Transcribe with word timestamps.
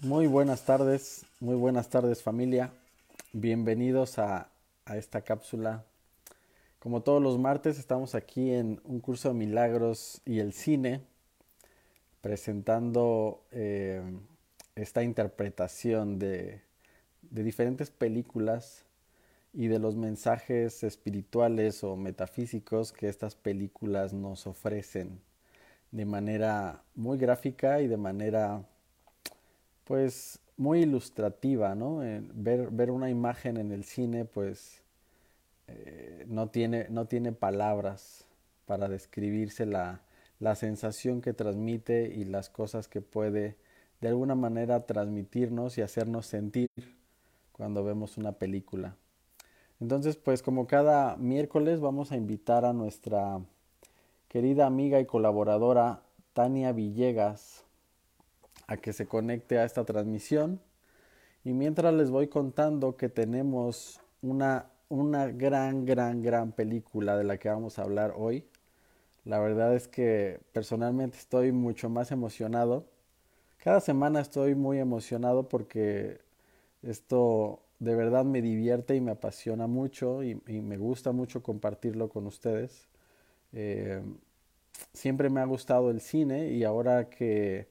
Muy 0.00 0.28
buenas 0.28 0.64
tardes, 0.64 1.26
muy 1.40 1.56
buenas 1.56 1.88
tardes 1.88 2.22
familia. 2.22 2.72
Bienvenidos 3.32 4.20
a, 4.20 4.48
esta 4.94 5.22
cápsula. 5.22 5.84
Como 6.78 7.02
todos 7.02 7.20
los 7.20 7.36
martes 7.36 7.80
estamos 7.80 8.14
aquí 8.14 8.52
en 8.52 8.80
un 8.84 9.00
curso 9.00 9.30
de 9.30 9.34
milagros 9.34 10.22
y 10.24 10.38
el 10.38 10.52
cine 10.52 11.00
presentando 12.20 13.42
eh, 13.50 14.00
esta 14.76 15.02
interpretación 15.02 16.20
de 16.20 16.62
diferentes 17.22 17.90
películas 17.90 18.84
y 19.52 19.66
de 19.66 19.80
los 19.80 19.96
mensajes 19.96 20.84
espirituales 20.84 21.82
o 21.82 21.96
metafísicos 21.96 22.92
que 22.92 23.08
estas 23.08 23.34
películas 23.34 24.12
nos 24.12 24.46
ofrecen 24.46 25.20
de 25.90 26.04
manera 26.04 26.84
muy 26.94 27.18
gráfica 27.18 27.80
y 27.80 27.88
de 27.88 27.96
manera 27.96 28.64
pues 29.88 30.38
muy 30.58 30.82
ilustrativa, 30.82 31.74
¿no? 31.74 32.00
ver, 32.34 32.70
ver, 32.70 32.90
una 32.90 33.08
imagen 33.08 33.56
en 33.56 33.72
el 33.72 33.84
cine 33.84 34.26
pues 34.26 34.82
eh, 35.66 36.26
no, 36.28 36.50
tiene, 36.50 36.88
no 36.90 37.06
tiene 37.06 37.32
palabras 37.32 38.26
para 38.66 38.90
describirse 38.90 39.64
la, 39.64 40.02
la 40.40 40.56
sensación 40.56 41.22
que 41.22 41.32
transmite 41.32 42.12
y 42.14 42.24
las 42.24 42.50
cosas 42.50 42.86
que 42.86 43.00
puede 43.00 43.56
de 44.02 44.08
alguna 44.08 44.34
manera 44.34 44.84
transmitirnos 44.84 45.78
y 45.78 45.80
hacernos 45.80 46.26
sentir 46.26 46.68
cuando 47.52 47.82
vemos 47.82 48.18
una 48.18 48.32
película. 48.32 48.94
Entonces, 49.80 50.16
pues 50.16 50.42
como 50.42 50.66
cada 50.66 51.16
miércoles 51.16 51.80
vamos 51.80 52.12
a 52.12 52.16
invitar 52.16 52.66
a 52.66 52.74
nuestra 52.74 53.40
querida 54.28 54.66
amiga 54.66 55.00
y 55.00 55.06
colaboradora 55.06 56.02
Tania 56.34 56.72
Villegas 56.72 57.64
a 58.68 58.76
que 58.76 58.92
se 58.92 59.06
conecte 59.06 59.58
a 59.58 59.64
esta 59.64 59.84
transmisión. 59.84 60.60
Y 61.42 61.52
mientras 61.52 61.92
les 61.94 62.10
voy 62.10 62.28
contando 62.28 62.96
que 62.96 63.08
tenemos 63.08 64.00
una, 64.22 64.66
una 64.88 65.26
gran, 65.28 65.84
gran, 65.86 66.22
gran 66.22 66.52
película 66.52 67.16
de 67.16 67.24
la 67.24 67.38
que 67.38 67.48
vamos 67.48 67.78
a 67.78 67.82
hablar 67.82 68.14
hoy. 68.16 68.44
La 69.24 69.40
verdad 69.40 69.74
es 69.74 69.88
que 69.88 70.40
personalmente 70.52 71.18
estoy 71.18 71.50
mucho 71.50 71.88
más 71.88 72.12
emocionado. 72.12 72.86
Cada 73.64 73.80
semana 73.80 74.20
estoy 74.20 74.54
muy 74.54 74.78
emocionado 74.78 75.48
porque 75.48 76.20
esto 76.82 77.60
de 77.78 77.94
verdad 77.94 78.24
me 78.24 78.42
divierte 78.42 78.94
y 78.94 79.00
me 79.00 79.12
apasiona 79.12 79.66
mucho 79.66 80.22
y, 80.22 80.34
me 80.46 80.76
gusta 80.76 81.12
mucho 81.12 81.42
compartirlo 81.42 82.08
con 82.08 82.26
ustedes. 82.26 82.88
Eh, 83.52 84.02
siempre 84.92 85.30
me 85.30 85.40
ha 85.40 85.44
gustado 85.44 85.90
el 85.90 86.00
cine 86.00 86.48
y 86.48 86.64
ahora 86.64 87.08
que, 87.08 87.68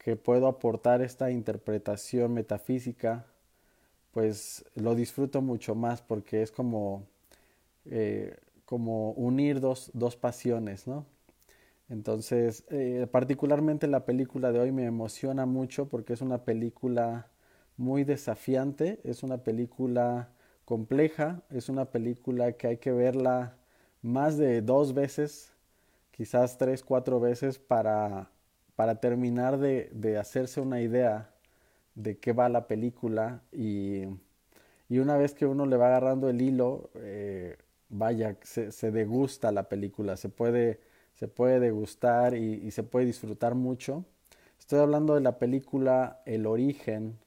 que, 0.00 0.16
puedo 0.16 0.46
aportar 0.48 1.02
esta 1.02 1.30
interpretación 1.30 2.32
metafísica, 2.34 3.26
pues 4.12 4.64
lo 4.74 4.94
disfruto 4.94 5.42
mucho 5.42 5.74
más 5.74 6.02
porque 6.02 6.42
es 6.42 6.50
como, 6.50 7.06
eh, 7.84 8.36
como 8.64 9.12
unir 9.12 9.60
dos, 9.60 9.90
dos, 9.94 10.16
pasiones, 10.16 10.86
¿no? 10.86 11.06
Entonces, 11.90 12.64
eh, 12.70 13.06
particularmente 13.10 13.86
la 13.88 14.04
película 14.06 14.52
de 14.52 14.60
hoy 14.60 14.72
me 14.72 14.84
emociona 14.84 15.44
mucho 15.46 15.88
porque 15.88 16.12
es 16.14 16.22
una 16.22 16.44
película 16.44 17.28
muy 17.76 18.04
desafiante, 18.04 19.00
es 19.04 19.22
una 19.22 19.38
película 19.38 20.30
compleja, 20.64 21.42
es 21.50 21.68
una 21.68 21.86
película 21.86 22.52
que 22.52 22.68
hay 22.68 22.76
que 22.78 22.92
verla 22.92 23.56
más 24.02 24.38
de 24.38 24.62
dos 24.62 24.94
veces, 24.94 25.52
quizás 26.12 26.58
tres, 26.58 26.84
cuatro 26.84 27.20
veces 27.20 27.58
para, 27.58 28.29
para 28.80 28.94
terminar 28.94 29.58
de, 29.58 29.90
de, 29.92 30.16
hacerse 30.16 30.58
una 30.58 30.80
idea 30.80 31.34
de 31.94 32.16
qué 32.16 32.32
va 32.32 32.48
la 32.48 32.66
película 32.66 33.42
y, 33.52 34.04
y, 34.88 35.00
una 35.00 35.18
vez 35.18 35.34
que 35.34 35.44
uno 35.44 35.66
le 35.66 35.76
va 35.76 35.88
agarrando 35.88 36.30
el 36.30 36.40
hilo, 36.40 36.88
eh, 36.94 37.58
vaya, 37.90 38.38
se, 38.42 38.72
se, 38.72 38.90
degusta 38.90 39.52
la 39.52 39.68
película, 39.68 40.16
se 40.16 40.30
puede, 40.30 40.80
se 41.14 41.28
puede 41.28 41.60
degustar 41.60 42.34
y, 42.34 42.70
se 42.70 42.82
puede 42.82 43.04
disfrutar 43.04 43.54
mucho. 43.54 44.06
Estoy 44.58 44.78
hablando 44.78 45.14
de 45.14 45.20
la 45.20 45.38
película 45.38 46.22
El 46.24 46.46
origen 46.46 47.18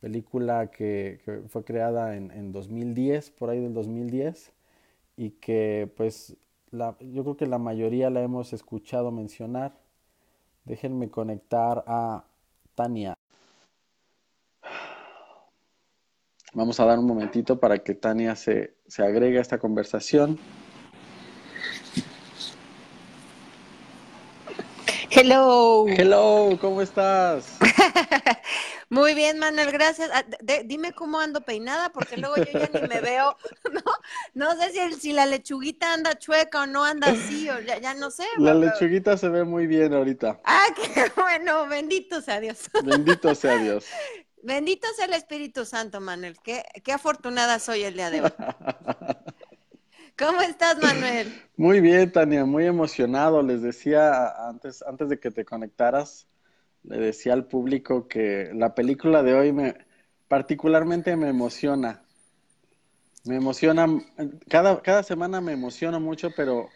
película 0.00 0.70
que, 0.70 1.20
fue 1.48 1.62
creada 1.62 2.16
en, 2.16 2.30
en, 2.30 2.52
2010, 2.52 3.32
por 3.32 3.50
ahí 3.50 3.60
del 3.60 3.74
2010, 3.74 4.50
y 5.18 5.32
que 5.32 5.92
pues 5.94 6.38
la, 6.70 6.96
yo 7.00 7.22
creo 7.22 7.36
que 7.36 7.46
la 7.46 7.58
mayoría 7.58 8.08
la 8.08 8.22
hemos 8.22 8.54
escuchado 8.54 9.10
mencionar. 9.10 9.84
Déjenme 10.66 11.08
conectar 11.08 11.84
a 11.86 12.24
Tania. 12.74 13.14
Vamos 16.54 16.80
a 16.80 16.84
dar 16.84 16.98
un 16.98 17.06
momentito 17.06 17.60
para 17.60 17.78
que 17.78 17.94
Tania 17.94 18.34
se, 18.34 18.74
se 18.88 19.04
agregue 19.04 19.38
a 19.38 19.42
esta 19.42 19.58
conversación. 19.58 20.38
Hello. 25.10 25.86
Hello, 25.86 26.58
¿cómo 26.60 26.82
estás? 26.82 27.58
Muy 28.88 29.14
bien, 29.14 29.38
Manuel, 29.38 29.72
gracias. 29.72 30.10
Ah, 30.12 30.24
dime 30.64 30.92
cómo 30.92 31.18
ando 31.18 31.40
peinada, 31.40 31.90
porque 31.90 32.16
luego 32.16 32.36
yo 32.36 32.44
ya 32.52 32.70
ni 32.72 32.86
me 32.86 33.00
veo, 33.00 33.36
¿no? 33.72 33.82
No 34.34 34.60
sé 34.60 34.70
si, 34.70 35.00
si 35.00 35.12
la 35.12 35.26
lechuguita 35.26 35.92
anda 35.92 36.16
chueca 36.18 36.62
o 36.62 36.66
no 36.66 36.84
anda 36.84 37.08
así, 37.08 37.50
o 37.50 37.58
ya, 37.60 37.94
no 37.94 38.10
sé. 38.10 38.24
La 38.38 38.54
lechuguita 38.54 39.16
se 39.16 39.28
ve 39.28 39.44
muy 39.44 39.66
bien 39.66 39.92
ahorita. 39.92 40.40
Ah, 40.44 40.66
qué 40.76 41.10
bueno, 41.16 41.66
bendito 41.66 42.20
sea 42.20 42.40
Dios. 42.40 42.70
Bendito 42.84 43.34
sea 43.34 43.56
Dios. 43.56 43.86
Bendito 44.42 44.86
sea 44.94 45.06
el 45.06 45.14
Espíritu 45.14 45.64
Santo, 45.64 46.00
Manuel. 46.00 46.36
Qué, 46.44 46.62
qué 46.84 46.92
afortunada 46.92 47.58
soy 47.58 47.82
el 47.82 47.94
día 47.94 48.10
de 48.10 48.22
hoy. 48.22 48.32
¿Cómo 50.16 50.40
estás, 50.40 50.80
Manuel? 50.80 51.42
Muy 51.56 51.80
bien, 51.80 52.10
Tania, 52.12 52.44
muy 52.44 52.64
emocionado. 52.64 53.42
Les 53.42 53.62
decía 53.62 54.48
antes, 54.48 54.82
antes 54.82 55.08
de 55.08 55.18
que 55.18 55.30
te 55.32 55.44
conectaras, 55.44 56.28
le 56.86 56.98
decía 56.98 57.32
al 57.32 57.46
público 57.46 58.08
que 58.08 58.50
la 58.54 58.74
película 58.74 59.22
de 59.22 59.34
hoy 59.34 59.52
me 59.52 59.86
particularmente 60.28 61.16
me 61.16 61.28
emociona. 61.28 62.02
Me 63.24 63.36
emociona, 63.36 63.86
cada, 64.48 64.80
cada 64.82 65.02
semana 65.02 65.40
me 65.40 65.52
emociona 65.52 65.98
mucho, 65.98 66.30
pero 66.36 66.68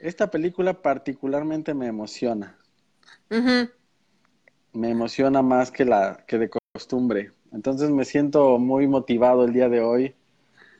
esta 0.00 0.30
película 0.30 0.80
particularmente 0.80 1.74
me 1.74 1.86
emociona. 1.86 2.56
Me 4.72 4.90
emociona 4.90 5.42
más 5.42 5.70
que 5.70 5.84
la 5.84 6.24
que 6.26 6.38
de 6.38 6.50
costumbre. 6.72 7.32
Entonces 7.52 7.90
me 7.90 8.04
siento 8.04 8.58
muy 8.58 8.86
motivado 8.86 9.44
el 9.44 9.52
día 9.52 9.68
de 9.68 9.80
hoy. 9.80 10.14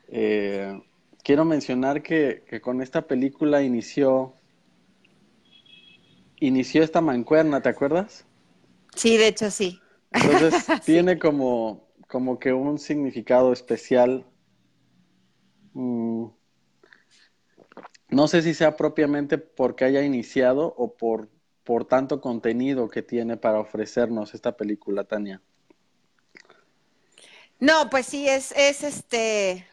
Eh, 0.09 0.81
quiero 1.25 1.45
mencionar 1.45 2.03
que, 2.03 2.45
que, 2.49 2.61
con 2.61 2.81
esta 2.81 3.03
película 3.03 3.63
inició 3.63 4.35
inició 6.41 6.85
esta 6.85 7.01
mancuerna, 7.01 7.61
¿te 7.61 7.69
acuerdas? 7.69 8.28
Sí, 8.95 9.17
de 9.17 9.29
hecho 9.29 9.51
sí. 9.51 9.81
Entonces 10.11 10.67
tiene 10.85 11.19
como, 11.19 11.89
como 12.09 12.39
que 12.39 12.53
un 12.53 12.79
significado 12.79 13.53
especial. 13.53 14.27
Mm, 15.73 16.27
no 18.11 18.29
sé 18.29 18.43
si 18.43 18.55
sea 18.55 18.77
propiamente 18.77 19.39
porque 19.39 19.85
haya 19.85 20.03
iniciado 20.03 20.75
o 20.77 20.97
por, 20.97 21.29
por 21.63 21.85
tanto 21.85 22.21
contenido 22.21 22.89
que 22.89 23.03
tiene 23.03 23.37
para 23.37 23.61
ofrecernos 23.61 24.35
esta 24.35 24.57
película, 24.57 25.05
Tania. 25.05 25.43
No, 27.61 27.91
pues 27.91 28.07
sí, 28.07 28.29
es, 28.29 28.53
es 28.53 28.85
este. 28.85 29.67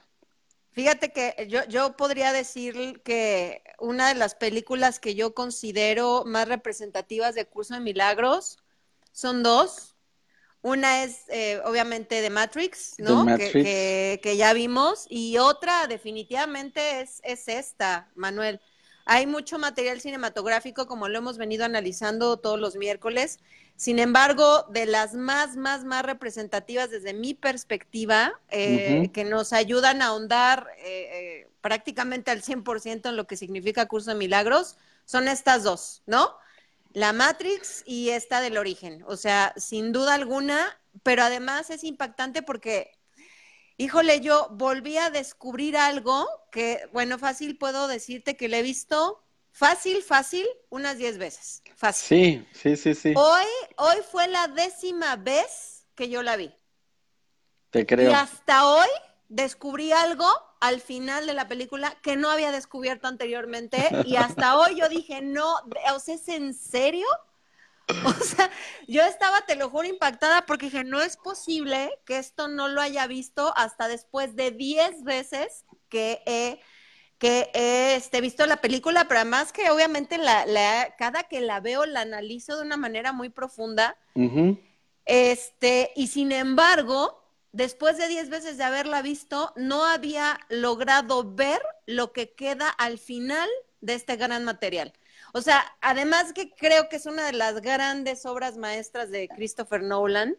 Fíjate 0.71 1.13
que 1.13 1.47
yo, 1.47 1.63
yo 1.69 1.95
podría 1.95 2.33
decir 2.33 3.01
que 3.03 3.63
una 3.79 4.09
de 4.09 4.15
las 4.15 4.35
películas 4.35 4.99
que 4.99 5.15
yo 5.15 5.33
considero 5.33 6.25
más 6.25 6.49
representativas 6.49 7.33
de 7.33 7.45
Curso 7.45 7.75
de 7.75 7.79
Milagros 7.79 8.57
son 9.15 9.43
dos. 9.43 9.95
Una 10.61 11.03
es 11.03 11.21
eh, 11.29 11.61
obviamente 11.63 12.21
de 12.21 12.29
Matrix, 12.29 12.95
¿no? 12.97 13.25
Que, 13.37 14.19
que, 14.21 14.37
ya 14.37 14.51
vimos. 14.53 15.05
Y 15.09 15.37
otra 15.37 15.87
definitivamente 15.87 17.01
es, 17.01 17.21
es 17.23 17.47
esta, 17.47 18.09
Manuel. 18.15 18.59
Hay 19.05 19.27
mucho 19.27 19.59
material 19.59 20.01
cinematográfico, 20.01 20.87
como 20.87 21.07
lo 21.07 21.19
hemos 21.19 21.37
venido 21.37 21.63
analizando 21.63 22.37
todos 22.37 22.59
los 22.59 22.75
miércoles. 22.75 23.39
Sin 23.75 23.99
embargo, 23.99 24.65
de 24.69 24.87
las 24.87 25.13
más, 25.13 25.55
más, 25.55 25.85
más 25.85 26.03
representativas 26.03 26.89
desde 26.89 27.13
mi 27.13 27.35
perspectiva, 27.35 28.33
eh, 28.49 29.11
que 29.13 29.23
nos 29.23 29.53
ayudan 29.53 30.01
a 30.01 30.07
ahondar 30.07 30.67
eh, 30.79 31.47
prácticamente 31.61 32.31
al 32.31 32.41
100% 32.41 33.09
en 33.09 33.15
lo 33.15 33.27
que 33.27 33.37
significa 33.37 33.85
Curso 33.85 34.09
de 34.09 34.17
Milagros, 34.17 34.77
son 35.05 35.27
estas 35.27 35.63
dos, 35.63 36.01
¿no? 36.07 36.35
La 36.95 37.11
Matrix 37.11 37.83
y 37.85 38.11
esta 38.11 38.39
del 38.39 38.57
origen. 38.57 39.03
O 39.05 39.17
sea, 39.17 39.53
sin 39.57 39.91
duda 39.91 40.13
alguna, 40.13 40.81
pero 41.03 41.23
además 41.23 41.69
es 41.69 41.83
impactante 41.83 42.41
porque, 42.41 42.97
híjole, 43.75 44.21
yo 44.21 44.47
volví 44.51 44.97
a 44.97 45.09
descubrir 45.09 45.75
algo 45.75 46.25
que, 46.53 46.89
bueno, 46.93 47.19
fácil 47.19 47.57
puedo 47.57 47.89
decirte 47.89 48.37
que 48.37 48.47
le 48.47 48.59
he 48.59 48.63
visto 48.63 49.21
fácil, 49.51 50.03
fácil, 50.03 50.47
unas 50.69 50.97
diez 50.97 51.17
veces. 51.17 51.61
Fácil. 51.75 52.47
Sí, 52.53 52.75
sí, 52.75 52.77
sí, 52.77 52.95
sí. 52.95 53.13
Hoy, 53.17 53.45
hoy 53.75 53.97
fue 54.09 54.29
la 54.29 54.47
décima 54.47 55.17
vez 55.17 55.85
que 55.95 56.07
yo 56.07 56.23
la 56.23 56.37
vi. 56.37 56.55
Te 57.71 57.85
creo. 57.85 58.09
Y 58.09 58.13
hasta 58.13 58.67
hoy 58.67 58.87
descubrí 59.27 59.91
algo 59.91 60.27
al 60.65 60.81
final 60.81 61.27
de 61.27 61.33
la 61.33 61.47
película 61.47 61.95
que 62.01 62.15
no 62.15 62.31
había 62.31 62.51
descubierto 62.51 63.07
anteriormente 63.07 63.87
y 64.05 64.15
hasta 64.15 64.57
hoy 64.57 64.79
yo 64.79 64.89
dije, 64.89 65.21
no, 65.21 65.55
o 65.93 65.99
sea, 65.99 66.15
¿es 66.15 66.27
en 66.27 66.53
serio? 66.53 67.05
O 68.03 68.13
sea, 68.13 68.49
yo 68.87 69.03
estaba, 69.03 69.41
te 69.41 69.55
lo 69.55 69.69
juro, 69.69 69.87
impactada 69.87 70.47
porque 70.47 70.65
dije, 70.65 70.83
no 70.83 71.03
es 71.03 71.17
posible 71.17 71.91
que 72.03 72.17
esto 72.17 72.47
no 72.47 72.67
lo 72.67 72.81
haya 72.81 73.05
visto 73.05 73.53
hasta 73.55 73.87
después 73.87 74.35
de 74.35 74.49
10 74.49 75.03
veces 75.03 75.65
que 75.87 76.23
he, 76.25 76.59
que 77.19 77.51
he 77.53 77.95
este, 77.95 78.21
visto 78.21 78.43
la 78.47 78.57
película, 78.57 79.07
pero 79.07 79.19
además 79.19 79.53
que 79.53 79.69
obviamente 79.69 80.17
la, 80.17 80.47
la, 80.47 80.95
cada 80.97 81.23
que 81.23 81.41
la 81.41 81.59
veo 81.59 81.85
la 81.85 82.01
analizo 82.01 82.55
de 82.55 82.63
una 82.63 82.75
manera 82.75 83.13
muy 83.13 83.29
profunda. 83.29 83.97
Este, 85.05 85.91
y 85.95 86.07
sin 86.07 86.31
embargo, 86.31 87.24
después 87.55 87.97
de 87.97 88.09
10 88.09 88.29
veces 88.29 88.57
de 88.57 88.65
haberla 88.65 89.01
visto, 89.01 89.53
no 89.55 89.85
había 89.85 90.37
logrado 90.49 91.33
ver 91.33 91.61
lo 91.85 92.11
que 92.11 92.33
queda 92.33 92.69
al 92.69 92.97
final 92.97 93.47
de 93.79 93.93
este 93.93 94.17
gran 94.17 94.43
material. 94.43 94.93
O 95.33 95.41
sea, 95.41 95.63
además 95.81 96.33
que 96.33 96.51
creo 96.51 96.89
que 96.89 96.97
es 96.97 97.05
una 97.05 97.25
de 97.25 97.33
las 97.33 97.61
grandes 97.61 98.25
obras 98.25 98.57
maestras 98.57 99.09
de 99.09 99.27
Christopher 99.29 99.83
Nolan, 99.83 100.37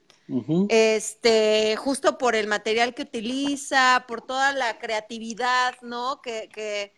este, 0.69 1.77
justo 1.77 2.19
por 2.19 2.35
el 2.35 2.49
material 2.49 2.95
que 2.95 3.03
utiliza, 3.03 4.05
por 4.09 4.21
toda 4.21 4.53
la 4.53 4.79
creatividad, 4.79 5.75
¿no? 5.83 6.21
Que, 6.21 6.49
que, 6.53 6.93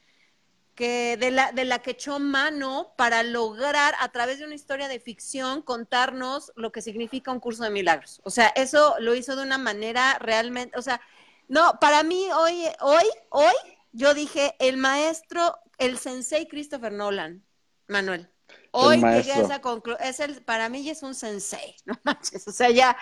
que 0.79 1.17
de 1.17 1.33
la, 1.33 1.51
de 1.51 1.65
la 1.65 1.81
que 1.81 1.91
echó 1.91 2.21
mano 2.21 2.95
para 2.97 3.25
lograr 3.25 3.97
a 3.99 4.13
través 4.13 4.39
de 4.39 4.45
una 4.45 4.55
historia 4.55 4.87
de 4.87 5.01
ficción 5.01 5.61
contarnos 5.61 6.53
lo 6.55 6.71
que 6.71 6.83
significa 6.83 7.33
un 7.33 7.41
curso 7.41 7.65
de 7.65 7.71
milagros. 7.71 8.21
O 8.23 8.31
sea, 8.31 8.47
eso 8.55 8.95
lo 9.01 9.17
hizo 9.17 9.35
de 9.35 9.43
una 9.43 9.59
manera 9.59 10.19
realmente, 10.21 10.79
o 10.79 10.83
sea, 10.83 11.01
no, 11.49 11.81
para 11.81 12.05
mí 12.05 12.29
hoy, 12.33 12.63
hoy, 12.79 13.05
hoy, 13.31 13.55
yo 13.91 14.15
dije, 14.15 14.55
el 14.61 14.77
maestro, 14.77 15.59
el 15.79 15.99
sensei 15.99 16.47
Christopher 16.47 16.93
Nolan, 16.93 17.45
Manuel. 17.89 18.31
Hoy 18.71 18.99
llegué 18.99 19.33
a 19.33 19.41
esa 19.41 19.61
conclusión, 19.61 20.07
es 20.07 20.21
el, 20.21 20.45
para 20.45 20.69
mí 20.69 20.85
ya 20.85 20.93
es 20.93 21.03
un 21.03 21.17
sensei, 21.17 21.75
no 21.87 21.99
manches, 22.05 22.47
o 22.47 22.53
sea, 22.53 22.71
ya, 22.71 22.97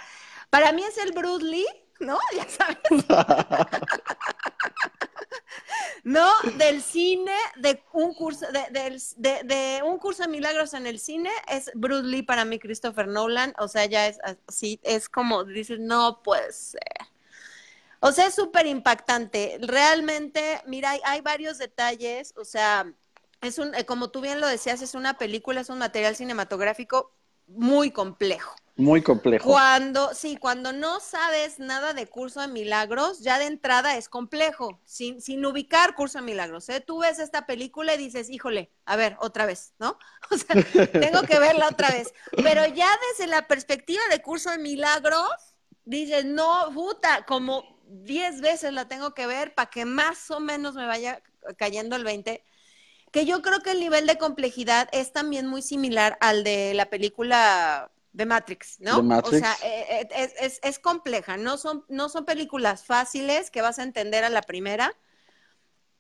para 0.49 0.73
mí 0.73 0.83
es 0.83 0.97
el 0.97 1.13
Bruce 1.13 1.45
Lee, 1.45 1.67
¿no? 2.01 2.19
Ya 2.35 2.47
sabes. 2.49 2.79
No, 6.05 6.29
del 6.57 6.83
cine, 6.83 7.33
de 7.57 7.83
un 7.93 8.15
curso, 8.15 8.47
de, 8.53 8.99
de- 9.17 9.43
de 9.45 9.83
un 9.83 9.99
curso 9.99 10.23
de 10.23 10.29
milagros 10.29 10.75
en 10.75 10.87
el 10.87 10.99
cine, 10.99 11.31
es 11.49 11.71
Bruce 11.75 12.07
Lee 12.07 12.23
para 12.23 12.45
mí, 12.45 12.59
Christopher 12.59 13.09
Nolan. 13.09 13.55
O 13.59 13.69
sea, 13.69 13.87
ya 13.87 14.07
es 14.07 14.19
así, 14.49 14.81
es 14.83 15.09
como 15.09 15.45
dices, 15.45 15.79
no 15.81 16.23
puede 16.23 16.53
ser. 16.53 16.83
O 18.01 18.13
sea, 18.13 18.27
es 18.27 18.35
súper 18.35 18.67
impactante. 18.67 19.59
Realmente, 19.61 20.61
mira, 20.67 20.91
hay, 20.93 21.01
hay 21.05 21.21
varios 21.21 21.59
detalles. 21.59 22.35
O 22.37 22.45
sea, 22.45 22.93
es 23.41 23.59
un, 23.59 23.75
eh, 23.75 23.85
como 23.87 24.11
tú 24.11 24.21
bien 24.21 24.41
lo 24.41 24.47
decías, 24.47 24.83
es 24.83 24.95
una 24.95 25.19
película, 25.19 25.61
es 25.61 25.71
un 25.71 25.79
material 25.79 26.15
cinematográfico 26.17 27.13
muy 27.47 27.91
complejo. 27.91 28.55
Muy 28.79 29.01
complejo. 29.01 29.49
Cuando, 29.49 30.13
sí, 30.13 30.37
cuando 30.37 30.75
no 30.75 31.01
sabes 31.01 31.59
nada 31.59 31.95
de 31.95 32.07
curso 32.07 32.43
de 32.43 32.49
milagros, 32.49 33.21
ya 33.21 33.39
de 33.39 33.47
entrada 33.47 33.97
es 33.97 34.11
complejo, 34.11 34.83
sin, 34.85 35.23
sin 35.23 35.47
ubicar 35.47 35.95
curso 35.95 36.19
de 36.19 36.25
milagros. 36.27 36.69
¿eh? 36.69 36.83
Tú 36.83 36.99
ves 36.99 37.19
esta 37.19 37.47
película 37.47 37.95
y 37.95 37.99
dices, 37.99 38.29
híjole, 38.29 38.71
a 38.85 38.97
ver, 38.97 39.17
otra 39.21 39.47
vez, 39.47 39.73
¿no? 39.79 39.99
O 40.31 40.37
sea, 40.37 40.63
tengo 40.93 41.23
que 41.23 41.39
verla 41.39 41.69
otra 41.69 41.89
vez. 41.91 42.13
Pero 42.37 42.67
ya 42.67 42.89
desde 43.11 43.31
la 43.31 43.47
perspectiva 43.49 44.03
de 44.11 44.21
curso 44.21 44.51
de 44.51 44.59
milagros, 44.59 45.55
dices, 45.87 46.27
no, 46.27 46.71
puta, 46.75 47.25
como 47.25 47.81
10 47.87 48.43
veces 48.43 48.75
la 48.75 48.89
tengo 48.89 49.15
que 49.15 49.27
ver 49.27 49.55
para 49.55 49.71
que 49.71 49.87
más 49.87 50.31
o 50.31 50.39
menos 50.41 50.75
me 50.75 50.85
vaya 50.85 51.23
cayendo 51.57 51.97
el 51.97 52.05
20 52.05 52.45
que 53.17 53.25
yo 53.25 53.41
creo 53.41 53.61
que 53.61 53.71
el 53.71 53.81
nivel 53.81 54.07
de 54.07 54.19
complejidad 54.19 54.91
es 54.93 55.11
también 55.11 55.47
muy 55.47 55.63
similar 55.63 56.19
al 56.21 56.45
de 56.45 56.75
la 56.75 56.91
película 56.91 57.91
de 58.13 58.27
Matrix, 58.27 58.79
¿no? 58.79 59.03
Matrix. 59.03 59.37
O 59.39 59.41
sea, 59.41 59.57
eh, 59.67 59.87
eh, 60.03 60.09
es, 60.15 60.35
es- 60.39 60.61
es 60.63 60.79
compleja, 60.79 61.39
no 61.39 61.57
son, 61.57 61.83
no 61.89 62.11
son 62.11 62.27
películas 62.27 62.85
fáciles 62.85 63.51
que 63.51 63.63
vas 63.63 63.79
a 63.79 63.85
entender 63.85 64.23
a 64.23 64.29
la 64.29 64.43
primera, 64.43 64.95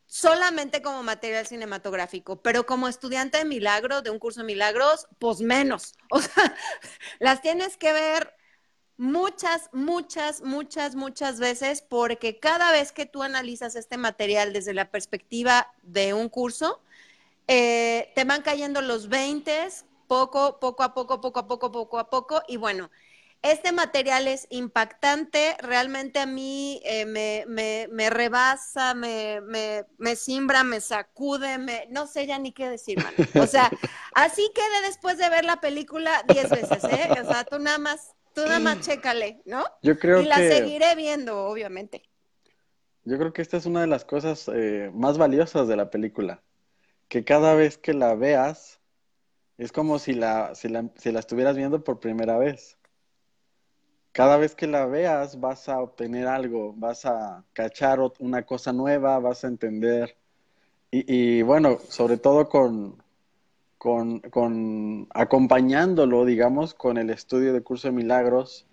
solamente 0.05 0.83
como 0.83 1.03
material 1.03 1.47
cinematográfico, 1.47 2.43
pero 2.43 2.67
como 2.67 2.87
estudiante 2.87 3.39
de 3.39 3.47
milagro, 3.47 4.03
de 4.03 4.11
un 4.11 4.19
curso 4.19 4.41
de 4.41 4.47
milagros, 4.47 5.09
pues 5.19 5.41
menos. 5.41 5.95
O 6.11 6.21
sea, 6.21 6.55
las 7.19 7.41
tienes 7.41 7.79
que 7.79 7.95
ver 7.95 8.35
muchas, 8.99 9.71
muchas, 9.73 10.43
muchas, 10.43 10.95
muchas 10.95 11.41
veces, 11.41 11.81
porque 11.81 12.39
cada 12.39 12.73
vez 12.73 12.93
que 12.93 13.07
tú 13.07 13.23
analizas 13.23 13.75
este 13.75 13.97
material 13.97 14.53
desde 14.53 14.75
la 14.75 14.91
perspectiva 14.91 15.73
de 15.83 16.13
un 16.13 16.29
curso, 16.29 16.83
eh, 17.49 18.13
te 18.15 18.25
van 18.25 18.43
cayendo 18.43 18.83
los 18.83 19.09
20, 19.09 19.69
poco, 20.07 20.59
poco 20.61 20.83
a 20.83 20.95
poco, 20.95 21.21
poco 21.21 21.41
a 21.41 21.47
poco, 21.49 21.73
poco 21.73 21.99
a 21.99 22.11
poco, 22.11 22.43
y 22.49 22.57
bueno, 22.57 22.91
este 23.43 23.71
material 23.73 24.27
es 24.29 24.47
impactante, 24.51 25.57
realmente 25.61 26.19
a 26.21 26.27
mí 26.27 26.81
eh, 26.85 27.07
me, 27.07 27.45
me, 27.47 27.89
me 27.93 28.11
rebasa, 28.11 28.95
me, 28.95 29.41
me, 29.43 29.85
me 29.99 30.17
simbra, 30.17 30.65
me 30.65 30.81
sacude, 30.81 31.59
me, 31.59 31.87
no 31.91 32.07
sé 32.07 32.27
ya 32.27 32.39
ni 32.39 32.53
qué 32.53 32.69
decir, 32.69 32.99
mano. 33.01 33.19
O 33.35 33.47
sea, 33.47 33.71
así 34.15 34.51
quedé 34.55 34.87
después 34.87 35.19
de 35.19 35.29
ver 35.31 35.45
la 35.45 35.61
película 35.61 36.25
10 36.27 36.51
veces, 36.51 36.87
¿eh? 36.89 37.15
O 37.21 37.25
sea, 37.25 37.45
tú 37.45 37.59
nada 37.61 37.79
más, 37.79 38.17
tú 38.33 38.43
nada 38.47 38.59
más 38.61 38.81
chécale, 38.81 39.43
¿no? 39.45 39.65
Yo 39.83 39.99
creo 39.99 40.21
y 40.21 40.25
la 40.25 40.43
que 40.43 40.45
seguiré 40.45 40.95
viendo, 40.97 41.45
obviamente. 41.47 42.03
yo 43.05 43.19
creo 43.19 43.33
que 43.33 43.43
esta 43.43 43.57
es 43.57 43.67
una 43.67 43.81
de 43.83 43.87
las 43.87 44.05
cosas 44.05 44.49
eh, 44.53 44.91
más 44.93 45.19
valiosas 45.19 45.69
de 45.69 45.77
la 45.77 45.91
película, 45.91 46.43
que 47.09 47.25
cada 47.25 47.55
vez 47.55 47.79
que 47.79 47.95
la 47.95 48.15
veas 48.15 48.81
es 49.59 49.73
como 49.73 49.99
si 49.99 50.15
la, 50.15 50.55
si 50.55 50.69
la, 50.69 50.91
si 50.97 51.13
la 51.13 51.21
estuvieras 51.21 51.57
viendo 51.57 51.85
por 51.85 52.01
primera 52.01 52.39
vez. 52.39 52.79
Cada 54.13 54.39
vez 54.39 54.55
que 54.55 54.67
la 54.67 54.87
veas 54.87 55.41
vas 55.41 55.69
a 55.69 55.81
obtener 55.81 56.27
algo, 56.27 56.73
vas 56.77 57.05
a 57.05 57.45
cachar 57.53 58.01
una 58.19 58.45
cosa 58.45 58.73
nueva, 58.73 59.19
vas 59.21 59.45
a 59.45 59.49
entender. 59.49 60.17
Y, 60.91 61.05
y 61.41 61.43
bueno, 61.43 61.79
sobre 61.89 62.19
todo 62.19 62.49
con, 62.49 63.03
con, 63.79 64.21
con 64.21 65.09
acompañándolo, 65.15 66.25
digamos, 66.27 66.75
con 66.75 66.99
el 66.99 67.11
estudio 67.11 67.53
de 67.53 67.63
curso 67.63 67.89
de 67.89 67.93
milagros. 67.95 68.67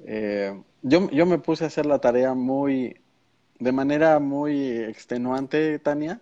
eh, 0.00 0.62
yo, 0.82 1.10
yo 1.10 1.26
me 1.26 1.38
puse 1.38 1.64
a 1.64 1.68
hacer 1.68 1.86
la 1.86 2.00
tarea 2.00 2.34
muy, 2.34 3.00
de 3.60 3.72
manera 3.72 4.20
muy 4.20 4.70
extenuante, 4.78 5.78
Tania, 5.80 6.20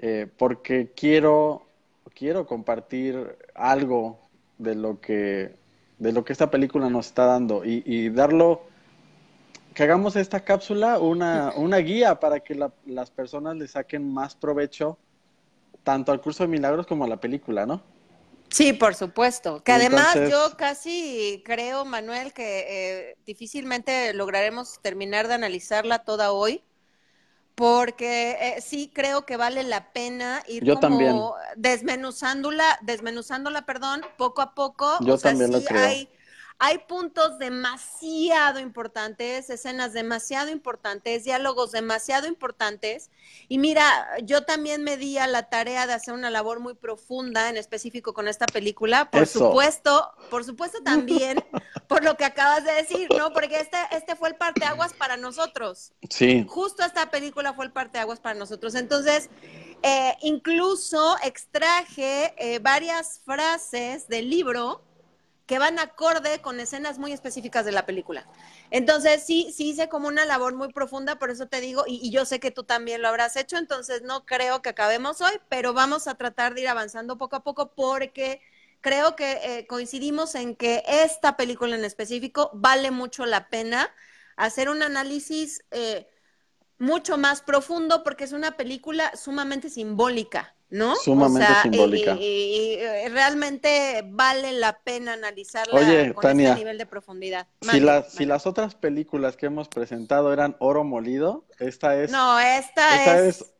eh, 0.00 0.26
porque 0.36 0.92
quiero, 0.94 1.66
quiero 2.14 2.46
compartir 2.46 3.36
algo 3.54 4.18
de 4.58 4.74
lo 4.74 5.00
que, 5.00 5.54
de 5.98 6.12
lo 6.12 6.24
que 6.24 6.32
esta 6.32 6.50
película 6.50 6.88
nos 6.90 7.06
está 7.06 7.26
dando 7.26 7.64
y, 7.64 7.82
y 7.86 8.08
darlo, 8.10 8.62
que 9.74 9.82
hagamos 9.84 10.16
esta 10.16 10.40
cápsula 10.44 10.98
una, 10.98 11.52
una 11.56 11.76
guía 11.78 12.18
para 12.18 12.40
que 12.40 12.54
la- 12.54 12.72
las 12.86 13.10
personas 13.10 13.56
le 13.56 13.68
saquen 13.68 14.12
más 14.12 14.34
provecho 14.34 14.98
tanto 15.84 16.10
al 16.12 16.20
curso 16.20 16.42
de 16.44 16.48
milagros 16.48 16.86
como 16.86 17.04
a 17.04 17.08
la 17.08 17.18
película, 17.20 17.64
¿no? 17.66 17.82
Sí, 18.50 18.72
por 18.72 18.94
supuesto. 18.94 19.62
Que 19.62 19.72
además 19.72 20.16
Entonces- 20.16 20.30
yo 20.30 20.56
casi 20.56 21.42
creo, 21.44 21.84
Manuel, 21.84 22.32
que 22.32 22.64
eh, 23.10 23.16
difícilmente 23.26 24.12
lograremos 24.14 24.80
terminar 24.80 25.28
de 25.28 25.34
analizarla 25.34 26.00
toda 26.00 26.32
hoy, 26.32 26.62
porque 27.58 28.36
eh, 28.40 28.60
sí 28.60 28.88
creo 28.94 29.26
que 29.26 29.36
vale 29.36 29.64
la 29.64 29.92
pena 29.92 30.44
ir 30.46 30.62
Yo 30.62 30.74
como 30.74 30.80
también. 30.80 31.16
desmenuzándola, 31.56 32.78
desmenuzándola, 32.82 33.66
perdón, 33.66 34.02
poco 34.16 34.42
a 34.42 34.54
poco. 34.54 34.96
Yo 35.00 35.14
o 35.14 35.18
sea, 35.18 35.32
también 35.32 35.50
lo 35.50 35.58
sí 35.58 35.66
creo. 35.66 35.84
hay, 35.84 36.08
hay 36.60 36.78
puntos 36.78 37.38
demasiado 37.38 38.58
importantes, 38.58 39.48
escenas 39.48 39.92
demasiado 39.92 40.50
importantes, 40.50 41.22
diálogos 41.22 41.70
demasiado 41.70 42.26
importantes. 42.26 43.10
Y 43.46 43.58
mira, 43.58 43.84
yo 44.24 44.44
también 44.44 44.82
me 44.82 44.96
di 44.96 45.18
a 45.18 45.28
la 45.28 45.48
tarea 45.50 45.86
de 45.86 45.92
hacer 45.92 46.14
una 46.14 46.30
labor 46.30 46.58
muy 46.58 46.74
profunda, 46.74 47.48
en 47.48 47.56
específico 47.56 48.12
con 48.12 48.26
esta 48.26 48.46
película. 48.46 49.08
Por 49.08 49.22
Eso. 49.22 49.50
supuesto, 49.50 50.10
por 50.30 50.44
supuesto 50.44 50.82
también 50.82 51.38
por 51.86 52.02
lo 52.02 52.16
que 52.16 52.24
acabas 52.24 52.64
de 52.64 52.72
decir, 52.72 53.08
¿no? 53.16 53.32
Porque 53.32 53.60
este, 53.60 53.78
este 53.92 54.16
fue 54.16 54.30
el 54.30 54.34
parteaguas 54.34 54.94
para 54.94 55.16
nosotros. 55.16 55.92
Sí, 56.10 56.44
Justo 56.48 56.82
esta 56.84 57.08
película 57.08 57.54
fue 57.54 57.66
el 57.66 57.72
parteaguas 57.72 58.18
para 58.18 58.34
nosotros. 58.34 58.74
Entonces, 58.74 59.30
eh, 59.82 60.16
incluso 60.22 61.16
extraje 61.22 62.34
eh, 62.36 62.58
varias 62.58 63.20
frases 63.24 64.08
del 64.08 64.28
libro 64.28 64.82
que 65.48 65.58
van 65.58 65.78
acorde 65.78 66.42
con 66.42 66.60
escenas 66.60 66.98
muy 66.98 67.10
específicas 67.10 67.64
de 67.64 67.72
la 67.72 67.86
película. 67.86 68.26
Entonces, 68.70 69.24
sí, 69.24 69.50
sí 69.56 69.70
hice 69.70 69.88
como 69.88 70.06
una 70.06 70.26
labor 70.26 70.54
muy 70.54 70.70
profunda, 70.74 71.18
por 71.18 71.30
eso 71.30 71.48
te 71.48 71.62
digo, 71.62 71.84
y, 71.86 72.10
yo 72.10 72.26
sé 72.26 72.38
que 72.38 72.50
tú 72.50 72.64
también 72.64 73.00
lo 73.00 73.08
habrás 73.08 73.34
hecho, 73.34 73.56
entonces 73.56 74.02
no 74.02 74.26
creo 74.26 74.60
que 74.60 74.68
acabemos 74.68 75.22
hoy, 75.22 75.32
pero 75.48 75.72
vamos 75.72 76.06
a 76.06 76.16
tratar 76.16 76.52
de 76.54 76.60
ir 76.60 76.68
avanzando 76.68 77.16
poco 77.16 77.36
a 77.36 77.44
poco 77.44 77.72
porque 77.74 78.42
creo 78.82 79.16
que 79.16 79.40
eh, 79.42 79.66
coincidimos 79.66 80.34
en 80.34 80.54
que 80.54 80.84
esta 80.86 81.38
película 81.38 81.76
en 81.76 81.84
específico 81.86 82.50
vale 82.52 82.90
mucho 82.90 83.24
la 83.24 83.48
pena 83.48 83.90
hacer 84.36 84.68
un 84.68 84.82
análisis 84.82 85.64
eh, 85.70 86.10
mucho 86.76 87.16
más 87.16 87.40
profundo 87.40 88.04
porque 88.04 88.24
es 88.24 88.32
una 88.32 88.58
película 88.58 89.16
sumamente 89.16 89.70
simbólica, 89.70 90.54
¿no? 90.70 90.96
Sumamente 90.96 91.52
simbólica. 91.62 92.16
Y, 92.20 92.78
realmente 93.08 94.04
vale 94.06 94.52
la 94.52 94.78
pena 94.80 95.14
analizarla 95.14 95.74
Oye, 95.74 96.12
con 96.12 96.22
Tania, 96.22 96.50
este 96.50 96.60
nivel 96.60 96.78
de 96.78 96.86
profundidad. 96.86 97.46
Si, 97.62 97.80
las, 97.80 98.12
si 98.12 98.26
las 98.26 98.46
otras 98.46 98.74
películas 98.74 99.36
que 99.36 99.46
hemos 99.46 99.68
presentado 99.68 100.32
eran 100.32 100.56
oro 100.58 100.84
molido, 100.84 101.46
esta 101.58 102.00
es, 102.00 102.10
No, 102.10 102.38
esta, 102.38 102.98
esta 102.98 103.18
es... 103.20 103.40
es 103.40 103.54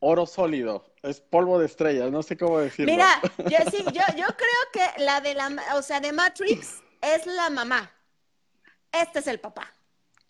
oro 0.00 0.26
sólido, 0.26 0.94
es 1.02 1.20
polvo 1.20 1.58
de 1.58 1.66
estrellas, 1.66 2.10
no 2.10 2.22
sé 2.22 2.36
cómo 2.36 2.58
decirlo. 2.58 2.92
Mira, 2.92 3.20
yo 3.38 3.58
sí, 3.70 3.84
yo, 3.84 4.02
yo 4.16 4.26
creo 4.26 4.62
que 4.72 5.02
la 5.02 5.20
de 5.20 5.34
la, 5.34 5.50
o 5.74 5.82
sea, 5.82 6.00
de 6.00 6.12
Matrix 6.12 6.82
es 7.00 7.26
la 7.26 7.50
mamá. 7.50 7.92
Este 8.92 9.20
es 9.20 9.26
el 9.26 9.38
papá, 9.38 9.72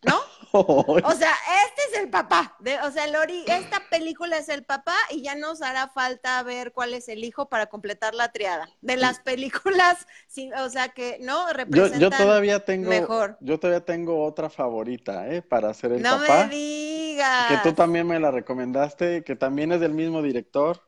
¿no? 0.02 0.18
O 0.52 1.12
sea, 1.12 1.30
este 1.68 1.82
es 1.92 1.98
el 2.00 2.10
papá. 2.10 2.56
De, 2.58 2.76
o 2.80 2.90
sea, 2.90 3.06
Lori, 3.06 3.44
esta 3.46 3.82
película 3.88 4.36
es 4.36 4.48
el 4.48 4.64
papá 4.64 4.96
y 5.10 5.22
ya 5.22 5.36
nos 5.36 5.62
hará 5.62 5.86
falta 5.86 6.42
ver 6.42 6.72
cuál 6.72 6.92
es 6.92 7.08
el 7.08 7.22
hijo 7.22 7.48
para 7.48 7.66
completar 7.66 8.16
la 8.16 8.32
triada. 8.32 8.68
De 8.80 8.96
las 8.96 9.20
películas, 9.20 10.08
sí, 10.26 10.50
o 10.52 10.68
sea, 10.68 10.88
que 10.88 11.18
no 11.20 11.46
yo, 11.46 11.52
representan 11.52 12.00
yo 12.00 12.10
todavía 12.10 12.64
tengo, 12.64 12.88
mejor. 12.88 13.36
yo 13.40 13.60
todavía 13.60 13.84
tengo 13.84 14.24
otra 14.24 14.50
favorita, 14.50 15.28
¿eh? 15.28 15.40
Para 15.40 15.70
hacer 15.70 15.92
el 15.92 16.02
No 16.02 16.18
papá. 16.18 16.46
me 16.46 16.56
digas. 16.56 17.46
que 17.48 17.68
tú 17.68 17.74
también 17.74 18.08
me 18.08 18.18
la 18.18 18.32
recomendaste, 18.32 19.22
que 19.22 19.36
también 19.36 19.70
es 19.70 19.78
del 19.78 19.92
mismo 19.94 20.20
director 20.20 20.82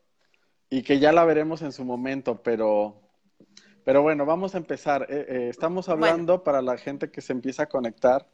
y 0.70 0.82
que 0.82 0.98
ya 0.98 1.12
la 1.12 1.24
veremos 1.24 1.62
en 1.62 1.70
su 1.70 1.84
momento, 1.84 2.42
pero, 2.42 3.00
pero 3.84 4.02
bueno, 4.02 4.26
vamos 4.26 4.56
a 4.56 4.58
empezar. 4.58 5.06
Eh, 5.08 5.26
eh, 5.28 5.48
estamos 5.50 5.88
hablando 5.88 6.42
para 6.42 6.62
la 6.62 6.76
gente 6.78 7.12
que 7.12 7.20
se 7.20 7.32
empieza 7.32 7.62
a 7.62 7.66
conectar 7.66 8.26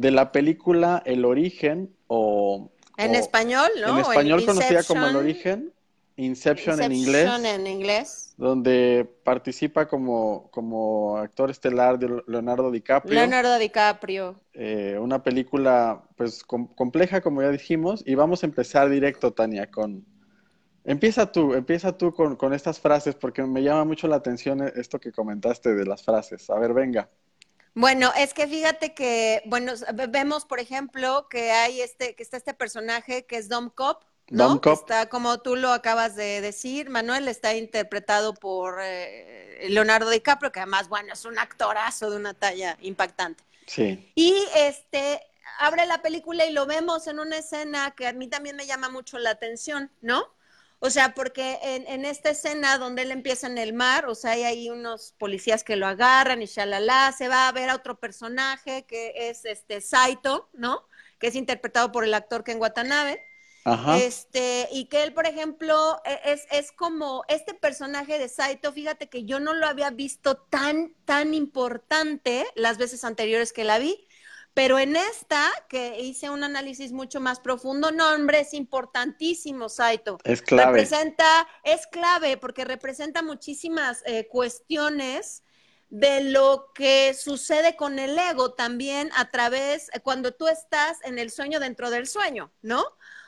de 0.00 0.10
la 0.10 0.32
película 0.32 1.02
El 1.04 1.24
Origen 1.26 1.94
o... 2.06 2.70
En 2.96 3.10
o- 3.10 3.14
español, 3.14 3.68
¿no? 3.80 3.88
En 3.94 3.98
español 3.98 4.44
conocida 4.46 4.82
como 4.82 5.06
El. 5.06 5.16
Origen, 5.16 5.72
Inception, 6.16 6.80
en 6.82 6.92
inglés, 6.92 7.24
Inception 7.24 7.46
en 7.46 7.66
inglés. 7.66 8.34
donde 8.36 9.06
participa 9.24 9.88
como, 9.88 10.50
como 10.50 11.16
actor 11.18 11.50
estelar 11.50 11.98
de 11.98 12.22
Leonardo 12.26 12.70
DiCaprio. 12.70 13.14
Leonardo 13.14 13.58
DiCaprio. 13.58 14.40
Eh, 14.54 14.98
una 15.00 15.22
película 15.22 16.02
pues 16.16 16.44
com- 16.44 16.68
compleja 16.74 17.20
como 17.20 17.42
ya 17.42 17.50
dijimos 17.50 18.02
y 18.06 18.14
vamos 18.14 18.42
a 18.42 18.46
empezar 18.46 18.88
directo 18.88 19.32
Tania 19.32 19.70
con 19.70 20.04
empieza 20.84 21.30
tú 21.30 21.52
empieza 21.54 21.96
tú 21.96 22.12
con, 22.14 22.36
con 22.36 22.54
estas 22.54 22.80
frases 22.80 23.14
porque 23.14 23.42
me 23.42 23.62
llama 23.62 23.84
mucho 23.84 24.08
la 24.08 24.16
atención 24.16 24.62
eh, 24.62 24.72
esto 24.76 24.98
que 24.98 25.12
comentaste 25.12 25.74
de 25.74 25.84
las 25.84 26.02
frases 26.02 26.48
a 26.48 26.58
ver 26.58 26.72
venga 26.72 27.10
Bueno, 27.74 28.12
es 28.16 28.34
que 28.34 28.46
fíjate 28.46 28.94
que, 28.94 29.42
bueno, 29.46 29.72
ve- 29.94 30.06
vemos, 30.08 30.44
por 30.44 30.60
ejemplo, 30.60 31.28
que 31.30 31.50
hay 31.52 31.80
este, 31.80 32.14
que 32.14 32.22
está 32.22 32.36
este 32.36 32.54
personaje 32.54 33.24
que 33.26 33.36
es 33.36 33.48
Dom 33.48 33.70
Cop, 33.70 34.02
¿no? 34.28 34.48
Dom 34.48 34.58
Cop. 34.58 34.72
Está, 34.72 35.08
como 35.08 35.38
tú 35.40 35.56
lo 35.56 35.72
acabas 35.72 36.16
de 36.16 36.40
decir, 36.40 36.90
Manuel 36.90 37.28
está 37.28 37.54
interpretado 37.54 38.34
por 38.34 38.78
eh, 38.82 39.66
Leonardo 39.70 40.10
DiCaprio, 40.10 40.52
que 40.52 40.60
además, 40.60 40.88
bueno, 40.88 41.12
es 41.12 41.24
un 41.24 41.38
actorazo 41.38 42.10
de 42.10 42.16
una 42.16 42.34
talla 42.34 42.76
impactante. 42.80 43.44
sí 43.66 44.12
Y 44.14 44.34
este 44.56 45.20
abre 45.58 45.86
la 45.86 46.02
película 46.02 46.46
y 46.46 46.52
lo 46.52 46.66
vemos 46.66 47.06
en 47.06 47.18
una 47.20 47.38
escena 47.38 47.92
que 47.92 48.06
a 48.06 48.12
mí 48.12 48.28
también 48.28 48.56
me 48.56 48.66
llama 48.66 48.88
mucho 48.88 49.18
la 49.18 49.30
atención, 49.30 49.90
¿no? 50.00 50.24
O 50.80 50.90
sea, 50.90 51.14
porque 51.14 51.58
en, 51.62 51.86
en 51.88 52.04
esta 52.06 52.30
escena 52.30 52.78
donde 52.78 53.02
él 53.02 53.10
empieza 53.12 53.46
en 53.46 53.58
el 53.58 53.72
mar, 53.74 54.06
o 54.06 54.14
sea, 54.14 54.32
hay 54.32 54.44
ahí 54.44 54.70
unos 54.70 55.14
policías 55.18 55.62
que 55.64 55.76
lo 55.76 55.86
agarran 55.86 56.42
y 56.42 56.46
shalala, 56.46 57.12
se 57.16 57.28
va 57.28 57.48
a 57.48 57.52
ver 57.52 57.68
a 57.70 57.76
otro 57.76 58.00
personaje 58.00 58.86
que 58.86 59.12
es 59.30 59.44
este 59.44 59.80
Saito, 59.82 60.48
¿no? 60.54 60.86
Que 61.18 61.28
es 61.28 61.34
interpretado 61.36 61.92
por 61.92 62.04
el 62.04 62.14
actor 62.14 62.44
Ken 62.44 62.58
Watanabe. 62.60 63.22
ajá 63.64 63.96
Este, 64.06 64.68
y 64.72 64.86
que 64.88 65.02
él, 65.02 65.14
por 65.14 65.26
ejemplo, 65.26 66.00
e- 66.04 66.20
es, 66.32 66.46
es 66.50 66.72
como 66.72 67.24
este 67.28 67.54
personaje 67.54 68.18
de 68.18 68.28
Saito, 68.28 68.72
fíjate 68.72 69.08
que 69.08 69.24
yo 69.24 69.40
no 69.40 69.54
lo 69.54 69.66
había 69.66 69.90
visto 69.90 70.36
tan, 70.36 70.94
tan 71.06 71.34
importante 71.34 72.46
las 72.54 72.78
veces 72.78 73.04
anteriores 73.04 73.52
que 73.52 73.64
la 73.64 73.78
vi, 73.78 74.06
pero 74.54 74.78
en 74.78 74.96
esta, 74.96 75.48
que 75.68 76.00
hice 76.00 76.30
un 76.30 76.42
análisis 76.42 76.92
mucho 76.92 77.20
más 77.20 77.40
profundo, 77.40 77.92
no, 77.92 78.12
hombre, 78.14 78.40
es 78.40 78.54
importantísimo 78.54 79.68
Saito. 79.68 80.18
es 80.24 80.42
clave 80.42 80.72
Representa, 80.72 81.48
es 81.62 81.86
clave 81.86 82.36
porque 82.36 82.64
representa 82.64 83.22
muchísimas 83.22 84.02
eh, 84.06 84.26
cuestiones 84.28 85.44
de 85.88 86.22
lo 86.22 86.70
que 86.74 87.14
sucede 87.14 87.76
con 87.76 87.98
el 87.98 88.16
ego 88.18 88.54
también 88.54 89.10
a 89.16 89.28
través, 89.30 89.90
eh, 89.92 90.00
cuando 90.00 90.32
tú 90.32 90.46
estás 90.46 90.98
en 91.02 91.18
el 91.18 91.30
sueño 91.30 91.58
dentro 91.58 91.90
del 91.90 92.06
sueño, 92.06 92.52
¿no? 92.62 92.84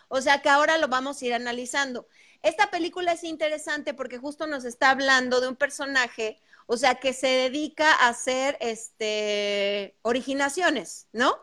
O 0.08 0.20
sea 0.20 0.42
que 0.42 0.48
ahora 0.48 0.78
lo 0.78 0.88
vamos 0.88 1.20
a 1.20 1.26
ir 1.26 1.34
analizando. 1.34 2.06
Esta 2.42 2.70
película 2.70 3.12
es 3.12 3.24
interesante 3.24 3.94
porque 3.94 4.18
justo 4.18 4.46
nos 4.46 4.64
está 4.64 4.90
hablando 4.90 5.40
de 5.40 5.48
un 5.48 5.56
personaje, 5.56 6.40
o 6.72 6.76
sea, 6.78 6.96
que 6.96 7.12
se 7.12 7.26
dedica 7.28 7.92
a 7.94 8.08
hacer 8.08 8.56
este, 8.60 9.96
originaciones, 10.02 11.08
¿no? 11.12 11.36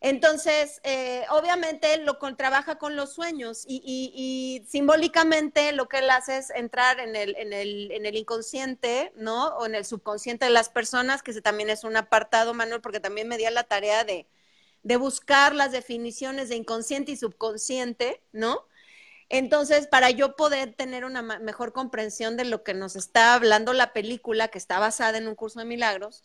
Entonces, 0.00 0.80
eh, 0.84 1.24
obviamente 1.30 1.94
él 1.94 2.04
lo 2.04 2.18
con, 2.18 2.36
trabaja 2.36 2.76
con 2.78 2.96
los 2.96 3.14
sueños 3.14 3.64
y, 3.66 3.82
y- 3.84 4.62
y 4.62 4.66
simbólicamente 4.68 5.72
lo 5.72 5.88
que 5.88 5.98
él 5.98 6.10
hace 6.10 6.36
es 6.38 6.50
entrar 6.50 7.00
en 7.00 7.16
el, 7.16 7.34
en, 7.36 7.52
el, 7.52 7.90
en 7.92 8.06
el 8.06 8.16
inconsciente, 8.16 9.12
¿no? 9.16 9.48
O 9.56 9.66
en 9.66 9.74
el 9.74 9.84
subconsciente 9.86 10.44
de 10.46 10.50
las 10.52 10.68
personas, 10.68 11.22
que 11.22 11.30
ese 11.32 11.42
también 11.42 11.70
es 11.70 11.82
un 11.84 11.96
apartado, 11.96 12.54
Manuel, 12.54 12.80
porque 12.82 13.00
también 13.00 13.28
me 13.28 13.38
dio 13.38 13.50
la 13.50 13.64
tarea 13.64 14.04
de, 14.04 14.28
de 14.82 14.96
buscar 14.96 15.54
las 15.54 15.72
definiciones 15.72 16.48
de 16.50 16.56
inconsciente 16.56 17.12
y 17.12 17.16
subconsciente, 17.16 18.22
¿no? 18.32 18.66
Entonces, 19.28 19.88
para 19.88 20.10
yo 20.10 20.36
poder 20.36 20.74
tener 20.74 21.04
una 21.04 21.20
mejor 21.20 21.72
comprensión 21.72 22.36
de 22.36 22.44
lo 22.44 22.62
que 22.62 22.74
nos 22.74 22.94
está 22.94 23.34
hablando 23.34 23.72
la 23.72 23.92
película, 23.92 24.48
que 24.48 24.58
está 24.58 24.78
basada 24.78 25.18
en 25.18 25.26
un 25.26 25.34
curso 25.34 25.58
de 25.58 25.64
milagros, 25.64 26.22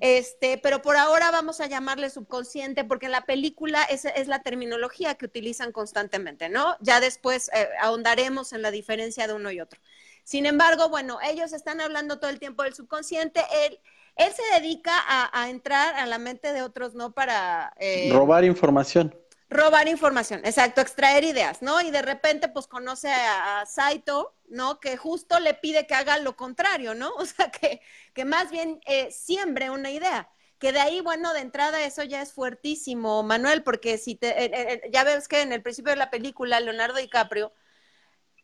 este, 0.00 0.58
pero 0.58 0.82
por 0.82 0.96
ahora 0.96 1.30
vamos 1.30 1.60
a 1.60 1.66
llamarle 1.66 2.10
subconsciente 2.10 2.84
porque 2.84 3.06
en 3.06 3.12
la 3.12 3.24
película 3.24 3.82
es, 3.84 4.04
es 4.04 4.28
la 4.28 4.42
terminología 4.42 5.14
que 5.14 5.24
utilizan 5.24 5.72
constantemente, 5.72 6.50
¿no? 6.50 6.76
Ya 6.80 7.00
después 7.00 7.50
eh, 7.54 7.66
ahondaremos 7.80 8.52
en 8.52 8.60
la 8.60 8.70
diferencia 8.70 9.26
de 9.26 9.32
uno 9.32 9.50
y 9.50 9.60
otro. 9.60 9.80
Sin 10.22 10.44
embargo, 10.44 10.90
bueno, 10.90 11.18
ellos 11.26 11.52
están 11.54 11.80
hablando 11.80 12.18
todo 12.18 12.30
el 12.30 12.38
tiempo 12.38 12.62
del 12.62 12.74
subconsciente. 12.74 13.40
Él, 13.66 13.78
él 14.16 14.32
se 14.32 14.60
dedica 14.60 14.92
a, 14.94 15.42
a 15.42 15.48
entrar 15.48 15.94
a 15.94 16.06
la 16.06 16.18
mente 16.18 16.52
de 16.52 16.62
otros, 16.62 16.94
¿no? 16.94 17.12
Para 17.12 17.72
eh, 17.78 18.10
robar 18.12 18.44
información 18.44 19.14
robar 19.50 19.88
información, 19.88 20.40
exacto, 20.44 20.80
extraer 20.80 21.24
ideas, 21.24 21.62
¿no? 21.62 21.80
Y 21.80 21.90
de 21.90 22.02
repente, 22.02 22.48
pues 22.48 22.66
conoce 22.66 23.10
a, 23.12 23.64
Saito, 23.66 24.34
¿no? 24.48 24.80
Que 24.80 24.96
justo 24.96 25.38
le 25.40 25.54
pide 25.54 25.86
que 25.86 25.94
haga 25.94 26.18
lo 26.18 26.36
contrario, 26.36 26.94
¿no? 26.94 27.12
O 27.18 27.26
sea, 27.26 27.50
que, 27.50 27.80
que 28.14 28.24
más 28.24 28.50
bien 28.50 28.80
eh, 28.86 29.10
siembre 29.10 29.70
una 29.70 29.90
idea. 29.90 30.28
Que 30.58 30.72
de 30.72 30.80
ahí, 30.80 31.00
bueno, 31.00 31.32
de 31.34 31.40
entrada 31.40 31.82
eso 31.82 32.02
ya 32.04 32.22
es 32.22 32.32
fuertísimo, 32.32 33.22
Manuel, 33.22 33.62
porque 33.62 33.98
si 33.98 34.14
te, 34.14 34.82
ya 34.92 35.04
ves 35.04 35.28
que 35.28 35.42
en 35.42 35.52
el 35.52 35.62
principio 35.62 35.90
de 35.90 35.96
la 35.96 36.10
película, 36.10 36.60
Leonardo 36.60 36.98
DiCaprio 36.98 37.52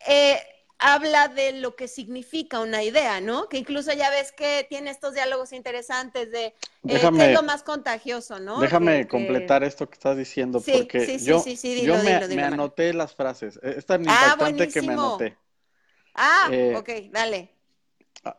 eh, 0.07 0.40
habla 0.81 1.29
de 1.29 1.53
lo 1.53 1.77
que 1.77 1.89
significa 1.89 2.61
una 2.61 2.83
idea, 2.83 3.21
¿no? 3.21 3.49
Que 3.49 3.59
incluso 3.59 3.93
ya 3.93 4.11
ves 4.11 4.33
que 4.33 4.67
tiene 4.69 4.91
estos 4.91 5.15
diálogos 5.15 5.53
interesantes 5.53 6.31
de 6.31 6.47
eh, 6.47 6.55
Déjame- 6.83 7.19
qué 7.19 7.27
es 7.27 7.33
lo 7.33 7.43
más 7.43 7.63
contagioso, 7.63 8.41
¿no? 8.41 8.61
déjame 8.61 9.01
Que- 9.03 9.07
que- 9.09 9.09
completar 9.09 9.63
esto 9.65 9.89
que 9.89 9.95
estás 9.95 10.17
diciendo 10.17 10.61
Sí, 10.61 10.73
porque 10.73 11.07
sí, 11.07 11.19
sí, 11.19 11.25
yo, 11.27 11.45
sí, 11.45 11.57
sí, 11.57 11.75
dilo, 11.75 11.95
yo 11.97 12.05
me, 12.05 12.15
dilo, 12.21 12.29
me 12.37 12.43
anoté 12.43 12.93
las 12.93 13.15
frases 13.15 13.59
Eh, 13.63 13.75
es 13.79 13.87
tan 13.87 14.05
Ah, 14.07 14.35
impactante 14.35 14.69
que 14.69 14.83
me 14.83 14.93
anoté 14.95 15.37
Ah, 16.15 16.51
Eh, 16.53 16.75
ok, 16.79 16.89
dale. 17.13 17.51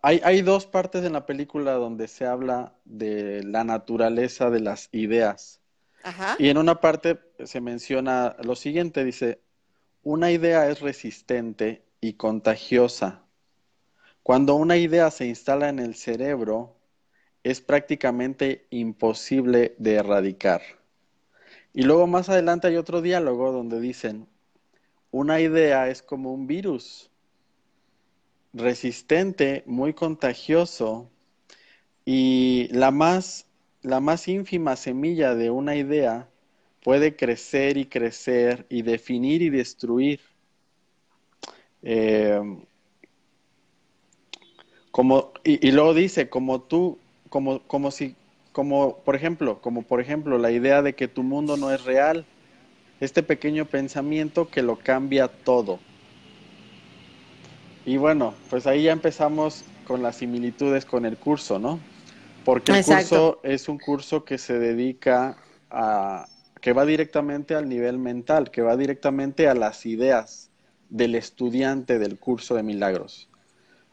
Hay, 0.04 0.22
hay 0.24 0.42
dos 0.42 0.68
partes 0.68 1.04
en 1.06 1.14
la 1.14 1.26
película 1.26 1.74
donde 1.74 2.08
se 2.08 2.26
habla 2.26 2.76
de 2.86 3.44
la 3.44 3.64
naturaleza 3.64 4.50
de 4.52 4.60
las 4.60 4.90
ideas. 4.92 5.60
Ajá. 6.04 6.38
Y 6.40 6.50
en 6.50 6.58
una 6.58 6.82
parte 6.82 7.20
se 7.46 7.62
menciona 7.62 8.36
lo 8.44 8.56
siguiente, 8.56 9.04
dice, 9.06 9.42
una 10.04 10.32
idea 10.32 10.70
es 10.70 10.82
resistente 10.82 11.86
y 12.02 12.14
contagiosa. 12.14 13.24
Cuando 14.24 14.56
una 14.56 14.78
idea 14.78 15.10
se 15.12 15.28
instala 15.28 15.70
en 15.70 15.80
el 15.80 15.96
cerebro, 15.96 16.76
es 17.44 17.62
prácticamente 17.62 18.68
imposible 18.70 19.76
de 19.78 19.96
erradicar. 19.96 20.62
Y 21.74 21.84
luego 21.84 22.08
más 22.08 22.30
adelante 22.30 22.68
hay 22.68 22.76
otro 22.76 23.02
diálogo 23.02 23.52
donde 23.52 23.80
dicen, 23.80 24.28
una 25.12 25.40
idea 25.40 25.90
es 25.90 26.02
como 26.02 26.34
un 26.34 26.48
virus 26.48 27.10
resistente, 28.54 29.64
muy 29.66 29.94
contagioso 29.94 31.10
y 32.06 32.68
la 32.72 32.92
más, 32.92 33.48
la 33.82 34.00
más 34.00 34.28
ínfima 34.28 34.76
semilla 34.76 35.36
de 35.36 35.50
una 35.50 35.76
idea 35.76 36.30
puede 36.84 37.16
crecer 37.16 37.78
y 37.78 37.86
crecer 37.86 38.66
y 38.70 38.82
definir 38.82 39.42
y 39.42 39.50
destruir. 39.50 40.20
Eh, 41.84 42.40
Como, 44.92 45.32
y, 45.44 45.66
y 45.66 45.72
luego 45.72 45.94
dice, 45.94 46.30
como 46.30 46.62
tú, 46.62 47.00
como, 47.30 47.62
como 47.68 47.92
si, 47.92 48.16
como 48.52 48.98
por 49.06 49.16
ejemplo, 49.16 49.62
como 49.62 49.84
por 49.84 50.02
ejemplo 50.02 50.38
la 50.38 50.52
idea 50.52 50.82
de 50.82 50.96
que 50.96 51.08
tu 51.08 51.24
mundo 51.24 51.56
no 51.58 51.72
es 51.72 51.84
real, 51.86 52.26
este 53.00 53.24
pequeño 53.24 53.66
pensamiento 53.66 54.50
que 54.50 54.62
lo 54.62 54.78
cambia 54.78 55.30
todo. 55.30 55.80
Y 57.86 57.98
bueno, 57.98 58.36
pues 58.50 58.68
ahí 58.68 58.84
ya 58.84 58.92
empezamos 58.92 59.64
con 59.86 60.04
las 60.04 60.18
similitudes 60.18 60.86
con 60.86 61.06
el 61.06 61.18
curso, 61.18 61.58
¿no? 61.58 61.80
Porque 62.44 62.74
el 62.74 62.80
Exacto. 62.80 63.16
curso 63.16 63.40
es 63.44 63.70
un 63.70 63.80
curso 63.80 64.26
que 64.26 64.38
se 64.38 64.60
dedica 64.60 65.38
a, 65.72 66.28
que 66.60 66.74
va 66.74 66.86
directamente 66.86 67.56
al 67.56 67.70
nivel 67.70 67.98
mental, 67.98 68.52
que 68.52 68.62
va 68.62 68.76
directamente 68.78 69.48
a 69.48 69.56
las 69.56 69.86
ideas 69.86 70.51
del 70.92 71.16
estudiante 71.16 71.98
del 71.98 72.20
curso 72.20 72.54
de 72.54 72.64
milagros. 72.64 73.30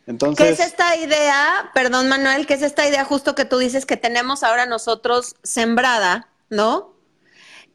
¿Qué 0.04 0.10
Entonces, 0.10 0.58
es 0.58 0.66
esta 0.66 0.96
idea, 0.96 1.70
perdón 1.74 2.08
Manuel, 2.08 2.46
qué 2.46 2.54
es 2.54 2.62
esta 2.62 2.88
idea 2.88 3.04
justo 3.04 3.34
que 3.34 3.44
tú 3.44 3.58
dices 3.58 3.86
que 3.86 3.96
tenemos 3.96 4.42
ahora 4.42 4.66
nosotros 4.66 5.36
sembrada, 5.42 6.28
¿no? 6.50 6.94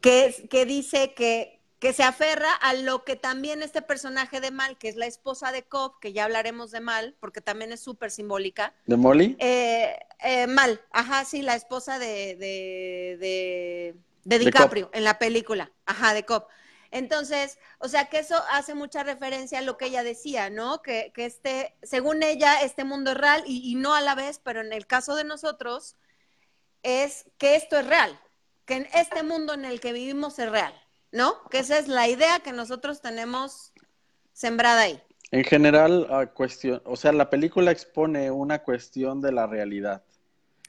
Que, 0.00 0.46
que 0.50 0.66
dice 0.66 1.14
que, 1.14 1.60
que 1.78 1.94
se 1.94 2.02
aferra 2.02 2.52
a 2.60 2.74
lo 2.74 3.04
que 3.04 3.16
también 3.16 3.62
este 3.62 3.80
personaje 3.80 4.40
de 4.40 4.50
Mal, 4.50 4.76
que 4.76 4.88
es 4.88 4.96
la 4.96 5.06
esposa 5.06 5.52
de 5.52 5.62
Cobb, 5.62 5.98
que 6.00 6.12
ya 6.12 6.24
hablaremos 6.24 6.70
de 6.70 6.80
Mal, 6.80 7.14
porque 7.18 7.40
también 7.40 7.72
es 7.72 7.80
súper 7.80 8.10
simbólica, 8.10 8.74
¿de 8.84 8.96
Molly? 8.96 9.36
Eh, 9.38 9.96
eh, 10.18 10.46
Mal, 10.46 10.82
ajá, 10.90 11.24
sí, 11.24 11.40
la 11.40 11.54
esposa 11.54 11.98
de, 11.98 12.36
de, 12.36 13.16
de, 13.20 13.94
de 14.24 14.38
De 14.38 14.38
DiCaprio 14.38 14.90
en 14.92 15.04
la 15.04 15.18
película, 15.18 15.70
ajá, 15.86 16.12
de 16.12 16.24
Cobb. 16.24 16.44
Entonces, 16.94 17.58
o 17.80 17.88
sea, 17.88 18.06
que 18.08 18.20
eso 18.20 18.40
hace 18.50 18.74
mucha 18.74 19.02
referencia 19.02 19.58
a 19.58 19.62
lo 19.62 19.76
que 19.76 19.86
ella 19.86 20.04
decía, 20.04 20.48
¿no? 20.48 20.80
Que, 20.80 21.12
que 21.14 21.26
este, 21.26 21.74
según 21.82 22.22
ella, 22.22 22.62
este 22.62 22.84
mundo 22.84 23.10
es 23.10 23.16
real 23.18 23.42
y, 23.46 23.68
y 23.70 23.74
no 23.74 23.94
a 23.94 24.00
la 24.00 24.14
vez, 24.14 24.40
pero 24.42 24.60
en 24.60 24.72
el 24.72 24.86
caso 24.86 25.16
de 25.16 25.24
nosotros, 25.24 25.96
es 26.84 27.26
que 27.36 27.56
esto 27.56 27.76
es 27.78 27.86
real, 27.86 28.18
que 28.64 28.74
en 28.76 28.86
este 28.94 29.22
mundo 29.24 29.54
en 29.54 29.64
el 29.64 29.80
que 29.80 29.92
vivimos 29.92 30.38
es 30.38 30.48
real, 30.48 30.72
¿no? 31.10 31.42
Que 31.50 31.58
esa 31.58 31.78
es 31.78 31.88
la 31.88 32.08
idea 32.08 32.40
que 32.40 32.52
nosotros 32.52 33.00
tenemos 33.00 33.72
sembrada 34.32 34.82
ahí. 34.82 35.02
En 35.32 35.42
general, 35.42 36.30
cuestión, 36.34 36.80
o 36.84 36.94
sea, 36.94 37.12
la 37.12 37.28
película 37.28 37.72
expone 37.72 38.30
una 38.30 38.60
cuestión 38.62 39.20
de 39.20 39.32
la 39.32 39.48
realidad. 39.48 40.04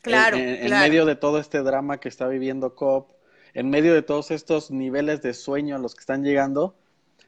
Claro, 0.01 0.37
en, 0.37 0.43
en- 0.49 0.55
en 0.55 0.67
claro. 0.67 0.83
medio 0.87 1.05
de 1.05 1.15
todo 1.15 1.37
este 1.39 1.61
drama 1.61 1.99
que 1.99 2.09
está 2.09 2.27
viviendo 2.27 2.73
Cobb, 2.73 3.14
en 3.55 3.69
medio 3.69 3.93
de 3.93 4.01
todos 4.01 4.31
estos 4.31 4.69
niveles 4.69 5.21
de 5.21 5.33
sueño 5.33 5.77
a 5.77 5.79
los 5.79 5.95
que 5.95 6.01
están 6.01 6.23
llegando, 6.23 6.75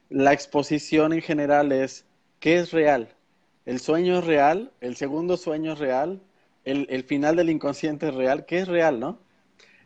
la 0.10 0.34
exposición 0.34 1.14
en 1.14 1.22
general 1.22 1.72
es 1.72 2.06
¿qué 2.40 2.58
es 2.58 2.72
real? 2.72 3.08
El 3.66 3.80
sueño 3.80 4.20
es 4.20 4.26
real, 4.26 4.72
el 4.82 4.98
segundo 4.98 5.38
sueño 5.38 5.74
es 5.74 5.80
real, 5.80 6.22
el, 6.66 7.04
final 7.06 7.38
del 7.38 7.50
inconsciente 7.50 8.10
es 8.10 8.14
real, 8.14 8.46
¿qué 8.46 8.60
es 8.60 8.68
real, 8.68 9.00
no? 9.00 9.20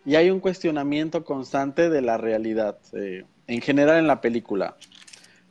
Y 0.04 0.16
hay 0.16 0.32
un 0.32 0.40
cuestionamiento 0.40 1.24
constante 1.24 1.92
de 1.92 2.02
la 2.02 2.18
realidad, 2.18 2.78
eh, 2.94 3.24
en 3.46 3.62
general 3.62 4.00
en 4.00 4.08
la 4.08 4.20
película. 4.20 4.76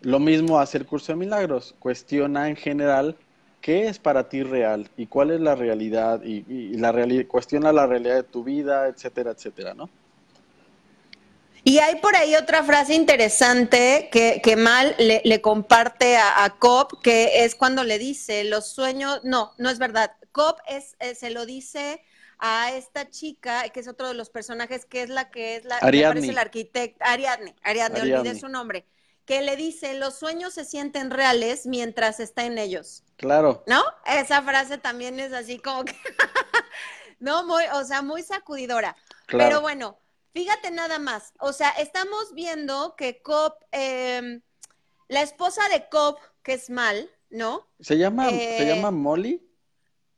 Lo 0.01 0.19
mismo 0.19 0.59
hace 0.59 0.79
el 0.79 0.87
curso 0.87 1.13
de 1.13 1.17
milagros, 1.19 1.77
cuestiona 1.79 2.49
en 2.49 2.57
general 2.57 3.17
qué 3.61 3.87
es 3.87 4.01
para 4.01 4.29
ti 4.29 4.43
real 4.43 4.89
y 4.97 5.07
cuál 5.07 5.31
es 5.31 5.41
la 5.41 5.55
realidad 5.55 6.23
y, 6.25 6.45
y 6.49 6.77
la 6.79 6.91
reali- 6.91 7.29
cuestiona 7.29 7.73
la 7.73 7.87
realidad 7.87 8.17
de 8.17 8.23
tu 8.25 8.43
vida, 8.43 8.89
etcétera, 8.89 9.31
etcétera, 9.31 9.75
¿no? 9.75 9.89
Y 11.71 11.79
hay 11.79 12.01
por 12.01 12.17
ahí 12.17 12.35
otra 12.35 12.65
frase 12.65 12.95
interesante 12.95 14.09
que, 14.11 14.41
que 14.43 14.57
Mal 14.57 14.97
le, 14.99 15.23
le 15.25 15.41
comparte 15.41 16.17
a, 16.17 16.43
a 16.43 16.59
Cobb, 16.59 17.01
que 17.01 17.45
es 17.45 17.55
cuando 17.55 17.85
le 17.85 17.97
dice, 17.97 18.43
los 18.43 18.73
sueños, 18.73 19.21
no, 19.23 19.55
no 19.57 19.71
es 19.71 19.79
verdad. 19.79 20.17
Cobb 20.33 20.57
es, 20.67 20.97
eh, 20.99 21.15
se 21.15 21.31
lo 21.31 21.47
dice 21.47 22.03
a 22.41 22.73
esta 22.73 23.09
chica, 23.09 23.69
que 23.69 23.79
es 23.79 23.87
otro 23.87 24.09
de 24.09 24.15
los 24.15 24.31
personajes, 24.31 24.85
que 24.85 25.03
es 25.03 25.11
la 25.11 25.31
que 25.31 25.55
es 25.55 25.65
la, 25.65 25.77
Ariadne. 25.77 26.37
arquitecta, 26.37 27.05
Ariadne, 27.05 27.55
Ariadne, 27.63 28.01
Ariadne. 28.01 28.19
olvidé 28.19 28.41
su 28.41 28.49
nombre, 28.49 28.85
que 29.25 29.41
le 29.41 29.55
dice, 29.55 29.95
los 29.95 30.19
sueños 30.19 30.53
se 30.55 30.65
sienten 30.65 31.13
reales 31.13 31.67
mientras 31.67 32.19
está 32.19 32.47
en 32.47 32.59
ellos. 32.59 33.05
Claro, 33.15 33.63
¿No? 33.69 33.81
Esa 34.07 34.43
frase 34.43 34.77
también 34.79 35.21
es 35.21 35.33
así 35.33 35.61
como 35.61 35.85
que, 35.85 35.95
no, 37.21 37.45
muy, 37.47 37.63
o 37.75 37.85
sea, 37.85 38.03
muy 38.03 38.25
sacudidora. 38.25 38.97
claro. 39.27 39.49
Pero 39.49 39.61
bueno, 39.61 40.01
fíjate 40.33 40.71
nada 40.71 40.99
más. 40.99 41.33
O 41.41 41.53
sea, 41.53 41.71
estamos 41.71 42.35
viendo 42.35 42.95
que 42.97 43.23
Cobb, 43.23 43.55
eh, 43.73 44.41
la 45.09 45.23
esposa 45.23 45.63
de 45.73 45.89
Cobb, 45.89 46.19
que 46.43 46.55
es 46.55 46.71
Mal, 46.71 47.11
¿no? 47.31 47.67
¿Se 47.81 47.99
llama, 47.99 48.29
¿Se 48.29 48.63
eh, 48.63 48.67
llama 48.75 48.91
Molly? 48.91 49.47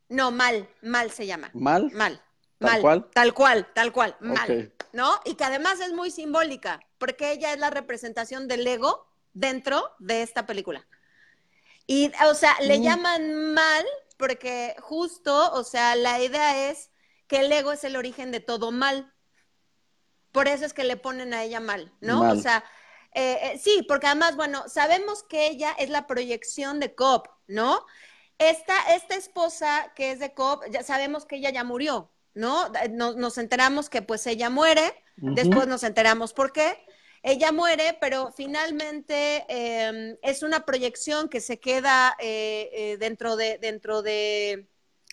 No, 0.09 0.31
Mal, 0.31 0.67
Mal 0.81 1.11
se 1.11 1.25
llama. 1.25 1.49
¿Mal? 1.53 1.91
Mal. 1.91 2.21
¿Tal 2.59 2.71
mal, 2.71 2.81
cual? 2.81 3.09
Tal 3.13 3.33
cual, 3.33 3.73
tal 3.73 3.91
cual, 3.91 4.15
mal. 4.21 4.71
¿No? 4.93 5.19
Y 5.25 5.35
que 5.35 5.43
además 5.43 5.79
es 5.81 5.91
muy 5.91 6.11
simbólica, 6.11 6.79
porque 6.97 7.31
ella 7.31 7.51
es 7.51 7.59
la 7.59 7.69
representación 7.69 8.47
del 8.47 8.65
ego 8.65 9.05
dentro 9.33 9.91
de 9.99 10.21
esta 10.21 10.45
película. 10.45 10.87
Y, 11.87 12.11
o 12.25 12.35
sea, 12.35 12.55
le 12.61 12.79
Mm. 12.79 12.83
llaman 12.83 13.53
mal 13.53 13.85
porque 14.17 14.75
justo, 14.79 15.51
o 15.53 15.63
sea, 15.65 15.95
la 15.97 16.21
idea 16.21 16.69
es 16.69 16.91
que 17.27 17.39
el 17.41 17.51
ego 17.51 17.73
es 17.73 17.83
el 17.83 17.95
origen 17.97 18.31
de 18.31 18.39
todo 18.39 18.71
mal. 18.71 19.12
Por 20.33 20.49
eso 20.49 20.65
es 20.65 20.73
que 20.73 20.83
le 20.83 20.97
ponen 20.97 21.33
a 21.33 21.43
ella 21.43 21.61
mal, 21.61 21.93
¿no? 22.01 22.19
Mal. 22.19 22.37
O 22.37 22.41
sea, 22.41 22.65
eh, 23.13 23.37
eh, 23.41 23.59
sí, 23.63 23.85
porque 23.87 24.07
además, 24.07 24.35
bueno, 24.35 24.67
sabemos 24.67 25.23
que 25.23 25.47
ella 25.47 25.71
es 25.79 25.89
la 25.89 26.05
proyección 26.07 26.81
de 26.81 26.93
Cobb, 26.93 27.29
¿no? 27.47 27.85
Esta, 28.37 28.93
esta 28.93 29.15
esposa 29.15 29.93
que 29.95 30.11
es 30.11 30.19
de 30.19 30.33
Cobb, 30.33 30.69
ya 30.69 30.83
sabemos 30.83 31.25
que 31.25 31.37
ella 31.37 31.51
ya 31.51 31.63
murió, 31.63 32.11
¿no? 32.33 32.69
Nos, 32.89 33.15
nos 33.15 33.37
enteramos 33.37 33.89
que 33.89 34.01
pues 34.01 34.27
ella 34.27 34.49
muere, 34.49 34.93
después 35.15 35.67
nos 35.67 35.83
enteramos 35.83 36.33
por 36.33 36.51
qué. 36.51 36.83
Ella 37.25 37.53
muere, 37.53 37.97
pero 38.01 38.33
finalmente 38.35 39.45
eh, 39.47 40.17
es 40.21 40.43
una 40.43 40.65
proyección 40.65 41.29
que 41.29 41.39
se 41.39 41.57
queda 41.57 42.17
eh, 42.19 42.69
eh, 42.73 42.97
dentro 42.97 43.37
de, 43.37 43.57
dentro 43.59 44.01
de, 44.01 44.67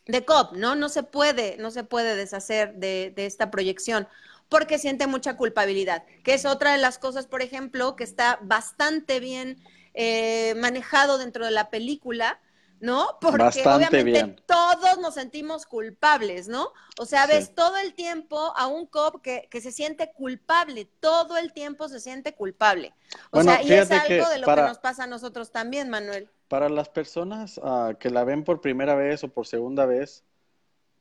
de 0.06 0.24
Cobb, 0.24 0.56
¿no? 0.56 0.74
No 0.74 0.88
se 0.88 1.04
puede, 1.04 1.56
no 1.58 1.70
se 1.70 1.84
puede 1.84 2.16
deshacer 2.16 2.74
de, 2.74 3.12
de 3.14 3.26
esta 3.26 3.52
proyección 3.52 4.08
porque 4.50 4.78
siente 4.78 5.06
mucha 5.06 5.36
culpabilidad, 5.38 6.04
que 6.24 6.34
es 6.34 6.44
otra 6.44 6.72
de 6.72 6.78
las 6.78 6.98
cosas, 6.98 7.26
por 7.26 7.40
ejemplo, 7.42 7.96
que 7.96 8.04
está 8.04 8.38
bastante 8.42 9.20
bien 9.20 9.58
eh, 9.94 10.54
manejado 10.58 11.18
dentro 11.18 11.44
de 11.46 11.52
la 11.52 11.70
película, 11.70 12.40
¿no? 12.80 13.18
Porque 13.20 13.38
Bastante 13.38 13.74
obviamente 13.76 14.02
bien. 14.02 14.36
todos 14.46 14.98
nos 15.00 15.14
sentimos 15.14 15.66
culpables, 15.66 16.48
¿no? 16.48 16.72
O 16.98 17.06
sea, 17.06 17.26
Sí. 17.26 17.32
ves 17.32 17.54
todo 17.54 17.76
el 17.78 17.94
tiempo 17.94 18.54
a 18.56 18.66
un 18.66 18.86
cop 18.86 19.20
que, 19.22 19.48
que 19.50 19.60
se 19.60 19.72
siente 19.72 20.12
culpable, 20.12 20.86
todo 21.00 21.36
el 21.36 21.52
tiempo 21.52 21.88
se 21.88 22.00
siente 22.00 22.34
culpable. 22.34 22.94
O 23.30 23.40
Bueno, 23.42 23.52
sea, 23.52 23.62
y 23.62 23.72
es 23.72 23.90
algo 23.90 24.28
de 24.30 24.38
lo 24.38 24.46
para- 24.46 24.62
que 24.62 24.68
nos 24.68 24.78
pasa 24.78 25.04
a 25.04 25.06
nosotros 25.06 25.50
también, 25.52 25.90
Manuel. 25.90 26.30
Para 26.48 26.68
las 26.68 26.88
personas 26.88 27.60
ah, 27.62 27.94
que 27.98 28.10
la 28.10 28.24
ven 28.24 28.44
por 28.44 28.60
primera 28.60 28.94
vez 28.94 29.22
o 29.24 29.28
por 29.28 29.46
segunda 29.46 29.86
vez 29.86 30.24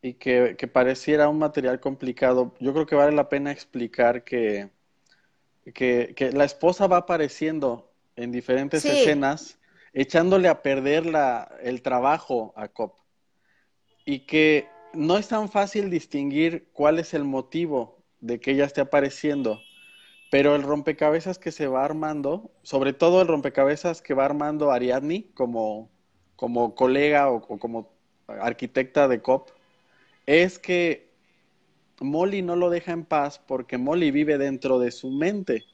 y 0.01 0.13
que, 0.15 0.55
que 0.57 0.67
pareciera 0.67 1.29
un 1.29 1.39
material 1.39 1.79
complicado, 1.79 2.53
yo 2.59 2.73
creo 2.73 2.85
que 2.85 2.95
vale 2.95 3.11
la 3.15 3.29
pena 3.29 3.51
explicar 3.51 4.23
que, 4.23 4.69
que, 5.73 6.13
que 6.15 6.31
la 6.31 6.45
esposa 6.45 6.87
va 6.87 6.97
apareciendo 6.97 7.91
en 8.15 8.31
diferentes 8.31 8.83
Sí. 8.83 8.89
escenas, 8.89 9.59
echándole 9.93 10.47
a 10.47 10.61
perder 10.61 11.05
la, 11.05 11.55
el 11.61 11.81
trabajo 11.81 12.53
a 12.55 12.67
Cop. 12.69 12.97
Y 14.05 14.25
que 14.25 14.67
no 14.93 15.17
es 15.17 15.27
tan 15.27 15.49
fácil 15.49 15.89
distinguir 15.89 16.67
cuál 16.73 16.99
es 16.99 17.13
el 17.13 17.23
motivo 17.23 18.03
de 18.21 18.39
que 18.39 18.51
ella 18.51 18.65
esté 18.65 18.81
apareciendo. 18.81 19.59
Pero 20.31 20.55
el 20.55 20.63
rompecabezas 20.63 21.39
que 21.39 21.51
se 21.51 21.67
va 21.67 21.85
armando, 21.85 22.51
sobre 22.63 22.93
todo 22.93 23.21
el 23.21 23.27
rompecabezas 23.27 24.01
que 24.01 24.13
va 24.13 24.25
armando 24.25 24.71
Ariadne 24.71 25.27
como, 25.35 25.91
como 26.35 26.75
colega 26.75 27.31
o, 27.31 27.37
o 27.37 27.59
como 27.59 27.91
arquitecta 28.27 29.07
de 29.07 29.21
COP, 29.21 29.51
es 30.29 30.59
que 30.59 31.13
Molly 32.01 32.41
no 32.43 32.55
lo 32.57 32.69
deja 32.71 32.93
en 32.93 33.05
paz 33.05 33.39
porque 33.39 33.77
Molly 33.77 34.11
vive 34.11 34.37
dentro 34.39 34.79
de 34.79 34.91
su 34.91 35.11
mente. 35.11 35.67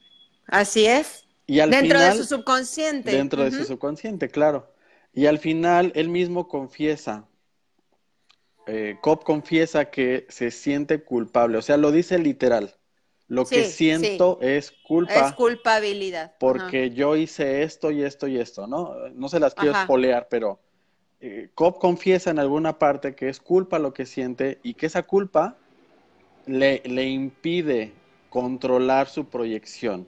Así 0.48 0.86
es. 0.86 1.26
Y 1.48 1.60
al 1.60 1.70
Dentro 1.70 2.00
final, 2.00 2.12
de 2.18 2.24
su 2.24 2.24
subconsciente. 2.26 3.12
dentro 3.12 3.44
de 3.44 3.52
su 3.52 3.66
subconsciente, 3.66 4.30
claro. 4.30 4.74
Y 5.14 5.28
al 5.28 5.40
final 5.40 5.92
él 5.96 6.10
mismo 6.10 6.48
confiesa, 6.48 7.28
eh, 8.66 9.00
Cobb 9.02 9.24
confiesa 9.24 9.90
que 9.92 10.26
se 10.30 10.52
siente 10.52 11.04
culpable, 11.04 11.58
o 11.58 11.62
sea, 11.62 11.78
lo 11.78 11.92
dice 11.92 12.18
literal. 12.20 12.76
Lo 13.28 13.50
que 13.50 13.64
Sí, 13.64 13.72
siento 13.72 14.40
es 14.42 14.72
culpa 14.72 15.30
Es 15.30 15.32
culpabilidad. 15.34 16.36
Ajá. 16.40 16.40
porque 16.40 16.92
yo 16.92 17.16
hice 17.16 17.64
esto 17.64 17.92
y 17.92 18.04
esto 18.04 18.28
y 18.28 18.38
esto, 18.40 18.68
¿no? 18.68 18.94
No 19.14 19.30
se 19.30 19.40
las 19.40 19.56
quiero 19.56 19.74
espolear, 19.74 20.28
pero 20.30 20.62
eh, 21.22 21.50
Cobb 21.56 21.80
confiesa 21.80 22.30
en 22.30 22.40
alguna 22.40 22.78
parte 22.80 23.16
que 23.16 23.30
es 23.30 23.40
culpa 23.40 23.80
lo 23.80 23.94
que 23.94 24.06
siente 24.06 24.60
y 24.64 24.74
que 24.74 24.86
esa 24.86 25.04
culpa 25.04 25.58
le, 26.46 26.82
le 26.86 27.06
impide 27.06 27.94
controlar 28.30 29.08
su 29.08 29.26
proyección. 29.26 30.08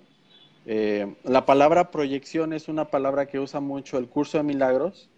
Eh, 0.69 1.15
la 1.23 1.45
palabra 1.45 1.91
proyección 1.91 2.51
es 2.51 2.67
una 2.67 2.91
palabra 2.91 3.25
que 3.27 3.39
usa 3.39 3.61
mucho 3.61 3.97
el 3.97 4.09
curso 4.09 4.37
de 4.37 4.43
milagros 4.43 5.09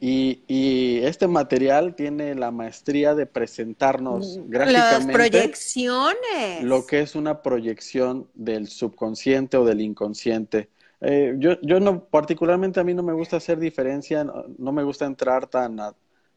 Y, 0.00 0.98
este 1.04 1.28
material 1.28 1.94
tiene 1.94 2.34
la 2.34 2.50
maestría 2.50 3.14
de 3.14 3.26
presentarnos 3.26 4.38
mm, 4.38 4.50
gráficamente 4.50 4.96
Las 4.96 5.06
proyecciones. 5.06 6.64
lo 6.64 6.84
que 6.84 6.98
es 6.98 7.14
una 7.14 7.42
proyección 7.42 8.28
del 8.34 8.66
subconsciente 8.66 9.56
o 9.56 9.64
del 9.64 9.80
inconsciente. 9.80 10.68
Eh, 11.02 11.34
yo, 11.38 11.60
yo 11.62 11.80
no, 11.80 12.04
particularmente 12.04 12.80
a 12.80 12.84
mí 12.84 12.94
no 12.94 13.02
me 13.02 13.12
gusta 13.12 13.36
hacer 13.36 13.58
diferencia, 13.58 14.24
no, 14.24 14.72
me 14.72 14.84
gusta 14.84 15.04
entrar 15.06 15.46
tan 15.48 15.80
a, 15.80 15.94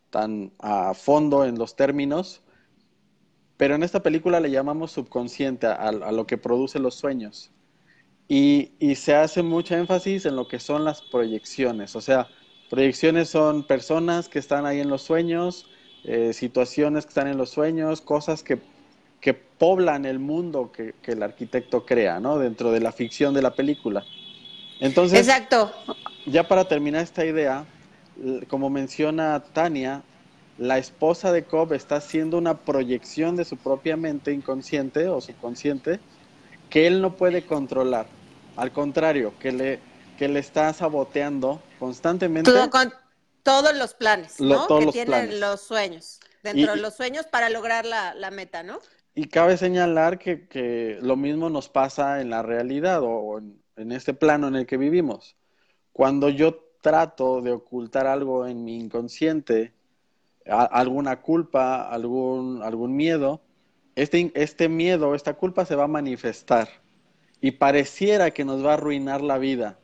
tan 0.09 0.51
a 0.59 0.93
fondo 0.93 1.45
en 1.45 1.57
los 1.57 1.75
términos, 1.75 2.43
pero 3.57 3.75
en 3.75 3.83
esta 3.83 4.03
película 4.03 4.39
le 4.39 4.51
llamamos 4.51 4.91
subconsciente 4.91 5.67
a, 5.67 5.73
a 5.73 6.11
lo 6.11 6.27
que 6.27 6.37
produce 6.37 6.79
los 6.79 6.95
sueños. 6.95 7.51
Y, 8.27 8.73
y 8.79 8.95
se 8.95 9.15
hace 9.15 9.43
mucha 9.43 9.77
énfasis 9.77 10.25
en 10.25 10.35
lo 10.35 10.47
que 10.47 10.59
son 10.59 10.85
las 10.85 11.01
proyecciones, 11.01 11.95
o 11.95 12.01
sea, 12.01 12.29
Proyecciones 12.69 13.29
son 13.29 13.67
personas 13.67 14.29
que 14.29 14.39
están 14.39 14.65
ahí 14.65 14.79
en 14.79 14.89
los 14.89 15.03
sueños, 15.03 15.69
eh, 16.03 16.33
situaciones 16.33 17.05
que 17.05 17.09
están 17.09 17.27
en 17.27 17.37
los 17.37 17.51
sueños, 17.51 18.01
cosas 18.01 18.43
que, 18.43 18.59
que 19.21 19.35
poblan 19.35 20.05
el 20.05 20.19
mundo 20.19 20.71
que, 20.71 20.95
el 21.05 21.23
arquitecto 21.23 21.85
crea, 21.85 22.19
¿no? 22.19 22.39
Dentro 22.39 22.71
de 22.71 22.79
la 22.81 22.91
ficción 22.91 23.33
de 23.35 23.43
la 23.43 23.55
película. 23.55 24.09
Entonces, 24.79 25.19
Exacto. 25.19 25.71
ya 26.25 26.47
para 26.47 26.65
terminar 26.65 27.01
esta 27.01 27.25
idea, 27.25 27.65
como 28.47 28.69
menciona 28.69 29.41
Tania, 29.53 30.03
la 30.57 30.77
esposa 30.77 31.31
de 31.31 31.43
Cobb 31.43 31.73
está 31.73 31.97
haciendo 31.97 32.37
una 32.37 32.57
proyección 32.57 33.35
de 33.35 33.45
su 33.45 33.57
propia 33.57 33.97
mente 33.97 34.31
inconsciente 34.31 35.07
o 35.07 35.19
subconsciente 35.19 35.99
que 36.69 36.87
él 36.87 37.01
no 37.01 37.15
puede 37.15 37.45
controlar. 37.45 38.07
Al 38.55 38.71
contrario, 38.71 39.33
que 39.39 39.51
le, 39.51 39.79
que 40.17 40.27
le 40.27 40.39
está 40.39 40.71
saboteando 40.73 41.61
constantemente. 41.77 42.51
con 42.69 42.93
todos 43.43 43.75
los 43.75 43.93
planes, 43.93 44.39
¿no? 44.39 44.65
que 44.67 44.87
tienen 44.87 45.39
los 45.39 45.61
sueños, 45.61 46.19
dentro 46.41 46.75
de 46.75 46.81
los 46.81 46.95
sueños 46.95 47.27
para 47.27 47.49
lograr 47.49 47.85
la, 47.85 48.31
meta, 48.31 48.63
¿no? 48.63 48.79
Y 49.13 49.27
cabe 49.27 49.57
señalar 49.57 50.17
que, 50.17 50.97
lo 51.01 51.15
mismo 51.15 51.49
nos 51.49 51.69
pasa 51.69 52.21
en 52.21 52.29
la 52.29 52.41
realidad 52.41 53.01
o 53.03 53.37
en, 53.37 53.61
este 53.75 54.13
plano 54.13 54.47
en 54.47 54.55
el 54.55 54.65
que 54.65 54.77
vivimos. 54.77 55.35
Cuando 55.93 56.29
yo 56.29 56.59
trato 56.81 57.41
de 57.41 57.51
ocultar 57.51 58.07
algo 58.07 58.47
en 58.47 58.63
mi 58.63 58.77
inconsciente, 58.77 59.73
alguna 60.45 61.21
culpa, 61.21 61.89
algún, 61.89 62.61
algún 62.61 62.95
miedo, 62.95 63.41
este, 63.95 64.31
este 64.35 64.69
miedo, 64.69 65.15
esta 65.15 65.33
culpa 65.33 65.65
se 65.65 65.75
va 65.75 65.85
a 65.85 65.87
manifestar 65.87 66.67
y 67.41 67.51
pareciera 67.51 68.31
que 68.31 68.45
nos 68.45 68.63
va 68.63 68.71
a 68.71 68.73
arruinar 68.73 69.21
la 69.21 69.37
vida 69.37 69.79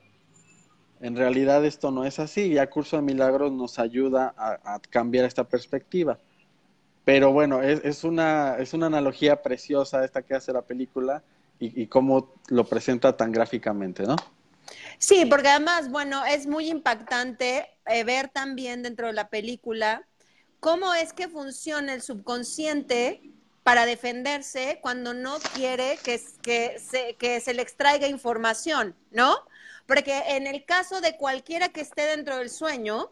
en 1.02 1.16
realidad 1.16 1.66
esto 1.66 1.92
no 1.92 2.06
es 2.06 2.20
así. 2.20 2.50
Ya 2.50 2.70
Curso 2.70 2.96
de 2.96 3.02
Milagros 3.02 3.52
nos 3.52 3.80
ayuda 3.80 4.34
a, 4.38 4.80
cambiar 4.90 5.26
esta 5.26 5.44
perspectiva. 5.44 6.20
Pero 7.04 7.34
bueno, 7.34 7.64
es, 7.64 8.04
una, 8.04 8.58
es 8.60 8.74
una 8.74 8.86
analogía 8.86 9.42
preciosa 9.42 10.06
esta 10.06 10.22
que 10.22 10.36
hace 10.36 10.54
la 10.54 10.62
película 10.62 11.24
y, 11.62 11.88
cómo 11.88 12.34
lo 12.48 12.68
presenta 12.68 13.16
tan 13.16 13.32
gráficamente, 13.32 14.04
¿no? 14.04 14.16
Sí, 14.98 15.26
porque 15.26 15.50
además, 15.50 15.90
bueno, 15.90 16.26
es 16.26 16.48
muy 16.48 16.70
impactante 16.70 17.70
eh, 17.86 18.04
ver 18.04 18.30
también 18.30 18.82
dentro 18.84 19.08
de 19.08 19.14
la 19.14 19.30
película 19.30 20.06
cómo 20.60 20.94
es 20.94 21.14
que 21.14 21.28
funciona 21.28 21.94
el 21.94 22.02
subconsciente 22.02 23.22
para 23.64 23.86
defenderse 23.86 24.80
cuando 24.82 25.14
no 25.14 25.38
quiere 25.56 25.98
que, 26.04 26.20
que, 26.42 26.80
se, 26.80 27.16
que 27.16 27.40
se 27.42 27.54
le 27.54 27.62
extraiga 27.62 28.08
información, 28.08 28.96
¿no? 29.12 29.38
Porque 29.86 30.24
en 30.30 30.48
el 30.48 30.66
caso 30.66 31.00
de 31.00 31.16
cualquiera 31.18 31.70
que 31.70 31.82
esté 31.82 32.04
dentro 32.04 32.38
del 32.38 32.50
sueño, 32.50 33.12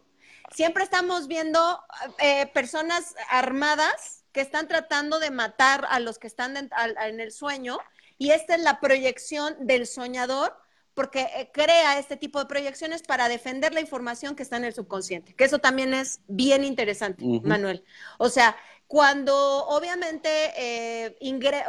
siempre 0.54 0.84
estamos 0.84 1.28
viendo 1.28 1.84
eh, 2.20 2.48
personas 2.48 3.16
armadas 3.30 4.24
que 4.32 4.42
están 4.42 4.68
tratando 4.68 5.20
de 5.20 5.32
matar 5.32 5.86
a 5.90 6.00
los 6.00 6.20
que 6.20 6.28
están 6.28 6.56
en, 6.56 7.20
el 7.20 7.32
sueño 7.32 7.80
y 8.20 8.30
esta 8.30 8.54
es 8.54 8.62
la 8.62 8.80
proyección 8.80 9.56
del 9.66 9.88
soñador 9.88 10.56
porque 10.94 11.22
eh, 11.36 11.50
crea 11.52 11.98
este 11.98 12.18
tipo 12.18 12.38
de 12.38 12.46
proyecciones 12.46 13.02
para 13.02 13.28
defender 13.28 13.74
la 13.74 13.80
información 13.80 14.36
que 14.36 14.44
está 14.44 14.58
en 14.58 14.66
el 14.66 14.74
subconsciente, 14.74 15.34
que 15.34 15.46
eso 15.46 15.58
también 15.58 15.96
es 15.96 16.20
bien 16.28 16.64
interesante, 16.64 17.26
Manuel. 17.44 17.84
O 18.20 18.30
sea, 18.30 18.56
cuando 18.86 19.66
obviamente, 19.68 20.30
eh, 20.58 21.16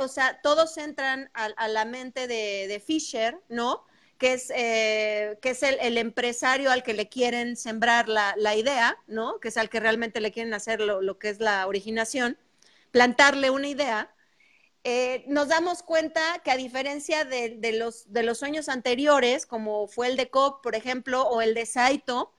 o 0.00 0.08
sea, 0.08 0.42
todos 0.42 0.76
entran 0.76 1.30
a, 1.32 1.68
la 1.68 1.86
mente 1.86 2.26
de, 2.26 2.66
de 2.68 2.80
Fisher, 2.80 3.40
¿no? 3.48 3.84
que 4.20 4.34
es, 4.34 4.52
eh, 4.54 5.38
que 5.40 5.50
es 5.50 5.62
el, 5.62 5.96
empresario 5.96 6.70
al 6.70 6.82
que 6.82 6.92
le 6.92 7.08
quieren 7.08 7.56
sembrar 7.56 8.06
la, 8.06 8.54
idea, 8.54 8.98
¿no? 9.06 9.40
Que 9.40 9.48
es 9.48 9.56
al 9.56 9.70
que 9.70 9.80
realmente 9.80 10.20
le 10.20 10.30
quieren 10.30 10.52
hacer 10.52 10.82
lo, 10.82 11.18
que 11.18 11.30
es 11.30 11.40
la 11.40 11.66
originación, 11.66 12.36
plantarle 12.90 13.48
una 13.48 13.68
idea. 13.68 14.14
Eh, 14.84 15.24
nos 15.28 15.48
damos 15.48 15.82
cuenta 15.82 16.20
que 16.42 16.50
a 16.50 16.56
diferencia 16.56 17.24
de, 17.24 17.58
los, 17.78 18.12
de 18.12 18.22
los 18.22 18.38
sueños 18.38 18.68
anteriores, 18.68 19.46
como 19.46 19.88
fue 19.88 20.08
el 20.08 20.16
de 20.16 20.30
Cobb, 20.30 20.62
por 20.62 20.74
ejemplo, 20.74 21.22
o 21.22 21.42
el 21.42 21.54
de 21.54 21.66
Saito, 21.66 22.32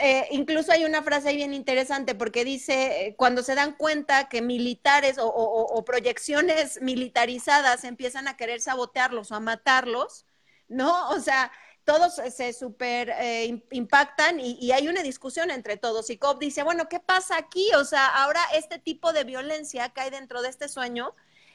eh, 0.00 0.26
incluso 0.32 0.72
hay 0.72 0.84
una 0.84 1.02
frase 1.02 1.28
ahí 1.28 1.36
bien 1.36 1.54
interesante 1.54 2.14
porque 2.14 2.44
dice, 2.44 3.14
cuando 3.16 3.42
se 3.42 3.54
dan 3.54 3.76
cuenta 3.76 4.28
que 4.28 4.42
militares 4.42 5.16
o 5.20 5.84
proyecciones 5.86 6.80
militarizadas 6.82 7.84
empiezan 7.84 8.28
a 8.28 8.36
querer 8.36 8.60
sabotearlos 8.60 9.30
o 9.30 9.36
a 9.36 9.40
matarlos, 9.40 10.26
¿no? 10.68 11.08
O 11.10 11.20
sea, 11.20 11.52
todos 11.84 12.14
se 12.14 12.52
súper 12.52 13.10
eh, 13.10 13.62
impactan 13.70 14.40
y, 14.40 14.72
hay 14.72 14.88
una 14.88 15.02
discusión 15.02 15.50
entre 15.50 15.76
todos. 15.76 16.10
Y 16.10 16.16
Cobb 16.18 16.38
dice, 16.38 16.62
bueno, 16.62 16.88
¿qué 16.88 17.00
pasa 17.00 17.36
aquí? 17.36 17.68
O 17.76 17.84
sea, 17.84 18.06
ahora 18.06 18.40
este 18.54 18.78
tipo 18.78 19.12
de 19.12 19.24
violencia 19.24 19.92
hay 19.96 20.10
dentro 20.10 20.42
de 20.42 20.48
este 20.48 20.68
sueño 20.68 21.14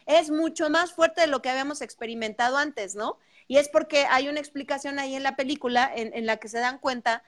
es 0.09 0.31
mucho 0.31 0.69
más 0.69 0.91
fuerte 0.91 1.21
de 1.21 1.27
lo 1.27 1.41
que 1.41 1.49
habíamos 1.49 1.81
experimentado 1.81 2.57
antes, 2.57 2.95
¿no? 2.95 3.17
Y 3.47 3.57
es 3.57 3.69
porque 3.69 4.05
hay 4.09 4.27
una 4.27 4.39
explicación 4.39 4.97
ahí 4.97 5.15
en 5.15 5.23
la 5.23 5.35
película 5.35 5.89
en, 5.95 6.13
en 6.13 6.25
la 6.25 6.37
que 6.37 6.49
se 6.49 6.59
dan 6.59 6.79
cuenta 6.79 7.23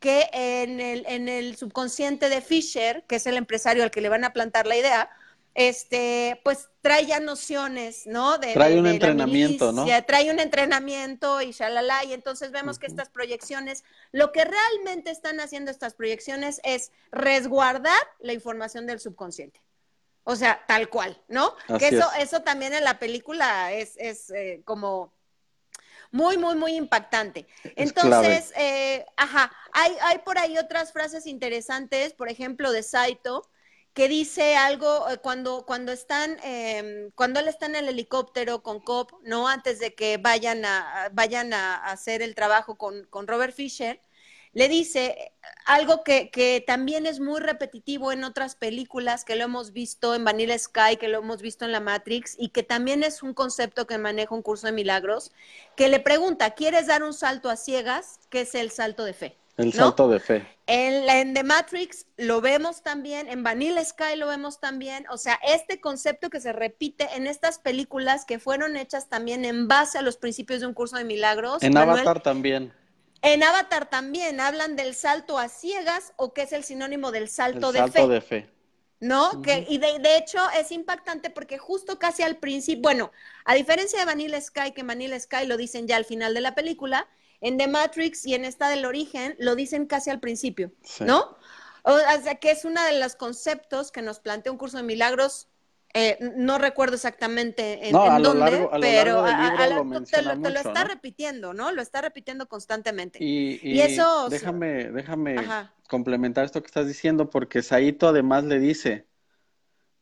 que 0.00 0.28
en 0.32 0.80
el, 0.80 1.04
en 1.06 1.28
el 1.28 1.56
subconsciente 1.56 2.28
de 2.28 2.40
Fisher, 2.40 3.04
que 3.06 3.16
es 3.16 3.26
el 3.26 3.36
empresario 3.36 3.82
al 3.84 3.90
que 3.90 4.00
le 4.00 4.08
van 4.08 4.24
a 4.24 4.32
plantar 4.32 4.66
la 4.66 4.76
idea, 4.76 5.10
este, 5.54 6.40
pues 6.42 6.70
trae 6.80 7.06
ya 7.06 7.20
nociones, 7.20 8.06
¿no? 8.06 8.38
De, 8.38 8.54
trae 8.54 8.78
un 8.78 8.86
entrenamiento, 8.86 9.70
¿no? 9.72 9.84
Trae 10.06 10.30
un 10.30 10.40
entrenamiento 10.40 11.42
y 11.42 11.52
shalala, 11.52 12.04
y 12.04 12.14
entonces 12.14 12.50
vemos 12.50 12.78
que 12.78 12.86
estas 12.86 13.10
proyecciones, 13.10 13.84
lo 14.10 14.32
que 14.32 14.44
realmente 14.44 15.10
están 15.10 15.38
haciendo 15.40 15.70
estas 15.70 15.94
proyecciones 15.94 16.60
es 16.64 16.90
resguardar 17.10 18.00
la 18.20 18.32
información 18.32 18.86
del 18.86 18.98
subconsciente. 18.98 19.60
O 20.24 20.36
sea, 20.36 20.64
tal 20.68 20.88
cual, 20.88 21.20
¿no? 21.28 21.56
que 21.78 21.88
eso, 21.88 22.08
eso 22.18 22.42
también 22.42 22.72
en 22.72 22.84
la 22.84 22.98
película 22.98 23.72
es, 23.72 23.96
es 23.96 24.30
eh, 24.30 24.62
como 24.64 25.12
muy, 26.12 26.38
muy, 26.38 26.54
muy 26.54 26.76
impactante. 26.76 27.48
Entonces, 27.74 28.52
eh, 28.56 29.04
ajá, 29.16 29.50
hay, 29.72 29.96
hay 30.02 30.18
por 30.18 30.38
ahí 30.38 30.58
otras 30.58 30.92
frases 30.92 31.26
interesantes, 31.26 32.12
por 32.12 32.28
ejemplo, 32.28 32.70
de 32.70 32.82
Saito, 32.82 33.48
que 33.94 34.08
dice 34.08 34.56
algo 34.56 35.08
eh, 35.08 35.18
cuando, 35.18 35.64
cuando 35.66 35.90
están, 35.90 36.38
em, 36.42 37.10
cuando 37.14 37.40
él 37.40 37.48
está 37.48 37.66
en 37.66 37.76
el 37.76 37.88
helicóptero 37.88 38.62
con 38.62 38.80
Cobb, 38.80 39.08
¿no? 39.22 39.48
Antes 39.48 39.80
de 39.80 39.94
que 39.94 40.18
vayan 40.18 40.64
a, 40.64 41.10
vayan 41.12 41.52
a 41.52 41.76
hacer 41.76 42.22
el 42.22 42.34
trabajo 42.34 42.76
con, 42.76 43.04
con 43.06 43.26
Robert 43.26 43.54
Fisher, 43.54 44.00
le 44.52 44.68
dice 44.68 45.32
algo 45.64 46.02
que, 46.04 46.30
que, 46.30 46.62
también 46.66 47.06
es 47.06 47.20
muy 47.20 47.40
repetitivo 47.40 48.12
en 48.12 48.24
otras 48.24 48.54
películas, 48.54 49.24
que 49.24 49.36
lo 49.36 49.44
hemos 49.44 49.72
visto 49.72 50.14
en 50.14 50.24
Vanilla 50.24 50.58
Sky, 50.58 50.96
que 50.98 51.08
lo 51.08 51.18
hemos 51.18 51.40
visto 51.40 51.64
en 51.64 51.72
la 51.72 51.80
Matrix, 51.80 52.36
y 52.38 52.50
que 52.50 52.62
también 52.62 53.02
es 53.02 53.22
un 53.22 53.32
concepto 53.32 53.86
que 53.86 53.98
maneja 53.98 54.34
un 54.34 54.42
curso 54.42 54.66
de 54.66 54.72
milagros, 54.72 55.32
que 55.76 55.88
le 55.88 56.00
pregunta, 56.00 56.50
¿quieres 56.50 56.86
dar 56.86 57.02
un 57.02 57.14
salto 57.14 57.48
a 57.48 57.56
ciegas? 57.56 58.20
¿Qué 58.28 58.42
es 58.42 58.54
el 58.54 58.70
salto 58.70 59.04
de 59.04 59.14
fe? 59.14 59.36
El 59.58 59.72
salto 59.72 60.08
de 60.08 60.18
fe. 60.18 60.46
En, 60.66 61.08
en, 61.08 61.34
The 61.34 61.44
Matrix 61.44 62.06
lo 62.16 62.40
vemos 62.40 62.82
también, 62.82 63.28
en 63.28 63.42
Vanilla 63.42 63.84
Sky 63.84 64.16
lo 64.16 64.26
vemos 64.26 64.60
también, 64.60 65.04
o 65.10 65.18
sea, 65.18 65.38
este 65.46 65.80
concepto 65.80 66.30
que 66.30 66.40
se 66.40 66.52
repite 66.52 67.08
en 67.14 67.26
estas 67.26 67.58
películas 67.58 68.24
que 68.24 68.38
fueron 68.38 68.76
hechas 68.76 69.08
también 69.08 69.44
en 69.44 69.68
base 69.68 69.98
a 69.98 70.02
los 70.02 70.16
principios 70.16 70.60
de 70.60 70.66
un 70.66 70.74
curso 70.74 70.96
de 70.96 71.04
milagros. 71.04 71.62
En 71.62 71.76
Avatar 71.76 72.22
también. 72.22 72.72
En 73.22 73.42
Avatar 73.42 73.88
también 73.88 74.40
hablan 74.40 74.76
del 74.76 74.94
salto 74.94 75.38
a 75.38 75.48
ciegas 75.48 76.12
o 76.16 76.34
que 76.34 76.42
es 76.42 76.52
el 76.52 76.64
sinónimo 76.64 77.12
del 77.12 77.28
salto, 77.28 77.72
de 77.72 77.78
salto 77.78 78.08
de 78.08 78.20
fe. 78.20 78.50
¿no? 78.98 79.42
que, 79.42 79.66
y 79.68 79.78
de, 79.78 79.98
de, 79.98 80.16
hecho 80.16 80.38
es 80.56 80.70
impactante 80.70 81.28
porque 81.28 81.58
justo 81.58 81.98
casi 81.98 82.22
al 82.22 82.36
principio, 82.36 82.82
bueno, 82.82 83.10
a 83.44 83.54
diferencia 83.54 83.98
de 83.98 84.04
Vanilla 84.04 84.40
Sky, 84.40 84.72
que 84.72 84.84
Vanilla 84.84 85.18
Sky 85.18 85.46
lo 85.46 85.56
dicen 85.56 85.88
ya 85.88 85.96
al 85.96 86.04
final 86.04 86.34
de 86.34 86.40
la 86.40 86.54
película, 86.54 87.08
en 87.40 87.58
The 87.58 87.66
Matrix 87.66 88.24
y 88.24 88.34
en 88.34 88.44
esta 88.44 88.68
del 88.68 88.84
origen 88.84 89.34
lo 89.38 89.56
dicen 89.56 89.86
casi 89.86 90.10
al 90.10 90.20
principio, 90.20 90.72
¿no? 91.00 91.36
O 91.82 91.98
sea, 92.22 92.36
que 92.36 92.52
es 92.52 92.64
uno 92.64 92.82
de 92.84 93.00
los 93.00 93.16
conceptos 93.16 93.90
que 93.90 94.02
nos 94.02 94.20
plantea 94.20 94.52
un 94.52 94.58
curso 94.58 94.76
de 94.76 94.84
milagros 94.84 95.48
Eh, 95.94 96.18
no 96.36 96.56
recuerdo 96.56 96.94
exactamente 96.94 97.88
en, 97.88 97.92
dónde, 97.92 98.66
pero 98.80 99.24
te, 100.10 100.22
lo, 100.22 100.58
está 100.58 100.84
repitiendo, 100.84 101.52
¿no? 101.52 101.70
Lo 101.70 101.82
está 101.82 102.00
repitiendo 102.00 102.48
constantemente. 102.48 103.18
Y, 103.22 103.78
eso... 103.78 104.30
Déjame, 104.30 104.90
déjame 104.90 105.36
complementar 105.88 106.46
esto 106.46 106.62
que 106.62 106.66
estás 106.68 106.86
diciendo, 106.86 107.28
porque 107.28 107.62
Saito 107.62 108.08
además 108.08 108.44
le 108.44 108.58
dice, 108.58 109.06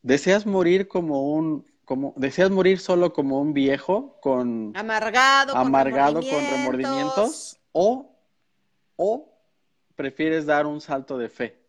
¿deseas 0.01 0.45
morir 0.45 0.87
como 0.87 1.33
un... 1.33 1.69
Como, 1.83 2.13
¿Deseas 2.15 2.51
morir 2.51 2.79
solo 2.79 3.11
como 3.11 3.41
un 3.41 3.53
viejo 3.53 4.17
con... 4.21 4.71
Amargado, 4.77 5.57
amargado 5.57 6.21
con 6.21 6.39
remordimientos? 6.51 7.59
o, 7.73 8.15
o 8.95 9.37
prefieres 9.95 10.45
dar 10.45 10.65
un 10.67 10.79
salto 10.79 11.17
de 11.17 11.27
fe? 11.27 11.60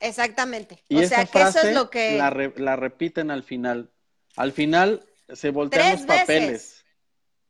Exactamente. 0.00 0.82
Y 0.88 1.04
o 1.04 1.08
sea, 1.08 1.24
que 1.26 1.42
eso 1.42 1.60
es 1.60 1.74
lo 1.74 1.90
que... 1.90 2.16
La, 2.16 2.76
repiten 2.76 3.30
al 3.30 3.42
final. 3.42 3.90
Al 4.36 4.52
final 4.52 5.06
se 5.28 5.50
voltean 5.50 5.92
los 5.92 6.06
papeles. 6.06 6.84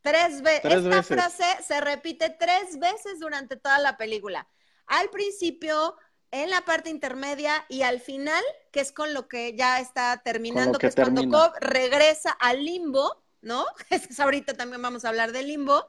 Tres, 0.03 0.43
veces. 0.43 0.65
Esta 0.65 1.03
frase 1.03 1.45
se 1.67 1.81
repite 1.81 2.31
tres 2.31 2.79
veces 2.79 3.21
durante 3.21 3.57
toda 3.57 3.79
la 3.79 3.97
película. 3.97 4.49
Al 4.87 5.11
principio, 5.11 5.97
en 6.31 6.51
la 6.51 6.65
parte 6.65 6.91
intermedia 6.91 7.65
y 7.69 7.83
al 7.83 8.01
final, 8.01 8.43
que 8.73 8.81
es 8.81 8.93
con 8.93 9.15
lo 9.15 9.29
que 9.29 9.55
ya 9.57 9.79
está 9.81 10.21
terminando, 10.25 10.79
que, 10.79 10.87
es 10.87 10.95
cuando 10.95 11.29
Cobb 11.29 11.53
regresa 11.61 12.31
al 12.31 12.65
limbo, 12.65 13.23
¿no? 13.43 13.67
Es 13.91 14.19
ahorita 14.19 14.55
también 14.55 14.81
vamos 14.83 15.05
a 15.05 15.11
hablar 15.11 15.33
del 15.33 15.49
limbo, 15.49 15.87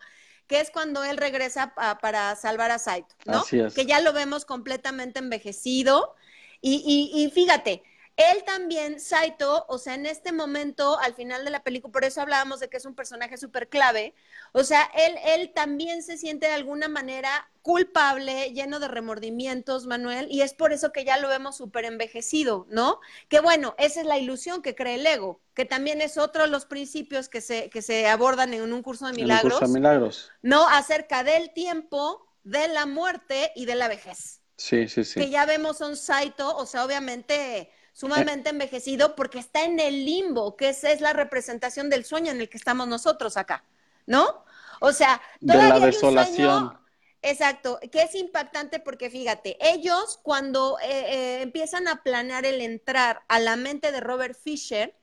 que 0.48 0.60
es 0.60 0.72
cuando 0.72 1.04
él 1.04 1.18
regresa 1.18 1.74
para 2.02 2.36
salvar 2.36 2.72
a 2.72 2.80
Saito, 2.80 3.16
¿no? 3.26 3.40
Así 3.40 3.60
es. 3.60 3.74
Que 3.74 3.86
ya 3.86 4.02
lo 4.02 4.12
vemos 4.12 4.44
completamente 4.44 5.20
envejecido, 5.20 6.16
y, 6.62 7.32
fíjate, 7.34 7.84
él 8.18 8.44
también, 8.46 9.00
Saito, 9.00 9.66
o 9.68 9.78
sea, 9.78 9.96
en 9.96 10.06
este 10.06 10.32
momento, 10.32 11.00
al 11.00 11.16
final 11.16 11.44
de 11.44 11.50
la 11.50 11.64
película, 11.64 11.92
por 11.92 12.04
eso 12.04 12.22
hablábamos 12.22 12.60
de 12.60 12.70
que 12.70 12.78
es 12.78 12.86
un 12.86 12.94
personaje 12.94 13.38
súper 13.38 13.70
clave, 13.70 14.14
o 14.52 14.64
sea, 14.64 14.84
él, 14.96 15.16
él 15.26 15.52
también 15.56 16.04
se 16.04 16.18
siente 16.18 16.48
de 16.48 16.54
alguna 16.54 16.88
manera 16.88 17.50
culpable, 17.62 18.52
lleno 18.52 18.80
de 18.80 18.90
remordimientos, 18.90 19.88
Manuel, 19.88 20.28
y 20.30 20.42
es 20.42 20.54
por 20.54 20.74
eso 20.74 20.92
que 20.92 21.06
ya 21.06 21.18
lo 21.18 21.30
vemos 21.30 21.58
súper 21.58 21.86
envejecido, 21.86 22.68
¿no? 22.70 23.00
Que 23.30 23.40
bueno, 23.40 23.76
esa 23.78 24.02
es 24.02 24.06
la 24.06 24.18
ilusión 24.18 24.62
que 24.62 24.76
cree 24.76 24.96
el 24.96 25.08
ego, 25.08 25.40
que 25.54 25.66
también 25.66 26.02
es 26.02 26.18
otro 26.18 26.44
de 26.44 26.50
los 26.50 26.66
principios 26.66 27.30
que 27.30 27.42
se, 27.42 27.70
que 27.70 27.82
se 27.82 28.08
abordan 28.08 28.54
en 28.54 28.74
un 28.74 28.84
curso 28.84 29.08
de 29.08 29.14
milagros. 29.14 29.44
En 29.44 29.54
un 29.54 29.60
curso 29.60 29.74
de 29.74 29.80
milagros. 29.80 30.32
¿No? 30.42 30.68
Acerca 30.68 31.24
del 31.24 31.54
tiempo, 31.54 32.28
de 32.44 32.68
la 32.68 32.86
muerte 32.86 33.52
y 33.56 33.66
de 33.66 33.76
la 33.76 33.88
vejez. 33.88 34.41
Sí, 34.62 34.88
sí, 34.88 35.04
sí. 35.04 35.20
Que 35.20 35.32
ya 35.32 35.48
vemos 35.48 35.82
un 35.82 35.98
Saito, 35.98 36.56
o 36.56 36.68
sea, 36.68 36.86
obviamente 36.86 37.72
sumamente 37.94 38.50
eh. 38.50 38.52
envejecido 38.52 39.16
porque 39.16 39.40
está 39.40 39.64
en 39.64 39.80
el 39.80 40.06
limbo, 40.06 40.56
que 40.56 40.70
esa 40.70 40.92
es 40.92 41.02
la 41.02 41.14
representación 41.14 41.90
del 41.90 42.06
sueño 42.06 42.32
en 42.32 42.40
el 42.42 42.48
que 42.48 42.60
estamos 42.60 42.88
nosotros 42.88 43.38
acá, 43.38 43.66
¿no? 44.06 44.46
O 44.80 44.94
sea, 44.94 45.20
todavía 45.40 45.74
de 45.74 45.80
la 45.80 45.86
desolación. 45.88 46.80
exacto, 47.24 47.80
que 47.92 48.04
es 48.04 48.14
impactante 48.14 48.80
porque 48.80 49.10
fíjate, 49.10 49.58
ellos 49.60 50.20
cuando 50.22 50.78
eh, 50.84 50.90
eh, 50.90 51.42
empiezan 51.42 51.88
a 51.88 52.04
planear 52.04 52.46
el 52.46 52.62
entrar 52.62 53.24
a 53.30 53.40
la 53.40 53.56
mente 53.56 53.92
de 53.92 54.00
Robert 54.00 54.38
Fisher, 54.40 54.96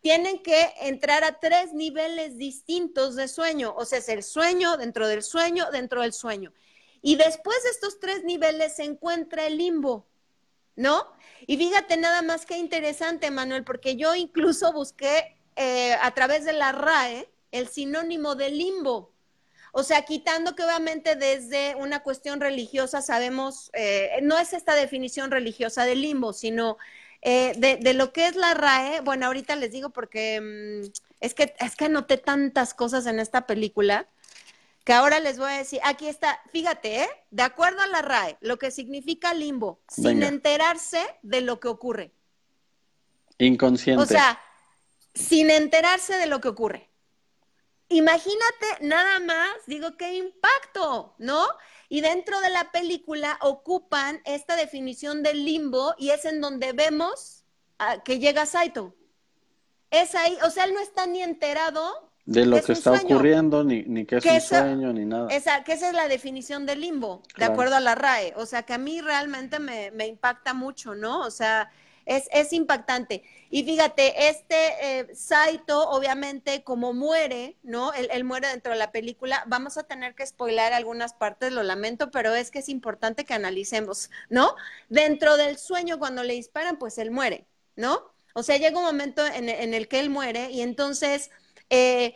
tienen 0.00 0.42
que 0.42 0.74
entrar 0.80 1.22
a 1.22 1.38
tres 1.38 1.72
niveles 1.72 2.38
distintos 2.38 3.14
de 3.14 3.28
sueño, 3.28 3.72
o 3.76 3.84
sea, 3.84 4.00
es 4.00 4.08
el 4.08 4.24
sueño 4.24 4.76
dentro 4.76 5.06
del 5.06 5.22
sueño, 5.22 5.70
dentro 5.70 6.02
del 6.02 6.12
sueño. 6.12 6.52
Y 7.06 7.14
después 7.14 7.62
de 7.62 7.70
estos 7.70 8.00
tres 8.00 8.24
niveles 8.24 8.74
se 8.74 8.82
encuentra 8.82 9.46
el 9.46 9.58
limbo, 9.58 10.08
¿no? 10.74 11.06
Y 11.46 11.56
fíjate 11.56 11.96
nada 11.96 12.20
más 12.20 12.46
que 12.46 12.58
interesante, 12.58 13.30
Manuel, 13.30 13.62
porque 13.62 13.94
yo 13.94 14.16
incluso 14.16 14.72
busqué 14.72 15.38
eh, 15.54 15.92
a 16.02 16.12
través 16.14 16.44
de 16.44 16.52
la 16.52 16.72
RAE 16.72 17.30
el 17.52 17.68
sinónimo 17.68 18.34
de 18.34 18.50
limbo. 18.50 19.12
O 19.70 19.84
sea, 19.84 20.04
quitando 20.04 20.56
que 20.56 20.64
obviamente 20.64 21.14
desde 21.14 21.76
una 21.76 22.02
cuestión 22.02 22.40
religiosa 22.40 23.00
sabemos, 23.02 23.70
eh, 23.74 24.18
no 24.22 24.36
es 24.36 24.52
esta 24.52 24.74
definición 24.74 25.30
religiosa 25.30 25.84
de 25.84 25.94
limbo, 25.94 26.32
sino 26.32 26.76
eh, 27.22 27.52
de, 27.56 27.94
lo 27.94 28.12
que 28.12 28.26
es 28.26 28.34
la 28.34 28.52
RAE. 28.52 29.00
Bueno, 29.02 29.26
ahorita 29.26 29.54
les 29.54 29.70
digo 29.70 29.90
porque 29.90 30.40
mm, 30.40 30.90
es, 31.20 31.34
que, 31.34 31.54
es 31.60 31.76
que 31.76 31.84
anoté 31.84 32.16
tantas 32.16 32.74
cosas 32.74 33.06
en 33.06 33.20
esta 33.20 33.46
película 33.46 34.08
que 34.86 34.92
ahora 34.92 35.18
les 35.18 35.36
voy 35.36 35.50
a 35.50 35.58
decir, 35.58 35.80
aquí 35.82 36.06
está, 36.06 36.40
fíjate, 36.52 37.02
¿eh? 37.02 37.08
de 37.32 37.42
acuerdo 37.42 37.82
a 37.82 37.88
la 37.88 38.02
RAE, 38.02 38.38
lo 38.40 38.56
que 38.56 38.70
significa 38.70 39.34
limbo, 39.34 39.80
sin 39.88 40.22
enterarse 40.22 41.04
de 41.22 41.40
lo 41.40 41.58
que 41.58 41.66
ocurre. 41.66 42.12
Inconsciente. 43.38 44.00
O 44.00 44.06
sea, 44.06 44.40
sin 45.12 45.50
enterarse 45.50 46.14
de 46.14 46.26
lo 46.26 46.40
que 46.40 46.46
ocurre. 46.46 46.88
Imagínate 47.88 48.66
nada 48.80 49.18
más, 49.18 49.56
digo, 49.66 49.96
qué 49.96 50.14
impacto, 50.14 51.16
¿no? 51.18 51.44
Y 51.88 52.00
dentro 52.00 52.40
de 52.40 52.50
la 52.50 52.70
película 52.70 53.38
ocupan 53.40 54.22
esta 54.24 54.54
definición 54.54 55.24
del 55.24 55.44
limbo 55.44 55.96
y 55.98 56.10
es 56.10 56.24
en 56.26 56.40
donde 56.40 56.72
vemos 56.72 57.44
que 58.04 58.20
llega 58.20 58.46
Saito. 58.46 58.94
Es 59.90 60.14
ahí, 60.14 60.38
o 60.44 60.50
sea, 60.50 60.62
él 60.62 60.74
no 60.74 60.80
está 60.80 61.08
ni 61.08 61.24
enterado 61.24 62.05
de 62.26 62.44
lo 62.44 62.60
que 62.60 62.72
está 62.72 62.92
ocurriendo, 62.92 63.62
ni, 63.62 63.84
ni 63.84 64.04
que 64.04 64.16
es 64.16 64.24
un 64.24 64.40
sueño, 64.40 64.92
ni 64.92 65.04
nada. 65.04 65.28
Esa, 65.30 65.62
que 65.62 65.72
esa 65.72 65.88
es 65.88 65.94
la 65.94 66.08
definición 66.08 66.66
del 66.66 66.80
limbo, 66.80 67.22
de 67.38 67.44
acuerdo 67.44 67.76
a 67.76 67.80
la 67.80 67.94
RAE. 67.94 68.34
O 68.36 68.46
sea, 68.46 68.64
que 68.64 68.74
a 68.74 68.78
mí 68.78 69.00
realmente 69.00 69.60
me, 69.60 70.06
impacta 70.06 70.52
mucho, 70.52 70.96
¿no? 70.96 71.20
O 71.20 71.30
sea, 71.30 71.70
es, 72.04 72.28
es 72.32 72.52
impactante. 72.52 73.22
Y 73.48 73.62
fíjate, 73.62 74.28
este 74.28 74.56
eh, 74.82 75.14
Saito, 75.14 75.88
obviamente, 75.88 76.64
como 76.64 76.92
muere, 76.92 77.56
¿no? 77.62 77.92
Él, 77.92 78.08
él, 78.12 78.24
muere 78.24 78.48
dentro 78.48 78.72
de 78.72 78.78
la 78.78 78.90
película. 78.90 79.44
Vamos 79.46 79.78
a 79.78 79.84
tener 79.84 80.16
que 80.16 80.26
spoilar 80.26 80.72
algunas 80.72 81.14
partes, 81.14 81.52
lo 81.52 81.62
lamento, 81.62 82.10
pero 82.10 82.34
es 82.34 82.50
que 82.50 82.58
es 82.58 82.68
importante 82.68 83.24
que 83.24 83.34
analicemos, 83.34 84.10
¿no? 84.30 84.56
Dentro 84.88 85.36
del 85.36 85.58
sueño, 85.58 86.00
cuando 86.00 86.24
le 86.24 86.34
disparan, 86.34 86.76
pues 86.76 86.98
él 86.98 87.12
muere, 87.12 87.46
¿no? 87.76 88.02
O 88.34 88.42
sea, 88.42 88.56
llega 88.56 88.78
un 88.78 88.84
momento 88.84 89.24
en, 89.24 89.48
en 89.48 89.74
el 89.74 89.86
que 89.86 90.00
él 90.00 90.10
muere 90.10 90.50
y 90.50 90.60
entonces 90.60 91.30
eh, 91.70 92.14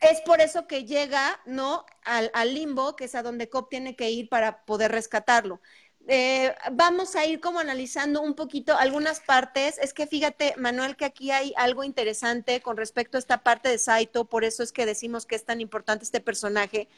es 0.00 0.20
por 0.22 0.40
eso 0.40 0.66
que 0.66 0.84
llega, 0.84 1.40
¿no? 1.44 1.84
Al, 2.04 2.54
limbo, 2.54 2.96
que 2.96 3.04
es 3.04 3.14
a 3.14 3.22
donde 3.22 3.50
COP 3.50 3.68
tiene 3.70 3.96
que 3.96 4.10
ir 4.10 4.28
para 4.28 4.64
poder 4.64 4.92
rescatarlo. 4.92 5.60
Eh, 6.08 6.54
vamos 6.72 7.14
a 7.14 7.26
ir 7.26 7.40
como 7.40 7.60
analizando 7.60 8.22
un 8.22 8.34
poquito 8.34 8.76
algunas 8.76 9.20
partes. 9.20 9.78
Es 9.78 9.92
que 9.92 10.06
fíjate, 10.06 10.54
Manuel, 10.56 10.96
que 10.96 11.04
aquí 11.04 11.30
hay 11.30 11.52
algo 11.56 11.84
interesante 11.84 12.62
con 12.62 12.78
respecto 12.78 13.18
a 13.18 13.20
esta 13.20 13.42
parte 13.42 13.68
de 13.68 13.78
Saito, 13.78 14.24
por 14.24 14.44
eso 14.44 14.62
es 14.62 14.72
que 14.72 14.86
decimos 14.86 15.26
que 15.26 15.36
es 15.36 15.44
tan 15.44 15.60
importante 15.60 16.04
este 16.04 16.20
personaje. 16.20 16.88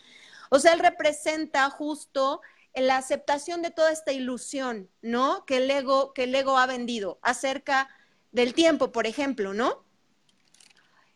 O 0.51 0.61
sea, 0.61 0.73
él 0.73 0.79
representa 0.79 1.69
justo 1.71 2.41
la 2.75 2.97
aceptación 2.97 3.63
de 3.63 3.71
toda 3.71 3.91
esta 3.91 4.13
ilusión, 4.13 4.89
¿no? 5.03 5.45
Que 5.45 5.59
el 5.59 5.71
ego, 5.71 6.13
que 6.15 6.25
el 6.25 6.35
ego 6.35 6.57
ha 6.57 6.67
vendido 6.67 7.19
acerca 7.23 7.89
del 8.31 8.55
tiempo, 8.55 8.93
por 8.93 9.07
ejemplo, 9.07 9.55
¿no? 9.55 9.85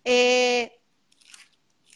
Eh, 0.08 0.78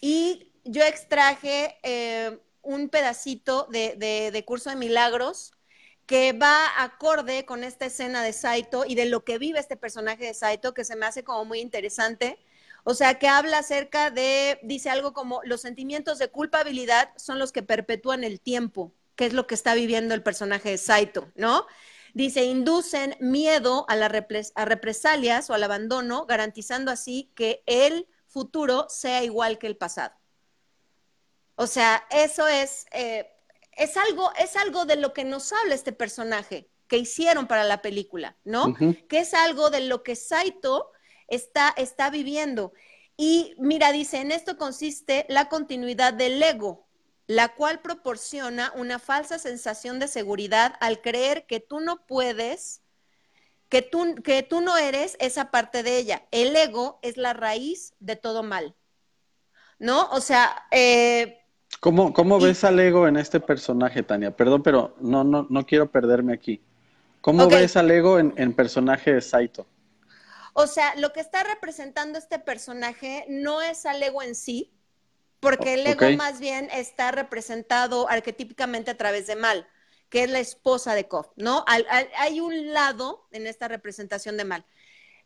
y 0.00 0.50
yo 0.64 0.82
extraje 0.82 1.78
eh, 1.84 2.38
un 2.60 2.88
pedacito 2.88 3.68
de, 3.70 4.44
curso 4.46 4.68
de 4.68 4.76
milagros 4.76 5.52
que 6.06 6.32
va 6.32 6.66
acorde 6.82 7.44
con 7.44 7.62
esta 7.62 7.86
escena 7.86 8.24
de 8.24 8.32
Saito 8.32 8.84
y 8.84 8.96
de 8.96 9.06
lo 9.06 9.24
que 9.24 9.38
vive 9.38 9.60
este 9.60 9.76
personaje 9.76 10.24
de 10.26 10.34
Saito, 10.34 10.74
que 10.74 10.84
se 10.84 10.96
me 10.96 11.06
hace 11.06 11.22
como 11.22 11.44
muy 11.44 11.60
interesante. 11.60 12.40
O 12.82 12.94
sea, 12.94 13.20
que 13.20 13.28
habla 13.28 13.58
acerca 13.58 14.10
de, 14.10 14.58
dice 14.64 14.90
algo 14.90 15.12
como, 15.12 15.40
los 15.44 15.60
sentimientos 15.60 16.18
de 16.18 16.30
culpabilidad 16.30 17.10
son 17.16 17.38
los 17.38 17.52
que 17.52 17.62
perpetúan 17.62 18.24
el 18.24 18.40
tiempo, 18.40 18.92
que 19.14 19.26
es 19.26 19.34
lo 19.34 19.46
que 19.46 19.54
está 19.54 19.74
viviendo 19.74 20.14
el 20.14 20.24
personaje 20.24 20.70
de 20.70 20.78
Saito, 20.78 21.30
¿no? 21.36 21.64
Dice, 22.14 22.44
inducen 22.44 23.16
miedo 23.20 23.84
a, 23.88 23.96
las 23.96 24.10
represalias 24.10 25.50
o 25.50 25.54
al 25.54 25.62
abandono, 25.62 26.26
garantizando 26.26 26.90
así 26.90 27.30
que 27.34 27.62
el 27.66 28.08
futuro 28.26 28.86
sea 28.88 29.22
igual 29.22 29.58
que 29.58 29.66
el 29.66 29.76
pasado. 29.76 30.14
O 31.56 31.66
sea, 31.66 32.06
eso 32.10 32.48
es, 32.48 32.86
eh, 32.92 33.30
es, 33.76 33.96
algo, 33.96 34.32
es 34.38 34.56
algo 34.56 34.86
de 34.86 34.96
lo 34.96 35.12
que 35.12 35.24
nos 35.24 35.52
habla 35.52 35.74
este 35.74 35.92
personaje 35.92 36.70
que 36.88 36.98
hicieron 36.98 37.46
para 37.46 37.64
la 37.64 37.82
película, 37.82 38.36
¿no? 38.44 38.74
Que 38.74 39.18
es 39.18 39.34
algo 39.34 39.70
de 39.70 39.80
lo 39.80 40.02
que 40.02 40.16
Saito 40.16 40.90
está, 41.28 41.72
está 41.76 42.10
viviendo. 42.10 42.72
Y 43.16 43.54
mira, 43.58 43.92
dice, 43.92 44.18
en 44.18 44.32
esto 44.32 44.56
consiste 44.56 45.26
la 45.28 45.48
continuidad 45.48 46.14
del 46.14 46.42
ego, 46.42 46.88
la 47.30 47.54
cual 47.54 47.78
proporciona 47.78 48.72
una 48.74 48.98
falsa 48.98 49.38
sensación 49.38 50.00
de 50.00 50.08
seguridad 50.08 50.74
al 50.80 51.00
creer 51.00 51.46
que 51.46 51.60
tú 51.60 51.78
no 51.78 52.04
puedes, 52.04 52.82
que 53.68 53.82
tú, 53.82 54.16
que 54.24 54.42
tú 54.42 54.60
no 54.60 54.76
eres 54.76 55.16
esa 55.20 55.52
parte 55.52 55.84
de 55.84 55.96
ella. 55.96 56.26
El 56.32 56.56
ego 56.56 56.98
es 57.02 57.16
la 57.16 57.32
raíz 57.32 57.94
de 58.00 58.16
todo 58.16 58.42
mal. 58.42 58.74
¿No? 59.78 60.08
O 60.10 60.20
sea, 60.20 60.66
eh, 60.72 61.44
¿Cómo, 61.78 62.12
cómo 62.12 62.40
ves 62.40 62.64
al 62.64 62.80
ego 62.80 63.06
en 63.06 63.16
este 63.16 63.38
personaje, 63.38 64.02
Tania? 64.02 64.34
Perdón, 64.34 64.64
pero 64.64 64.96
no, 64.98 65.22
no, 65.22 65.46
no 65.48 65.64
quiero 65.64 65.88
perderme 65.88 66.34
aquí. 66.34 66.60
¿Cómo 67.20 67.46
ves 67.46 67.76
al 67.76 67.92
ego 67.92 68.18
en, 68.18 68.34
en 68.38 68.52
personaje 68.54 69.14
de 69.14 69.20
Saito? 69.20 69.68
O 70.52 70.66
sea, 70.66 70.96
lo 70.96 71.12
que 71.12 71.20
está 71.20 71.44
representando 71.44 72.18
este 72.18 72.40
personaje 72.40 73.24
no 73.28 73.62
es 73.62 73.86
al 73.86 74.02
ego 74.02 74.20
en 74.20 74.34
sí, 74.34 74.72
porque 75.40 75.74
el 75.74 75.86
ego 75.86 76.10
más 76.16 76.38
bien 76.38 76.68
está 76.70 77.10
representado 77.10 78.08
arquetípicamente 78.08 78.90
a 78.90 78.96
través 78.96 79.26
de 79.26 79.36
mal, 79.36 79.66
que 80.10 80.24
es 80.24 80.30
la 80.30 80.38
esposa 80.38 80.94
de 80.94 81.08
Kof, 81.08 81.28
¿no? 81.36 81.64
hay 81.66 82.40
un 82.40 82.72
lado 82.72 83.26
en 83.32 83.46
esta 83.46 83.68
representación 83.68 84.36
de 84.36 84.44
mal. 84.44 84.64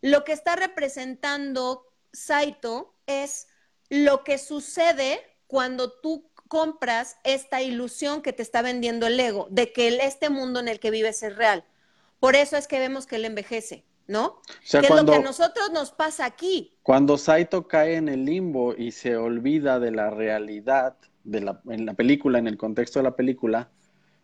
Lo 0.01 0.25
que 0.25 0.33
está 0.33 0.55
representando 0.55 1.87
Saito 2.13 2.95
es 3.07 3.49
lo 3.89 4.23
que 4.25 4.39
sucede 4.39 5.21
cuando 5.47 5.91
tú 5.91 6.31
compras 6.49 7.17
esta 7.25 7.63
ilusión 7.63 8.23
que 8.23 8.33
te 8.33 8.43
está 8.43 8.63
vendiendo 8.63 9.07
el 9.07 9.19
ego, 9.19 9.49
de 9.51 9.73
que 9.73 9.89
este 10.03 10.31
mundo 10.31 10.61
en 10.61 10.69
el 10.69 10.79
que 10.79 10.91
vives 10.91 11.23
es 11.23 11.35
real. 11.37 11.65
Por 12.21 12.37
eso 12.37 12.57
es 12.57 12.69
que 12.69 12.79
vemos 12.79 13.07
que 13.07 13.17
él 13.17 13.25
envejece. 13.25 13.85
¿No? 14.07 14.27
O 14.27 14.43
sea, 14.63 14.81
que 14.81 14.89
es 14.89 14.95
lo 14.95 15.05
que 15.05 15.15
a 15.15 15.21
nosotros 15.21 15.71
nos 15.73 15.93
pasa 15.93 16.25
aquí. 16.25 16.77
Cuando 16.83 17.19
Saito 17.19 17.69
cae 17.69 17.97
en 17.97 18.09
el 18.09 18.25
limbo 18.25 18.75
y 18.77 18.93
se 18.93 19.17
olvida 19.17 19.79
de 19.81 19.91
la 19.91 20.11
realidad 20.11 20.97
de 21.25 21.41
la, 21.41 21.61
en 21.69 21.87
la 21.87 21.95
película, 21.95 22.39
en 22.39 22.47
el 22.47 22.57
contexto 22.57 22.99
de 22.99 23.05
la 23.05 23.17
película, 23.17 23.71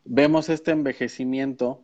vemos 0.05 0.49
este 0.49 0.71
envejecimiento 0.71 1.83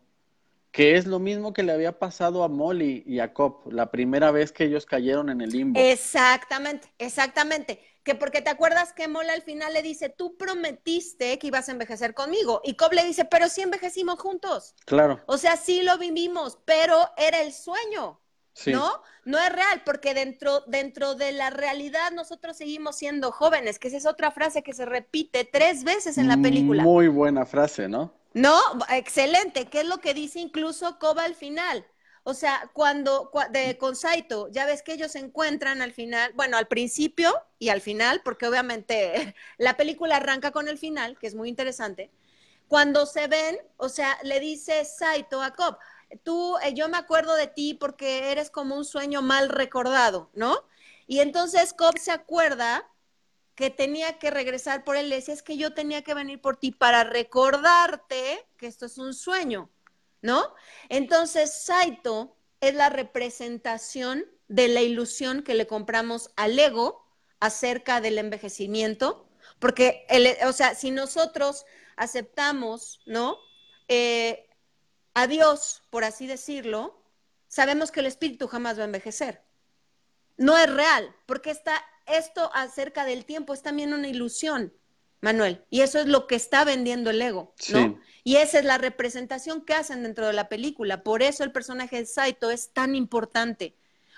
que 0.76 0.98
es 0.98 1.06
lo 1.06 1.18
mismo 1.18 1.54
que 1.54 1.62
le 1.62 1.72
había 1.72 1.98
pasado 1.98 2.44
a 2.44 2.48
Molly 2.48 3.02
y 3.06 3.20
a 3.20 3.32
Cop 3.32 3.72
la 3.72 3.90
primera 3.90 4.30
vez 4.30 4.52
que 4.52 4.64
ellos 4.64 4.84
cayeron 4.84 5.30
en 5.30 5.40
el 5.40 5.48
limbo. 5.48 5.80
Exactamente, 5.80 6.92
exactamente 6.98 7.80
que 8.04 8.14
porque 8.14 8.42
te 8.42 8.50
acuerdas 8.50 8.92
que 8.92 9.08
Mola 9.08 9.32
al 9.32 9.40
final 9.40 9.72
le 9.72 9.82
dice, 9.82 10.10
tú 10.10 10.36
prometiste 10.36 11.38
que 11.38 11.46
ibas 11.46 11.68
a 11.68 11.72
envejecer 11.72 12.12
conmigo. 12.12 12.60
Y 12.62 12.74
Cobb 12.74 12.92
le 12.92 13.04
dice, 13.04 13.24
pero 13.24 13.48
sí 13.48 13.62
envejecimos 13.62 14.20
juntos. 14.20 14.76
Claro. 14.84 15.20
O 15.26 15.38
sea, 15.38 15.56
sí 15.56 15.82
lo 15.82 15.98
vivimos, 15.98 16.58
pero 16.66 16.96
era 17.16 17.40
el 17.40 17.52
sueño. 17.52 18.20
¿No? 18.66 19.02
No 19.24 19.38
es 19.38 19.50
real, 19.50 19.82
porque 19.84 20.14
dentro, 20.14 20.60
dentro 20.66 21.14
de 21.14 21.32
la 21.32 21.50
realidad 21.50 22.12
nosotros 22.12 22.56
seguimos 22.56 22.96
siendo 22.96 23.32
jóvenes, 23.32 23.78
que 23.78 23.88
esa 23.88 23.96
es 23.96 24.06
otra 24.06 24.30
frase 24.30 24.62
que 24.62 24.72
se 24.72 24.86
repite 24.86 25.44
tres 25.44 25.82
veces 25.84 26.16
en 26.16 26.28
la 26.28 26.36
película. 26.36 26.82
Muy 26.82 27.08
buena 27.08 27.44
frase, 27.44 27.88
¿no? 27.88 28.12
No, 28.34 28.60
excelente, 28.90 29.66
que 29.66 29.80
es 29.80 29.86
lo 29.86 29.98
que 29.98 30.14
dice 30.14 30.38
incluso 30.38 30.98
Coba 30.98 31.24
al 31.24 31.34
final. 31.34 31.84
O 32.22 32.34
sea, 32.34 32.70
cuando 32.72 33.30
de, 33.50 33.78
con 33.78 33.94
Saito, 33.94 34.48
ya 34.48 34.66
ves 34.66 34.82
que 34.82 34.92
ellos 34.92 35.12
se 35.12 35.20
encuentran 35.20 35.80
al 35.80 35.92
final, 35.92 36.32
bueno, 36.34 36.56
al 36.56 36.66
principio 36.66 37.32
y 37.58 37.68
al 37.68 37.80
final, 37.80 38.20
porque 38.24 38.46
obviamente 38.46 39.34
la 39.58 39.76
película 39.76 40.16
arranca 40.16 40.50
con 40.50 40.68
el 40.68 40.76
final, 40.76 41.16
que 41.18 41.28
es 41.28 41.34
muy 41.34 41.48
interesante. 41.48 42.10
Cuando 42.68 43.06
se 43.06 43.28
ven, 43.28 43.58
o 43.76 43.88
sea, 43.88 44.18
le 44.22 44.40
dice 44.40 44.84
Saito 44.84 45.40
a 45.40 45.52
Cobb, 45.52 45.78
tú, 46.24 46.56
eh, 46.62 46.74
yo 46.74 46.88
me 46.88 46.96
acuerdo 46.98 47.34
de 47.34 47.46
ti 47.46 47.74
porque 47.74 48.30
eres 48.32 48.50
como 48.50 48.76
un 48.76 48.84
sueño 48.84 49.22
mal 49.22 49.48
recordado, 49.48 50.30
¿no? 50.34 50.64
Y 51.06 51.20
entonces 51.20 51.72
Cobb 51.72 51.98
se 51.98 52.12
acuerda 52.12 52.88
que 53.54 53.70
tenía 53.70 54.18
que 54.18 54.30
regresar 54.30 54.84
por 54.84 54.96
él, 54.96 55.08
le 55.08 55.16
decía, 55.16 55.34
es 55.34 55.42
que 55.42 55.56
yo 55.56 55.74
tenía 55.74 56.02
que 56.02 56.14
venir 56.14 56.40
por 56.40 56.56
ti 56.56 56.72
para 56.72 57.04
recordarte 57.04 58.46
que 58.58 58.66
esto 58.66 58.86
es 58.86 58.98
un 58.98 59.14
sueño. 59.14 59.70
¿no? 60.26 60.54
Entonces, 60.88 61.64
Saito 61.64 62.36
es 62.60 62.74
la 62.74 62.88
representación 62.88 64.26
de 64.48 64.68
la 64.68 64.82
ilusión 64.82 65.42
que 65.42 65.54
le 65.54 65.66
compramos 65.66 66.30
al 66.36 66.58
ego 66.58 67.06
acerca 67.40 68.00
del 68.00 68.18
envejecimiento, 68.18 69.28
porque, 69.58 70.06
o 70.46 70.52
sea, 70.52 70.74
si 70.74 70.90
nosotros 70.90 71.64
aceptamos, 71.96 73.00
¿no? 73.06 73.38
Eh, 73.88 74.48
a 75.16 75.26
Dios, 75.26 75.82
por 75.88 76.04
así 76.04 76.26
decirlo, 76.26 77.02
sabemos 77.48 77.90
que 77.90 78.00
el 78.00 78.06
espíritu 78.06 78.48
jamás 78.48 78.76
va 78.78 78.82
a 78.82 78.84
envejecer. 78.84 79.42
No 80.36 80.58
es 80.58 80.70
real, 80.70 81.16
porque 81.24 81.50
está, 81.50 81.82
esto 82.06 82.50
acerca 82.52 83.06
del 83.06 83.24
tiempo 83.24 83.54
es 83.54 83.62
también 83.62 83.94
una 83.94 84.08
ilusión. 84.08 84.74
Manuel. 85.22 85.64
Y 85.70 85.80
eso 85.80 85.98
es 85.98 86.06
lo 86.06 86.26
que 86.26 86.34
está 86.34 86.64
vendiendo 86.64 87.08
el 87.08 87.22
ego, 87.22 87.54
¿no? 87.70 87.98
Y 88.24 88.36
esa 88.36 88.58
es 88.58 88.66
la 88.66 88.76
representación 88.76 89.64
que 89.64 89.72
hacen 89.72 90.02
dentro 90.02 90.26
de 90.26 90.34
la 90.34 90.50
película. 90.50 91.02
Por 91.02 91.22
eso 91.22 91.42
el 91.44 91.50
personaje 91.50 91.96
de 91.96 92.06
Saito 92.06 92.50
es 92.50 92.74
tan 92.74 92.94
importante, 92.94 93.74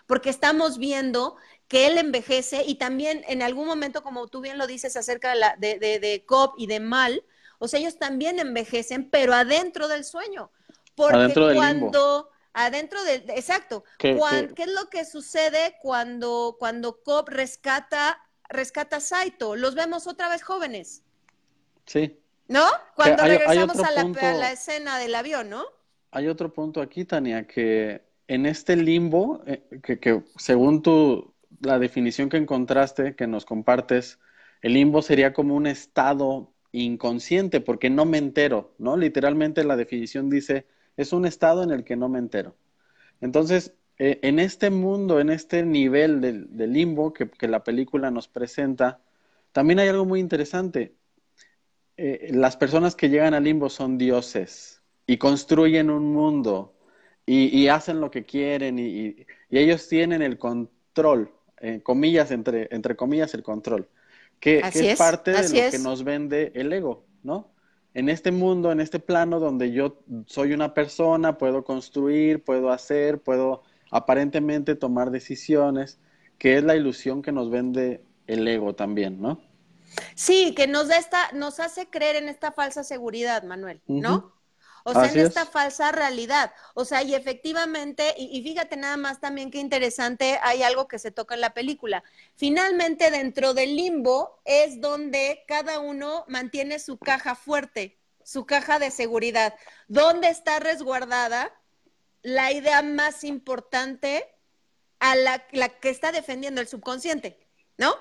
porque 0.09 0.31
estamos 0.31 0.79
viendo 0.79 1.37
que 1.69 1.87
él 1.87 1.97
envejece 1.97 2.65
y 2.67 2.75
también 2.75 3.25
en 3.29 3.43
algún 3.43 3.69
momento, 3.69 4.03
como 4.03 4.27
tú 4.27 4.41
bien 4.41 4.59
lo 4.59 4.67
dices 4.67 4.97
acerca 4.97 5.31
de, 5.31 5.37
la, 5.37 5.57
de, 5.57 5.79
de, 5.79 6.25
Cobb 6.27 6.55
y 6.59 6.67
de 6.67 6.81
Mal, 6.81 7.23
o 7.61 7.69
sea, 7.69 7.79
ellos 7.79 7.99
también 7.99 8.41
envejecen, 8.41 9.09
pero 9.09 9.33
adentro 9.33 9.87
del 9.87 10.05
sueño. 10.05 10.51
Porque 10.99 11.17
adentro 11.17 11.55
cuando... 11.55 12.31
Adentro 12.55 13.05
del, 13.05 13.31
exacto. 13.31 13.85
¿Qué, 13.99 14.19
¿Qué 14.57 14.65
es 14.65 14.73
lo 14.73 14.91
que 14.91 15.05
sucede 15.05 15.77
cuando, 15.81 16.57
cuando 16.59 17.03
Cobb 17.05 17.29
rescata 17.29 18.19
rescata 18.49 18.97
a 18.97 19.01
Saito, 19.01 19.57
los 19.57 19.75
vemos 19.75 20.07
otra 20.07 20.29
vez 20.29 20.43
jóvenes. 20.43 21.05
Sí. 21.87 22.19
¿No? 22.49 22.65
Cuando 22.97 23.25
regresamos 23.25 23.79
a, 23.79 23.91
la, 23.93 24.53
escena 24.53 24.99
del 24.99 25.15
avión, 25.15 25.51
¿no? 25.51 25.65
Hay 26.11 26.29
otro 26.29 26.53
punto 26.53 26.81
aquí, 26.81 27.05
Tania, 27.05 27.47
que 27.47 28.03
en 28.27 28.47
este 28.47 28.75
limbo, 28.77 29.43
eh, 29.47 29.63
que, 29.83 30.23
según 30.37 30.83
tu, 30.83 31.35
la 31.61 31.79
definición 31.79 32.31
que 32.31 32.39
encontraste, 32.39 33.15
que 33.15 33.27
nos 33.27 33.45
compartes, 33.45 34.19
el 34.63 34.73
limbo 34.73 35.03
sería 35.03 35.35
como 35.35 35.55
un 35.55 35.67
estado 35.67 36.55
inconsciente, 36.73 37.61
porque 37.61 37.91
no 37.91 38.07
me 38.07 38.17
entero, 38.17 38.75
¿no? 38.79 38.97
Literalmente 38.97 39.63
la 39.65 39.77
definición 39.77 40.31
dice, 40.31 40.67
es 40.99 41.13
un 41.13 41.25
estado 41.25 41.63
en 41.63 41.71
el 41.71 41.85
que 41.85 41.97
no 41.97 42.09
me 42.09 42.19
entero. 42.19 42.55
Entonces, 43.23 43.73
eh, 43.99 44.19
en 44.23 44.39
este 44.41 44.69
mundo, 44.69 45.21
en 45.21 45.31
este 45.31 45.65
nivel 45.65 46.21
del, 46.21 46.73
limbo 46.73 47.13
que, 47.13 47.31
la 47.49 47.65
película 47.65 48.11
nos 48.11 48.29
presenta, 48.29 49.01
también 49.53 49.79
hay 49.79 49.89
algo 49.89 50.05
muy 50.05 50.21
interesante. 50.21 50.95
Eh, 51.97 52.31
las 52.33 52.57
personas 52.57 52.97
que 52.97 53.09
llegan 53.09 53.33
al 53.33 53.45
limbo 53.45 53.71
son 53.71 53.97
dioses 53.97 54.83
y 55.07 55.17
construyen 55.19 55.89
un 55.89 56.13
mundo 56.13 56.75
y, 57.25 57.69
hacen 57.69 58.01
lo 58.01 58.11
que 58.11 58.25
quieren 58.25 58.79
y, 58.79 59.25
ellos 59.51 59.89
tienen 59.89 60.21
el 60.21 60.37
control, 60.37 61.33
eh, 61.61 61.81
comillas, 61.83 62.33
entre, 62.33 62.69
entre 62.73 62.97
comillas, 62.97 63.35
el 63.35 63.43
control, 63.45 63.89
que, 64.41 64.59
es, 64.59 64.99
parte 64.99 65.31
de 65.31 65.49
lo 65.49 65.71
que 65.71 65.79
nos 65.79 66.03
vende 66.03 66.51
el 66.55 66.73
ego, 66.73 67.07
¿no? 67.23 67.53
En 67.95 68.09
este 68.09 68.31
mundo, 68.31 68.71
en 68.71 68.81
este 68.81 68.99
plano 68.99 69.41
donde 69.41 69.73
yo 69.73 69.99
soy 70.27 70.53
una 70.53 70.75
persona, 70.75 71.39
puedo 71.39 71.65
construir, 71.65 72.45
puedo 72.45 72.71
hacer, 72.71 73.21
puedo 73.21 73.63
aparentemente 73.91 74.75
tomar 74.75 75.11
decisiones, 75.11 75.99
que 76.39 76.57
es 76.59 76.65
la 76.65 76.77
ilusión 76.77 77.23
que 77.23 77.33
nos 77.33 77.51
vende 77.51 78.05
el 78.27 78.47
ego 78.47 78.75
también, 78.75 79.21
¿no? 79.21 79.41
Sí, 80.15 80.55
que 80.55 80.67
nos 80.67 80.89
da 80.89 80.99
esta, 80.99 81.33
nos 81.33 81.61
hace 81.61 81.89
creer 81.89 82.17
en 82.17 82.29
esta 82.29 82.53
falsa 82.53 82.85
seguridad, 82.85 83.43
Manuel, 83.43 83.81
¿no? 83.87 84.33
O 84.89 84.95
sea, 84.95 85.13
en 85.13 85.19
esta 85.19 85.45
falsa 85.45 85.93
realidad. 85.93 86.51
O 86.73 86.87
sea, 86.87 87.03
y 87.03 87.15
efectivamente, 87.15 88.15
y, 88.17 88.43
fíjate 88.43 88.77
nada 88.79 88.97
más 88.97 89.21
también 89.21 89.51
qué 89.51 89.59
interesante, 89.59 90.39
hay 90.43 90.63
algo 90.63 90.89
que 90.89 90.99
se 90.99 91.11
toca 91.11 91.35
en 91.35 91.43
la 91.43 91.53
película. 91.53 92.03
Finalmente, 92.37 93.11
dentro 93.11 93.53
del 93.53 93.77
limbo 93.77 94.41
es 94.47 94.81
donde 94.81 95.45
cada 95.47 95.79
uno 95.81 96.25
mantiene 96.27 96.79
su 96.79 96.99
caja 96.99 97.35
fuerte, 97.35 97.99
su 98.25 98.47
caja 98.47 98.79
de 98.79 98.91
seguridad, 98.91 99.55
donde 99.89 100.29
está 100.29 100.59
resguardada 100.59 101.53
la 102.23 102.51
idea 102.53 102.81
más 102.81 103.25
importante 103.25 104.27
a 105.01 105.17
la, 105.17 105.39
que 105.81 105.91
está 105.91 106.13
defendiendo 106.13 106.63
el 106.63 106.69
subconsciente, 106.69 107.39
¿no? 107.77 107.95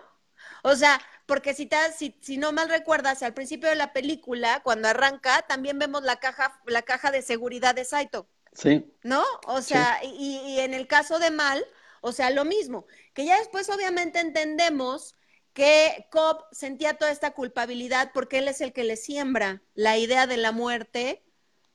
O 0.64 0.76
sea, 0.76 1.02
porque 1.28 1.54
si, 1.54 1.70
si, 1.96 2.18
si, 2.22 2.38
no 2.38 2.52
mal 2.54 2.70
recuerdas, 2.70 3.22
al 3.22 3.34
principio 3.34 3.70
de 3.70 3.76
la 3.76 3.94
película, 3.94 4.62
cuando 4.64 4.88
arranca, 4.88 5.44
también 5.44 5.78
vemos 5.78 6.02
la 6.02 6.16
caja, 6.16 6.60
la 6.66 6.82
caja 6.82 7.12
de 7.12 7.22
seguridad 7.22 7.76
de 7.76 7.86
Saito. 7.86 8.28
Sí. 8.54 8.92
¿No? 9.04 9.24
O 9.46 9.62
sea, 9.62 10.00
y, 10.04 10.42
y, 10.48 10.60
en 10.62 10.74
el 10.74 10.88
caso 10.88 11.20
de 11.20 11.30
Mal, 11.30 11.64
o 12.02 12.14
sea, 12.14 12.32
lo 12.32 12.46
mismo, 12.46 12.88
que 13.14 13.26
ya 13.26 13.38
después 13.38 13.70
obviamente 13.70 14.20
entendemos 14.20 15.16
que 15.54 16.08
Cobb 16.12 16.46
sentía 16.52 16.98
toda 16.98 17.12
esta 17.12 17.32
culpabilidad 17.32 18.12
porque 18.14 18.40
él 18.40 18.48
es 18.48 18.62
el 18.62 18.74
que 18.74 18.84
le 18.84 18.96
siembra 18.96 19.62
la 19.76 19.98
idea 19.98 20.28
de 20.28 20.38
la 20.38 20.52
muerte 20.52 21.24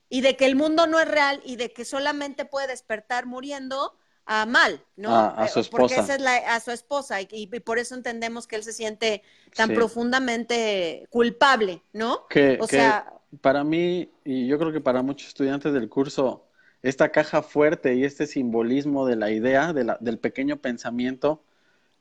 y 0.09 0.23
de 0.23 0.37
que 0.37 0.47
el 0.47 0.57
mundo 0.57 0.87
no 0.87 0.99
es 0.99 1.09
real 1.09 1.43
y 1.45 1.57
de 1.57 1.73
que 1.73 1.85
solamente 1.85 2.45
puede 2.45 2.69
despertar 2.69 3.27
muriendo 3.27 3.99
a 4.27 4.47
mal, 4.47 4.81
¿no? 4.97 5.15
a 5.15 5.49
su 5.49 5.61
esposa. 5.61 5.81
Porque 5.81 5.95
esa 5.95 6.15
es 6.15 6.21
la, 6.21 6.37
a 6.37 6.61
su 6.61 6.71
esposa 6.71 7.19
y, 7.21 7.47
por 7.61 7.79
eso 7.79 7.95
entendemos 7.95 8.47
que 8.47 8.57
él 8.57 8.65
se 8.65 8.73
siente 8.73 9.23
tan 9.55 9.71
profundamente 9.75 11.07
culpable, 11.11 11.83
¿no? 11.93 12.27
Que, 12.29 12.59
o 12.61 12.67
sea, 12.67 13.13
para 13.41 13.65
mí 13.65 14.11
y 14.25 14.47
yo 14.47 14.59
creo 14.59 14.73
que 14.73 14.81
para 14.81 15.03
muchos 15.03 15.29
estudiantes 15.29 15.73
del 15.73 15.89
curso 15.89 16.47
esta 16.83 17.11
caja 17.11 17.43
fuerte 17.43 17.95
y 17.95 18.05
este 18.05 18.27
simbolismo 18.27 19.07
de 19.07 19.17
la 19.17 19.31
idea 19.31 19.73
de 19.73 19.85
la, 19.85 19.99
del 20.01 20.19
pequeño 20.19 20.57
pensamiento 20.59 21.43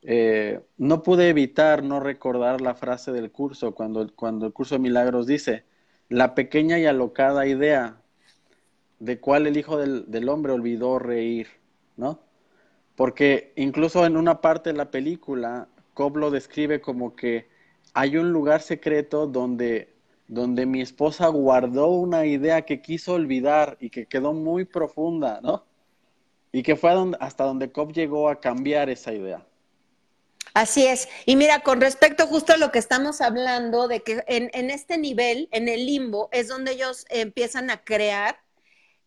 eh, 0.04 0.60
no 0.78 1.04
pude 1.04 1.30
evitar 1.30 1.84
no 1.84 2.00
recordar 2.00 2.62
la 2.62 2.74
frase 2.74 3.12
del 3.12 3.32
curso 3.32 3.76
cuando, 3.76 4.12
cuando 4.16 4.48
el 4.48 4.54
curso 4.54 4.76
de 4.76 4.80
milagros 4.80 5.28
dice 5.28 5.64
la 6.10 6.36
pequeña 6.36 6.80
y 6.80 6.86
alocada 6.86 7.46
idea 7.46 8.02
de 9.00 9.20
cuál 9.20 9.48
el 9.48 9.58
Hijo 9.58 9.78
del, 9.78 10.30
Hombre 10.30 10.52
olvidó 10.52 11.00
reír, 11.00 11.48
¿no? 11.98 12.20
Porque 12.96 13.54
incluso 13.56 14.06
en 14.06 14.18
una 14.18 14.42
parte 14.42 14.72
de 14.72 14.78
la 14.78 14.92
película, 14.92 15.68
Cobb 15.94 16.18
lo 16.18 16.32
describe 16.32 16.82
como 16.82 17.16
que 17.16 17.50
hay 17.94 18.18
un 18.18 18.32
lugar 18.32 18.62
secreto 18.62 19.28
donde, 19.28 19.94
donde 20.28 20.66
mi 20.66 20.82
esposa 20.82 21.28
guardó 21.28 21.88
una 21.88 22.26
idea 22.26 22.64
que 22.64 22.82
quiso 22.82 23.14
olvidar 23.14 23.78
y 23.80 23.90
que 23.90 24.06
quedó 24.06 24.34
muy 24.34 24.66
profunda, 24.66 25.40
¿no? 25.42 25.66
Y 26.52 26.64
que 26.64 26.76
fue 26.76 26.92
hasta 27.20 27.46
donde 27.46 27.72
Cobb 27.72 27.94
llegó 27.94 28.30
a 28.30 28.40
cambiar 28.40 28.90
esa 28.90 29.14
idea. 29.14 29.46
Así 30.54 30.86
es. 30.86 31.08
Y 31.26 31.36
mira, 31.36 31.62
con 31.62 31.80
respecto 31.80 32.28
justo 32.28 32.54
a 32.54 32.58
lo 32.58 32.72
que 32.72 32.80
estamos 32.80 33.22
hablando, 33.22 33.88
de 33.88 34.02
que 34.02 34.24
en, 34.28 34.70
este 34.70 34.98
nivel, 34.98 35.48
en 35.52 35.70
el 35.70 35.86
limbo, 35.86 36.30
es 36.32 36.48
donde 36.48 36.74
ellos 36.74 37.06
empiezan 37.10 37.70
a 37.70 37.84
crear. 37.84 38.40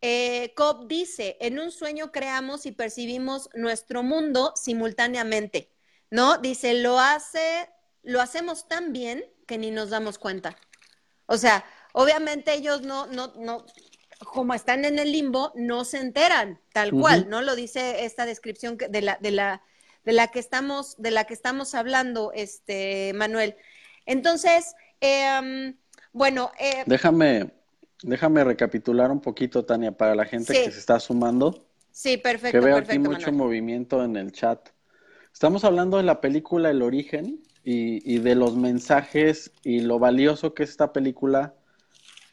Eh, 0.01 0.53
Cobb 0.55 0.87
dice, 0.87 1.37
en 1.41 1.59
un 1.59 1.71
sueño 1.71 2.13
creamos 2.13 2.67
y 2.67 2.73
percibimos 2.73 3.49
nuestro 3.55 4.03
mundo 4.03 4.53
simultáneamente, 4.57 5.71
¿no? 6.11 6.39
Dice, 6.39 6.75
lo 6.75 6.99
hace, 6.99 7.69
lo 8.03 8.21
hacemos 8.21 8.69
tan 8.69 8.93
bien 8.93 9.25
que 9.47 9.59
ni 9.59 9.71
nos 9.71 9.91
damos 9.91 10.19
cuenta. 10.19 10.57
O 11.27 11.37
sea, 11.37 11.65
obviamente 11.93 12.55
ellos 12.55 12.83
no, 12.83 13.07
no, 13.07 13.33
no, 13.37 13.65
como 14.33 14.55
están 14.55 14.85
en 14.85 14.99
el 14.99 15.13
limbo, 15.13 15.53
no 15.55 15.85
se 15.85 15.99
enteran, 15.99 16.61
tal 16.73 16.91
cual, 16.93 17.29
¿no? 17.29 17.41
Lo 17.41 17.57
dice 17.57 18.05
esta 18.05 18.27
descripción 18.27 18.77
de 18.77 19.01
la, 19.01 19.19
de 19.21 19.31
la 19.31 19.63
de 20.05 20.13
la 20.13 20.29
que 20.29 20.39
estamos, 20.39 20.97
de 20.99 21.11
la 21.11 21.25
que 21.25 21.35
estamos 21.35 21.75
hablando, 21.75 22.33
este, 22.35 23.13
Manuel. 23.15 23.57
Entonces, 24.07 24.75
em, 25.01 25.77
bueno. 26.13 26.53
Eh, 26.59 26.85
déjame, 26.87 27.51
déjame 28.03 28.45
recapitular 28.45 29.11
un 29.11 29.21
poquito, 29.21 29.65
Tania, 29.65 29.93
para 29.93 30.15
la 30.15 30.25
gente 30.25 30.53
que 30.53 30.71
se 30.71 30.79
está 30.79 31.01
sumando. 31.01 31.67
Sí, 31.91 32.17
perfecto. 32.17 32.59
Que 32.59 32.65
veo 32.65 32.77
aquí 32.77 32.99
mucho 32.99 33.33
movimiento 33.33 34.05
en 34.05 34.17
el 34.17 34.33
chat. 34.33 34.69
Estamos 35.33 35.65
hablando 35.65 35.97
de 35.97 36.03
la 36.03 36.21
película 36.21 36.71
El 36.71 36.83
origen 36.83 37.41
y, 37.65 38.13
y 38.13 38.19
de 38.19 38.35
los 38.35 38.57
mensajes 38.57 39.53
y 39.63 39.81
lo 39.81 39.99
valioso 39.99 40.55
que 40.55 40.65
es 40.65 40.71
esta 40.71 40.93
película 40.93 41.55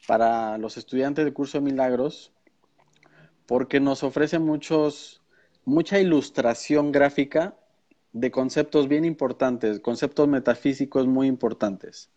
para 0.06 0.58
los 0.58 0.76
estudiantes 0.76 1.24
de 1.24 1.32
curso 1.32 1.58
de 1.58 1.64
milagros, 1.64 2.32
porque 3.46 3.80
nos 3.80 4.02
ofrece 4.02 4.38
muchos, 4.38 5.22
mucha 5.64 6.00
ilustración 6.00 6.92
gráfica 6.92 7.56
de 8.12 8.30
conceptos 8.30 8.88
bien 8.88 9.04
importantes, 9.04 9.80
conceptos 9.80 10.28
metafísicos 10.28 11.06
muy 11.06 11.28
importantes. 11.28 12.10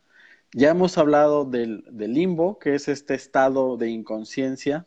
Ya 0.58 0.70
hemos 0.70 0.98
hablado 0.98 1.44
del, 1.44 1.84
limbo, 1.92 2.60
que 2.60 2.76
es 2.76 2.88
este 2.88 3.14
estado 3.14 3.76
de 3.76 3.90
inconsciencia. 3.90 4.86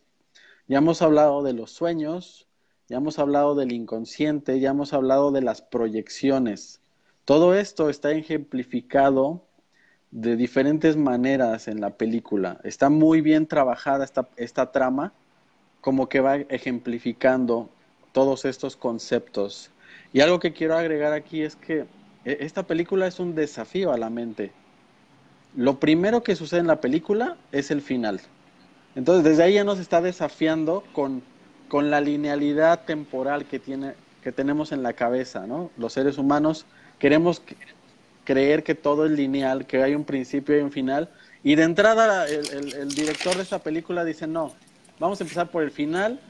Ya 0.66 0.78
hemos 0.78 1.02
hablado 1.02 1.42
de 1.42 1.52
los 1.52 1.70
sueños, 1.72 2.48
ya 2.88 2.96
hemos 2.96 3.18
hablado 3.18 3.54
del 3.54 3.72
inconsciente, 3.72 4.60
ya 4.60 4.70
hemos 4.70 4.94
hablado 4.94 5.30
de 5.30 5.42
las 5.42 5.60
proyecciones. 5.60 6.80
Todo 7.26 7.54
esto 7.54 7.90
está 7.90 8.12
ejemplificado 8.12 9.44
de 10.10 10.36
diferentes 10.36 10.96
maneras 10.96 11.68
en 11.68 11.82
la 11.82 11.98
película. 11.98 12.62
Está 12.64 12.88
muy 12.88 13.20
bien 13.20 13.46
trabajada 13.46 14.06
esta, 14.06 14.26
esta 14.38 14.72
trama, 14.72 15.12
como 15.82 16.08
que 16.08 16.20
va 16.20 16.36
ejemplificando 16.36 17.68
todos 18.12 18.46
estos 18.46 18.74
conceptos 18.74 19.70
y 20.14 20.20
algo 20.20 20.38
que 20.38 20.54
quiero 20.54 20.74
agregar 20.74 21.12
aquí 21.12 21.42
es 21.42 21.56
que 21.56 21.84
e, 22.24 22.38
esta 22.40 22.66
película 22.66 23.06
es 23.06 23.20
un 23.20 23.34
desafío 23.34 23.92
a 23.92 23.98
la 23.98 24.08
mente. 24.08 24.52
Lo 25.56 25.80
primero 25.80 26.22
que 26.22 26.36
sucede 26.36 26.60
en 26.60 26.66
la 26.66 26.80
película 26.80 27.36
es 27.52 27.70
el 27.70 27.82
final. 27.82 28.20
Entonces, 28.94 29.24
desde 29.24 29.42
ahí 29.42 29.54
ya 29.54 29.64
nos 29.64 29.78
está 29.78 30.00
desafiando 30.00 30.84
con, 30.92 31.22
con 31.68 31.90
la 31.90 32.00
linealidad 32.00 32.84
temporal 32.84 33.44
que, 33.46 33.58
tiene, 33.58 33.94
que 34.22 34.32
tenemos 34.32 34.72
en 34.72 34.82
la 34.82 34.92
cabeza, 34.92 35.46
¿no? 35.46 35.70
Los 35.76 35.92
seres 35.92 36.18
humanos 36.18 36.66
queremos 36.98 37.42
creer 38.24 38.62
que 38.62 38.74
todo 38.74 39.06
es 39.06 39.12
lineal, 39.12 39.66
que 39.66 39.82
hay 39.82 39.94
un 39.94 40.04
principio 40.04 40.58
y 40.58 40.62
un 40.62 40.72
final. 40.72 41.08
Y 41.42 41.54
de 41.54 41.62
entrada 41.62 42.26
el, 42.26 42.88
director 42.90 43.36
de 43.36 43.42
esta 43.42 43.60
película 43.60 44.04
dice, 44.04 44.26
no, 44.26 44.52
vamos 44.98 45.20
a 45.20 45.24
empezar 45.24 45.50
por 45.50 45.62
el 45.62 45.70
final 45.70 46.20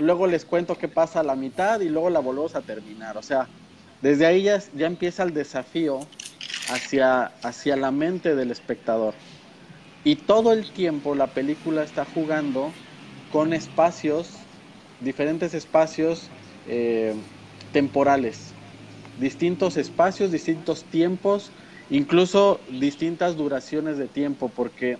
luego 0.00 0.26
les 0.26 0.44
cuento 0.44 0.76
qué 0.76 0.88
pasa 0.88 1.20
a 1.20 1.22
la 1.22 1.36
mitad 1.36 1.80
y 1.80 1.88
luego 1.88 2.10
la 2.10 2.20
volvemos 2.20 2.54
a 2.54 2.62
terminar. 2.62 3.16
O 3.16 3.22
sea, 3.22 3.48
desde 4.02 4.26
ahí 4.26 4.42
ya, 4.42 4.62
ya 4.74 4.86
empieza 4.86 5.22
el 5.22 5.34
desafío 5.34 6.00
hacia, 6.70 7.24
hacia 7.42 7.76
la 7.76 7.90
mente 7.90 8.34
del 8.34 8.50
espectador. 8.50 9.14
Y 10.04 10.16
todo 10.16 10.52
el 10.52 10.70
tiempo 10.72 11.14
la 11.14 11.26
película 11.26 11.82
está 11.82 12.04
jugando 12.04 12.72
con 13.32 13.52
espacios, 13.52 14.30
diferentes 15.00 15.52
espacios 15.52 16.30
eh, 16.68 17.14
temporales, 17.72 18.54
distintos 19.20 19.76
espacios, 19.76 20.32
distintos 20.32 20.84
tiempos, 20.84 21.50
incluso 21.90 22.60
distintas 22.70 23.36
duraciones 23.36 23.98
de 23.98 24.06
tiempo, 24.06 24.48
porque 24.48 24.96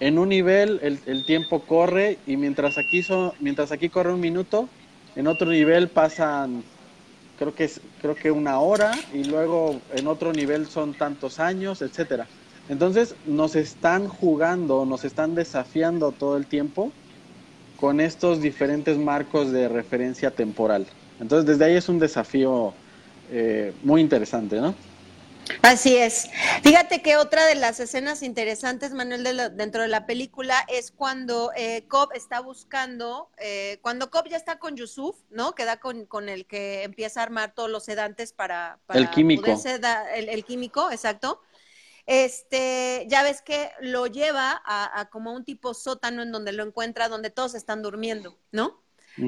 en 0.00 0.18
un 0.18 0.28
nivel 0.28 0.80
el, 0.82 1.24
tiempo 1.24 1.60
corre 1.60 2.18
y 2.26 2.36
mientras 2.36 2.76
aquí, 2.76 3.04
mientras 3.40 3.72
aquí 3.72 3.88
corre 3.88 4.12
un 4.12 4.20
minuto, 4.20 4.68
en 5.16 5.26
otro 5.26 5.50
nivel 5.50 5.88
pasan 5.88 6.62
creo 7.38 7.54
que 7.54 7.64
es 7.64 7.80
creo 7.98 8.18
que 8.18 8.30
una 8.32 8.60
hora 8.60 9.06
y 9.12 9.24
luego 9.24 9.86
en 9.90 10.08
otro 10.08 10.32
nivel 10.34 10.68
son 10.68 10.96
tantos 10.96 11.38
años, 11.40 11.82
etcétera. 11.82 12.32
Entonces 12.68 13.16
nos 13.24 13.56
están 13.56 14.08
jugando, 14.08 14.84
nos 14.86 15.04
están 15.04 15.34
desafiando 15.34 16.16
todo 16.16 16.36
el 16.36 16.48
tiempo 16.48 16.98
con 17.76 18.00
estos 18.00 18.40
diferentes 18.40 18.98
marcos 18.98 19.52
de 19.52 19.68
referencia 19.68 20.34
temporal. 20.34 20.88
Entonces 21.18 21.46
desde 21.46 21.64
ahí 21.66 21.76
es 21.76 21.88
un 21.88 21.98
desafío 22.00 22.80
eh, 23.26 23.78
muy 23.82 24.00
interesante, 24.02 24.60
¿no? 24.60 24.87
Así 25.62 25.96
es. 25.96 26.28
Fíjate 26.62 27.02
que 27.02 27.16
otra 27.16 27.46
de 27.46 27.54
las 27.54 27.80
escenas 27.80 28.22
interesantes, 28.22 28.92
Manuel, 28.92 29.56
dentro 29.56 29.82
de 29.82 29.88
la 29.88 30.06
película 30.06 30.64
es 30.68 30.90
cuando 30.90 31.52
eh, 31.56 31.86
Cobb 31.88 32.12
está 32.14 32.40
buscando, 32.40 33.30
eh, 33.38 33.78
cuando 33.82 34.10
Cobb 34.10 34.28
ya 34.28 34.36
está 34.36 34.58
con 34.58 34.76
Yusuf, 34.76 35.16
¿no? 35.30 35.54
Que 35.54 35.64
da 35.64 35.78
con, 35.78 36.28
el 36.28 36.46
que 36.46 36.82
empieza 36.82 37.20
a 37.20 37.24
armar 37.24 37.54
todos 37.54 37.70
los 37.70 37.84
sedantes 37.84 38.32
para... 38.32 38.80
el 38.88 39.10
químico. 39.10 39.46
el, 40.14 40.44
químico, 40.44 40.90
exacto. 40.90 41.40
Este, 42.06 43.06
ya 43.08 43.22
ves 43.22 43.42
que 43.42 43.70
lo 43.80 44.06
lleva 44.06 44.62
a, 44.64 45.00
a 45.00 45.10
como 45.10 45.32
un 45.32 45.44
tipo 45.44 45.74
sótano 45.74 46.22
en 46.22 46.32
donde 46.32 46.52
lo 46.52 46.64
encuentra, 46.64 47.08
donde 47.08 47.30
todos 47.30 47.54
están 47.54 47.82
durmiendo, 47.82 48.38
¿no? 48.50 48.82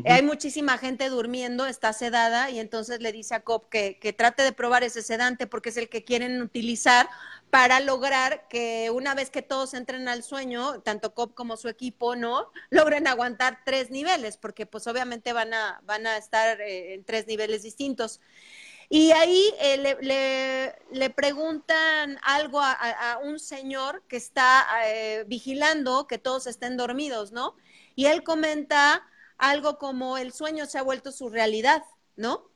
Hay 0.06 0.22
muchísima 0.22 0.78
gente 0.78 1.08
durmiendo, 1.08 1.66
está 1.66 1.92
sedada 1.92 2.50
y 2.50 2.58
entonces 2.58 3.00
le 3.00 3.12
dice 3.12 3.34
a 3.34 3.40
Cobb 3.40 3.68
que, 3.68 4.14
trate 4.16 4.42
de 4.42 4.52
probar 4.52 4.84
ese 4.84 5.02
sedante 5.02 5.46
porque 5.46 5.70
es 5.70 5.76
el 5.76 5.88
que 5.88 6.04
quieren 6.04 6.40
utilizar 6.42 7.08
para 7.50 7.80
lograr 7.80 8.46
que 8.48 8.90
una 8.90 9.14
vez 9.14 9.30
que 9.30 9.42
todos 9.42 9.74
entren 9.74 10.08
al 10.08 10.22
sueño, 10.22 10.80
tanto 10.82 11.14
Cobb 11.14 11.34
como 11.34 11.56
su 11.56 11.68
equipo, 11.68 12.14
¿no? 12.16 12.50
Logren 12.70 13.06
aguantar 13.06 13.60
tres 13.64 13.90
niveles 13.90 14.36
porque 14.36 14.66
pues 14.66 14.86
obviamente 14.86 15.32
van 15.32 15.54
a, 15.54 15.80
van 15.84 16.06
a 16.06 16.16
estar 16.16 16.60
eh, 16.60 16.94
en 16.94 17.04
tres 17.04 17.26
niveles 17.26 17.62
distintos. 17.62 18.20
Y 18.92 19.12
ahí 19.12 19.54
eh, 19.60 20.76
le, 20.90 21.10
preguntan 21.10 22.18
algo 22.24 22.60
a, 22.60 23.20
un 23.22 23.38
señor 23.38 24.02
que 24.08 24.16
está 24.16 24.66
eh, 24.84 25.24
vigilando 25.28 26.08
que 26.08 26.18
todos 26.18 26.48
estén 26.48 26.76
dormidos, 26.76 27.30
¿no? 27.30 27.54
Y 27.94 28.06
él 28.06 28.24
comenta 28.24 29.06
algo 29.40 29.78
como 29.78 30.18
el 30.18 30.32
sueño 30.32 30.66
se 30.66 30.78
ha 30.78 30.82
vuelto 30.82 31.10
su 31.10 31.30
realidad, 31.30 31.82
¿no? 32.14 32.50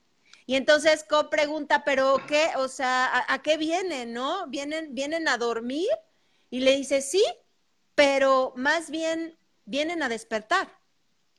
Y 0.46 0.56
entonces 0.56 1.04
Cobb 1.08 1.30
pregunta, 1.30 1.84
pero 1.84 2.20
qué, 2.28 2.50
o 2.56 2.68
sea, 2.68 3.24
¿a, 3.26 3.42
qué 3.42 3.56
vienen, 3.56 4.12
no? 4.12 4.46
¿Vienen, 4.48 4.94
vienen 4.94 5.26
a 5.26 5.38
dormir? 5.38 5.88
Y 6.50 6.60
le 6.60 6.76
dice, 6.76 7.00
sí, 7.00 7.24
pero 7.94 8.52
más 8.56 8.90
bien 8.90 9.38
vienen 9.64 10.02
a 10.02 10.10
despertar, 10.10 10.70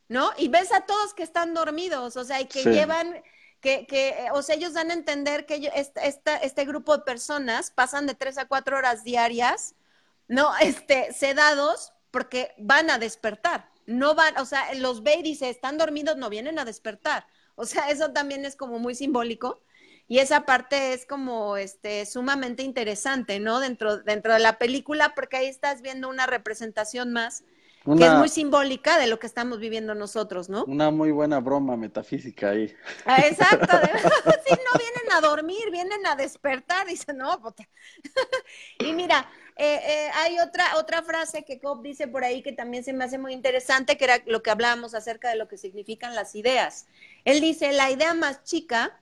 ¿no? 0.10 0.32
Y 0.38 0.48
ves 0.48 0.72
a 0.72 0.82
todos 0.82 1.14
que 1.14 1.22
están 1.22 1.54
dormidos, 1.54 2.18
o 2.18 2.24
sea, 2.24 2.42
y 2.42 2.48
que 2.48 2.64
llevan, 2.64 3.22
que, 3.62 3.86
que, 3.86 4.30
o 4.34 4.42
sea, 4.42 4.56
ellos 4.56 4.74
dan 4.74 4.90
a 4.90 4.96
entender 4.96 5.46
que 5.46 5.72
este, 5.76 6.02
este 6.42 6.66
grupo 6.66 6.98
de 6.98 7.04
personas 7.04 7.70
pasan 7.70 8.08
de 8.08 8.16
tres 8.16 8.40
a 8.40 8.48
cuatro 8.48 8.78
horas 8.78 9.04
diarias, 9.04 9.76
¿no? 10.28 10.52
Este, 10.62 11.14
sedados 11.14 11.94
porque 12.10 12.56
van 12.58 12.90
a 12.90 12.98
despertar 12.98 13.75
no 13.86 14.16
van, 14.16 14.38
o 14.38 14.46
sea, 14.46 14.74
los 14.76 15.04
ve 15.04 15.16
y 15.20 15.24
dice, 15.24 15.50
están 15.50 15.78
dormidos, 15.78 16.18
no 16.18 16.30
vienen 16.30 16.60
a 16.60 16.66
despertar. 16.66 17.28
O 17.56 17.66
sea, 17.66 17.90
eso 17.90 18.12
también 18.12 18.46
es 18.46 18.56
como 18.56 18.80
muy 18.80 18.96
simbólico. 18.96 19.62
Y 20.08 20.20
esa 20.20 20.46
parte 20.46 20.94
es 20.94 21.06
como 21.08 21.58
este 21.58 22.06
sumamente 22.06 22.62
interesante, 22.62 23.40
¿no? 23.40 23.60
Dentro, 23.60 23.98
dentro 23.98 24.34
de 24.34 24.40
la 24.40 24.60
película, 24.60 25.16
porque 25.16 25.38
ahí 25.38 25.48
estás 25.48 25.82
viendo 25.82 26.10
una 26.10 26.28
representación 26.28 27.12
más 27.12 27.44
que 27.86 28.06
es 28.06 28.14
muy 28.14 28.30
simbólica 28.30 28.98
de 28.98 29.06
lo 29.06 29.20
que 29.20 29.28
estamos 29.28 29.60
viviendo 29.60 29.94
nosotros, 29.94 30.50
¿no? 30.50 30.66
Una 30.66 30.90
muy 30.90 31.12
buena 31.12 31.40
broma 31.40 31.78
metafísica 31.78 32.50
ahí. 32.50 32.76
Ah, 33.06 33.20
exacto, 33.20 33.78
sí, 34.48 34.54
no 34.54 34.80
vienen 34.80 35.12
a 35.16 35.22
dormir, 35.22 35.70
vienen 35.72 36.06
a 36.08 36.16
despertar, 36.16 36.88
dice, 36.88 37.14
no, 37.14 37.40
puta. 37.40 37.68
y 38.80 38.92
mira, 38.94 39.30
eh, 39.56 39.80
eh, 39.86 40.10
hay 40.16 40.40
otra, 40.40 40.78
otra 40.78 41.04
frase 41.04 41.46
que 41.46 41.60
Cobb 41.60 41.84
dice 41.84 42.08
por 42.08 42.24
ahí 42.24 42.42
que 42.42 42.54
también 42.54 42.84
se 42.84 42.92
me 42.92 43.04
hace 43.04 43.20
muy 43.20 43.34
interesante, 43.34 43.98
que 43.98 44.06
era 44.06 44.18
lo 44.26 44.42
que 44.42 44.50
hablábamos 44.50 44.96
acerca 44.96 45.30
de 45.30 45.36
lo 45.36 45.48
que 45.48 45.58
significan 45.58 46.16
las 46.16 46.34
ideas. 46.34 46.88
Él 47.24 47.40
dice, 47.40 47.72
la 47.72 47.92
idea 47.92 48.16
más 48.16 48.44
chica 48.44 49.00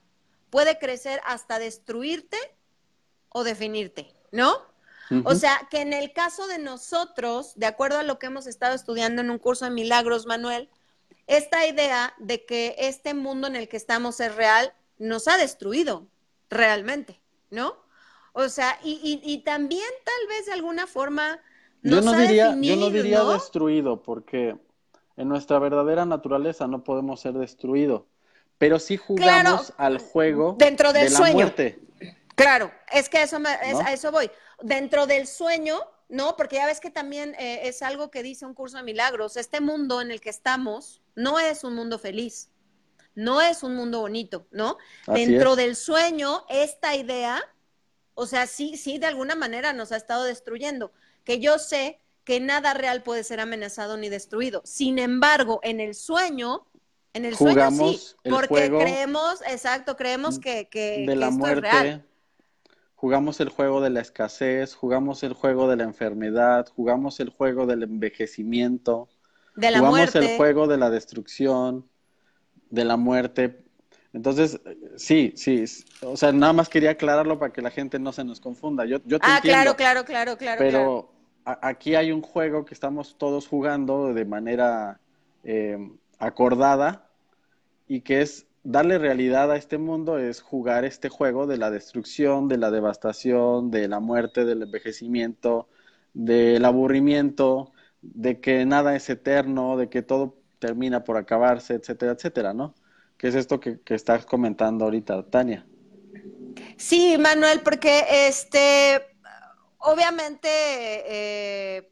puede 0.50 0.78
crecer 0.78 1.20
hasta 1.24 1.58
destruirte 1.58 2.36
o 3.30 3.44
definirte, 3.44 4.12
¿no? 4.30 4.73
O 5.24 5.34
sea, 5.34 5.68
que 5.70 5.80
en 5.80 5.92
el 5.92 6.12
caso 6.12 6.46
de 6.46 6.58
nosotros, 6.58 7.52
de 7.56 7.66
acuerdo 7.66 7.98
a 7.98 8.02
lo 8.02 8.18
que 8.18 8.26
hemos 8.26 8.46
estado 8.46 8.74
estudiando 8.74 9.20
en 9.20 9.30
un 9.30 9.38
curso 9.38 9.64
de 9.64 9.70
milagros, 9.70 10.26
Manuel, 10.26 10.68
esta 11.26 11.66
idea 11.66 12.14
de 12.18 12.44
que 12.44 12.74
este 12.78 13.14
mundo 13.14 13.46
en 13.46 13.56
el 13.56 13.68
que 13.68 13.76
estamos 13.76 14.20
es 14.20 14.34
real 14.34 14.72
nos 14.98 15.28
ha 15.28 15.36
destruido 15.36 16.06
realmente, 16.50 17.20
¿no? 17.50 17.76
O 18.32 18.48
sea, 18.48 18.78
y, 18.82 19.42
también 19.44 19.88
tal 20.04 20.28
vez 20.28 20.46
de 20.46 20.52
alguna 20.52 20.86
forma 20.86 21.38
yo 21.82 22.00
no 22.00 22.12
diría, 22.14 22.56
yo 22.60 22.76
no 22.76 22.90
diría 22.90 23.22
destruido, 23.22 24.02
porque 24.02 24.56
en 25.16 25.28
nuestra 25.28 25.58
verdadera 25.58 26.04
naturaleza 26.04 26.66
no 26.66 26.82
podemos 26.82 27.20
ser 27.20 27.34
destruidos, 27.34 28.02
pero 28.58 28.78
sí 28.78 28.96
jugamos 28.96 29.72
al 29.76 29.98
juego 29.98 30.56
dentro 30.58 30.92
del 30.92 31.12
de 31.12 31.20
la 31.20 31.32
muerte. 31.32 31.78
Claro, 32.34 32.72
es 32.92 33.08
que 33.08 33.22
eso 33.22 33.38
a 33.44 33.92
eso 33.92 34.10
voy. 34.10 34.30
Dentro 34.66 35.06
del 35.06 35.26
sueño, 35.26 35.78
¿no? 36.08 36.36
Porque 36.36 36.56
ya 36.56 36.66
ves 36.66 36.80
que 36.80 36.90
también 36.90 37.34
eh, 37.38 37.60
es 37.68 37.82
algo 37.82 38.10
que 38.10 38.22
dice 38.22 38.46
un 38.46 38.54
curso 38.54 38.76
de 38.76 38.82
milagros. 38.82 39.36
Este 39.36 39.60
mundo 39.60 40.00
en 40.00 40.10
el 40.10 40.20
que 40.20 40.30
estamos 40.30 41.02
no 41.14 41.38
es 41.38 41.64
un 41.64 41.74
mundo 41.74 41.98
feliz, 41.98 42.50
no 43.14 43.40
es 43.40 43.62
un 43.62 43.74
mundo 43.76 44.00
bonito, 44.00 44.46
¿no? 44.50 44.78
Dentro 45.06 45.56
del 45.56 45.76
sueño, 45.76 46.44
esta 46.48 46.94
idea 46.96 47.42
o 48.14 48.26
sea, 48.26 48.46
sí, 48.46 48.76
sí, 48.76 48.98
de 48.98 49.06
alguna 49.06 49.34
manera 49.34 49.72
nos 49.72 49.92
ha 49.92 49.96
estado 49.96 50.24
destruyendo. 50.24 50.92
Que 51.24 51.40
yo 51.40 51.58
sé 51.58 52.00
que 52.24 52.40
nada 52.40 52.72
real 52.74 53.02
puede 53.02 53.24
ser 53.24 53.40
amenazado 53.40 53.96
ni 53.96 54.08
destruido. 54.08 54.62
Sin 54.64 54.98
embargo, 54.98 55.60
en 55.62 55.80
el 55.80 55.94
sueño, 55.94 56.66
en 57.12 57.24
el 57.24 57.36
sueño 57.36 57.70
sí, 57.70 58.00
porque 58.30 58.68
creemos, 58.68 59.40
exacto, 59.46 59.96
creemos 59.96 60.38
que, 60.38 60.68
que, 60.68 61.04
de 61.06 61.16
la 61.16 61.30
muerte, 61.30 62.04
Jugamos 63.04 63.38
el 63.40 63.50
juego 63.50 63.82
de 63.82 63.90
la 63.90 64.00
escasez, 64.00 64.74
jugamos 64.74 65.22
el 65.24 65.34
juego 65.34 65.68
de 65.68 65.76
la 65.76 65.84
enfermedad, 65.84 66.66
jugamos 66.74 67.20
el 67.20 67.28
juego 67.28 67.66
del 67.66 67.82
envejecimiento, 67.82 69.10
de 69.56 69.72
la 69.72 69.80
jugamos 69.80 70.14
el 70.14 70.38
juego 70.38 70.66
de 70.66 70.78
la 70.78 70.88
destrucción, 70.88 71.86
de 72.70 72.86
la 72.86 72.96
muerte, 72.96 73.62
entonces, 74.14 74.58
sí, 74.96 75.34
sí, 75.36 75.66
o 76.00 76.16
sea, 76.16 76.32
nada 76.32 76.54
más 76.54 76.70
quería 76.70 76.92
aclararlo 76.92 77.38
para 77.38 77.52
que 77.52 77.60
la 77.60 77.70
gente 77.70 77.98
no 77.98 78.10
se 78.10 78.24
nos 78.24 78.40
confunda. 78.40 78.86
Yo, 78.86 78.96
yo 79.04 79.18
te 79.18 79.26
ah, 79.28 79.40
claro, 79.42 79.76
claro, 79.76 80.06
claro, 80.06 80.38
claro. 80.38 80.58
Pero 80.58 81.12
aquí 81.44 81.96
hay 81.96 82.10
un 82.10 82.22
juego 82.22 82.64
que 82.64 82.72
estamos 82.72 83.18
todos 83.18 83.46
jugando 83.46 84.14
de 84.14 84.24
manera 84.24 84.98
eh, 85.42 85.76
acordada 86.18 87.10
y 87.86 88.00
que 88.00 88.22
es 88.22 88.46
darle 88.64 88.98
realidad 88.98 89.52
a 89.52 89.56
este 89.56 89.78
mundo, 89.78 90.18
es 90.18 90.40
jugar 90.40 90.84
este 90.84 91.10
juego 91.10 91.46
de 91.46 91.58
la 91.58 91.70
destrucción, 91.70 92.48
de 92.48 92.56
la 92.56 92.70
devastación, 92.70 93.70
de 93.70 93.86
la 93.88 94.00
muerte, 94.00 94.44
del 94.44 94.62
envejecimiento, 94.62 95.68
del 96.14 96.64
aburrimiento, 96.64 97.72
de 98.00 98.40
que 98.40 98.64
nada 98.64 98.96
es 98.96 99.08
eterno, 99.10 99.76
de 99.76 99.88
que 99.88 100.02
todo 100.02 100.36
termina 100.58 101.04
por 101.04 101.18
acabarse, 101.18 101.74
etcétera, 101.74 102.12
etcétera, 102.12 102.54
¿no? 102.54 102.74
¿Qué 103.18 103.28
es 103.28 103.34
esto 103.34 103.60
que, 103.60 103.78
estás 103.86 104.26
comentando 104.26 104.84
ahorita, 104.86 105.24
Tania? 105.24 105.66
Sí, 106.76 107.16
Manuel, 107.18 107.60
porque 107.62 108.04
este, 108.28 109.00
obviamente 109.78 110.48
eh, 110.48 111.90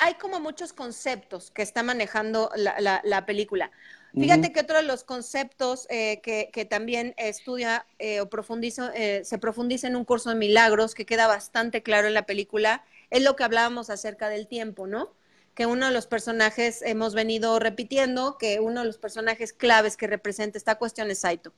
hay 0.00 0.14
como 0.14 0.40
muchos 0.40 0.72
conceptos 0.72 1.50
que 1.50 1.62
está 1.62 1.82
manejando 1.82 2.50
la, 2.56 3.26
película. 3.26 3.70
Fíjate 4.14 4.52
que 4.52 4.60
otro 4.60 4.76
de 4.76 4.82
los 4.82 5.04
conceptos 5.04 5.86
eh, 5.88 6.20
que, 6.22 6.64
también 6.64 7.14
estudia 7.16 7.86
eh, 7.98 8.20
o 8.20 8.28
profundiza, 8.28 8.92
se 9.22 9.38
profundiza 9.38 9.88
en 9.88 9.96
un 9.96 10.04
curso 10.04 10.30
de 10.30 10.36
milagros 10.36 10.94
que 10.94 11.06
queda 11.06 11.26
bastante 11.26 11.82
claro 11.82 12.08
en 12.08 12.14
la 12.14 12.26
película 12.26 12.84
es 13.10 13.22
lo 13.22 13.36
que 13.36 13.44
hablábamos 13.44 13.90
acerca 13.90 14.28
del 14.28 14.48
tiempo, 14.48 14.86
¿no? 14.86 15.12
que 15.54 15.66
uno 15.66 15.86
de 15.86 15.92
los 15.92 16.06
personajes 16.06 16.82
hemos 16.82 17.14
venido 17.14 17.58
repitiendo, 17.58 18.38
que 18.38 18.60
uno 18.60 18.80
de 18.80 18.86
los 18.86 18.98
personajes 18.98 19.52
claves 19.52 19.96
que 19.96 20.06
representa 20.06 20.58
esta 20.58 20.76
cuestión 20.76 21.10
es 21.10 21.20
Saito. 21.20 21.52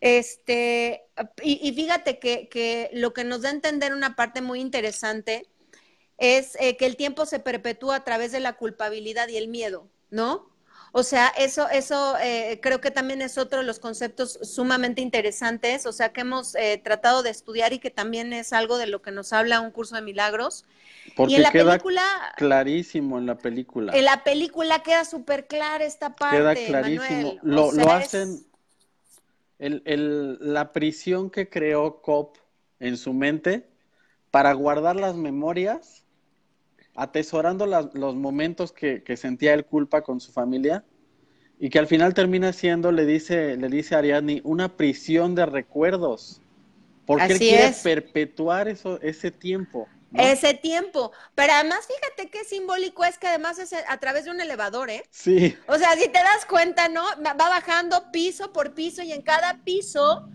Este, 0.00 1.04
y, 1.42 1.72
fíjate 1.72 2.18
que, 2.18 2.90
lo 2.92 3.12
que 3.12 3.24
nos 3.24 3.42
da 3.42 3.48
a 3.48 3.52
entender 3.52 3.92
una 3.92 4.16
parte 4.16 4.40
muy 4.40 4.60
interesante 4.60 5.46
es 6.18 6.56
eh, 6.60 6.76
que 6.76 6.86
el 6.86 6.96
tiempo 6.96 7.26
se 7.26 7.38
perpetúa 7.38 7.96
a 7.96 8.04
través 8.04 8.32
de 8.32 8.40
la 8.40 8.54
culpabilidad 8.54 9.28
y 9.28 9.36
el 9.36 9.48
miedo, 9.48 9.88
¿no? 10.10 10.48
O 10.92 11.02
sea, 11.02 11.28
eso, 11.28 11.68
eso 11.68 12.16
eh, 12.18 12.60
creo 12.62 12.80
que 12.80 12.90
también 12.90 13.20
es 13.20 13.36
otro 13.36 13.58
de 13.58 13.64
los 13.64 13.78
conceptos 13.78 14.38
sumamente 14.42 15.02
interesantes, 15.02 15.86
o 15.86 15.92
sea, 15.92 16.12
que 16.12 16.22
hemos 16.22 16.54
eh, 16.54 16.80
tratado 16.82 17.22
de 17.22 17.30
estudiar 17.30 17.72
y 17.72 17.78
que 17.78 17.90
también 17.90 18.32
es 18.32 18.52
algo 18.52 18.78
de 18.78 18.86
lo 18.86 19.02
que 19.02 19.10
nos 19.10 19.32
habla 19.32 19.60
un 19.60 19.70
curso 19.70 19.96
de 19.96 20.02
milagros. 20.02 20.64
Porque 21.14 21.36
en 21.36 21.42
la 21.42 21.52
queda 21.52 21.72
película, 21.72 22.02
clarísimo 22.36 23.18
en 23.18 23.26
la 23.26 23.36
película. 23.36 23.92
En 23.94 24.04
la 24.04 24.24
película 24.24 24.82
queda 24.82 25.04
súper 25.04 25.46
clara 25.46 25.84
esta 25.84 26.16
parte. 26.16 26.38
Queda 26.38 26.54
clarísimo. 26.54 27.38
Lo, 27.42 27.70
lo, 27.72 27.90
hacen. 27.92 28.46
El, 29.58 29.82
el, 29.84 30.38
la 30.40 30.72
prisión 30.72 31.30
que 31.30 31.48
creó 31.48 32.00
Cop 32.00 32.36
en 32.80 32.96
su 32.96 33.12
mente 33.12 33.68
para 34.30 34.52
guardar 34.52 34.96
las 34.96 35.16
memorias 35.16 36.04
atesorando 36.98 37.64
los 37.66 38.16
momentos 38.16 38.72
que, 38.72 39.16
sentía 39.16 39.54
el 39.54 39.64
culpa 39.64 40.02
con 40.02 40.20
su 40.20 40.32
familia 40.32 40.84
y 41.58 41.70
que 41.70 41.78
al 41.78 41.86
final 41.86 42.12
termina 42.12 42.52
siendo, 42.52 42.90
le 42.90 43.06
dice, 43.06 43.56
le 43.56 43.68
dice 43.68 43.94
a 43.94 43.98
Ariadne, 43.98 44.40
una 44.44 44.76
prisión 44.76 45.34
de 45.34 45.46
recuerdos. 45.46 46.40
Porque 47.06 47.24
él 47.24 47.38
quiere 47.38 47.74
perpetuar 47.82 48.68
eso, 48.68 49.00
ese 49.00 49.30
tiempo. 49.30 49.88
Ese 50.12 50.54
tiempo. 50.54 51.12
Pero 51.34 51.52
además, 51.52 51.86
fíjate 51.86 52.30
qué 52.30 52.44
simbólico 52.44 53.04
es 53.04 53.16
que 53.16 53.28
además 53.28 53.58
es 53.58 53.72
a 53.72 53.96
través 53.98 54.24
de 54.24 54.30
un 54.30 54.40
elevador, 54.40 54.90
¿eh? 54.90 55.04
Sí. 55.10 55.56
O 55.68 55.78
sea, 55.78 55.92
si 55.92 56.08
te 56.08 56.18
das 56.18 56.46
cuenta, 56.48 56.88
¿no? 56.88 57.04
Va 57.24 57.34
bajando 57.34 58.10
piso 58.10 58.52
por 58.52 58.74
piso 58.74 59.02
y 59.02 59.12
en 59.12 59.22
cada 59.22 59.58
piso 59.64 60.28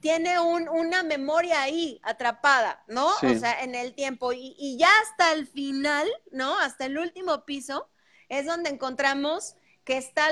tiene 0.00 0.38
un, 0.38 0.68
una 0.68 1.02
memoria 1.02 1.62
ahí 1.62 2.00
atrapada, 2.02 2.82
¿no? 2.86 3.08
O 3.08 3.34
sea, 3.38 3.62
en 3.62 3.74
el 3.74 3.94
tiempo. 3.94 4.32
Y, 4.32 4.76
ya 4.78 4.88
hasta 5.02 5.32
el 5.32 5.46
final, 5.46 6.08
¿no? 6.30 6.58
Hasta 6.58 6.86
el 6.86 6.98
último 6.98 7.44
piso, 7.44 7.88
es 8.28 8.46
donde 8.46 8.70
encontramos 8.70 9.56
que 9.84 9.96
está 9.96 10.28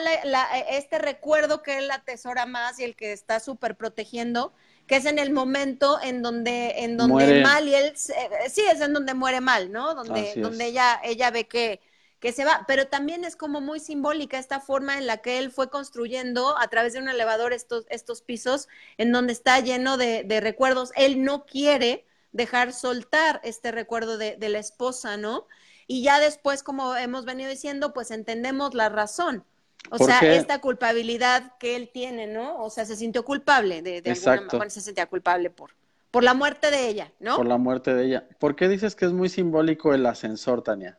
este 0.71 0.99
recuerdo 0.99 1.63
que 1.63 1.79
él 1.79 1.91
atesora 1.91 2.45
más 2.45 2.79
y 2.79 2.85
el 2.85 2.95
que 2.95 3.13
está 3.13 3.41
súper 3.41 3.77
protegiendo, 3.77 4.53
que 4.87 4.97
es 4.97 5.07
en 5.07 5.19
el 5.19 5.33
momento 5.33 5.99
en 6.03 6.23
donde, 6.23 6.85
en 6.85 6.99
donde 6.99 7.43
mal 7.43 7.67
y 7.67 7.75
él, 7.75 7.95
sí, 7.97 8.63
es 8.71 8.81
en 8.83 8.93
donde 8.93 9.15
muere 9.15 9.41
mal, 9.41 9.73
¿no? 9.73 9.95
Donde, 9.95 10.35
donde 10.37 10.67
ella, 10.67 11.01
ella 11.03 11.31
ve 11.31 11.49
que, 11.49 11.81
que 12.27 12.33
se 12.33 12.45
va, 12.45 12.65
pero 12.67 12.89
también 12.89 13.23
es 13.23 13.37
como 13.37 13.61
muy 13.61 13.79
simbólica 13.79 14.37
esta 14.37 14.59
forma 14.59 14.99
en 14.99 15.07
la 15.07 15.19
que 15.19 15.39
él 15.39 15.53
fue 15.53 15.71
construyendo 15.71 16.59
a 16.59 16.67
través 16.67 16.93
de 16.93 16.99
un 16.99 17.09
elevador 17.09 17.53
estos, 17.53 17.87
estos 17.89 18.21
pisos 18.21 18.67
en 18.99 19.13
donde 19.13 19.33
está 19.33 19.61
lleno 19.61 19.97
de, 19.97 20.41
recuerdos. 20.43 20.91
Él 20.97 21.23
no 21.23 21.47
quiere 21.47 22.05
dejar 22.33 22.73
soltar 22.73 23.41
este 23.45 23.71
recuerdo 23.71 24.19
de, 24.19 24.37
la 24.41 24.59
esposa, 24.59 25.17
¿no? 25.17 25.47
Y 25.87 26.03
ya 26.03 26.19
después, 26.19 26.65
como 26.65 26.97
hemos 26.97 27.27
venido 27.27 27.49
diciendo, 27.49 27.93
pues 27.93 28.11
entendemos 28.11 28.75
la 28.75 28.89
razón. 28.89 29.45
O 29.91 29.97
sea, 29.97 30.19
esta 30.19 30.61
culpabilidad 30.61 31.57
que 31.61 31.77
él 31.77 31.91
tiene, 31.95 32.27
¿no? 32.27 32.61
O 32.61 32.71
sea, 32.71 32.87
se 32.87 32.97
sintió 32.97 33.25
culpable 33.25 33.83
de, 33.83 34.03
de 34.03 34.11
alguna 34.11 34.49
manera, 34.49 34.71
se 34.71 34.81
sentía 34.81 35.07
culpable 35.07 35.51
por, 35.51 35.77
por 36.11 36.25
la 36.25 36.35
muerte 36.35 36.73
de 36.73 36.89
ella, 36.89 37.13
¿no? 37.21 37.37
Por 37.37 37.47
la 37.47 37.57
muerte 37.57 37.95
de 37.95 38.05
ella. 38.05 38.29
¿Por 38.41 38.57
qué 38.57 38.67
dices 38.67 38.97
que 38.97 39.05
es 39.05 39.13
muy 39.13 39.29
simbólico 39.29 39.95
el 39.95 40.05
ascensor, 40.07 40.63
Tania? 40.63 40.99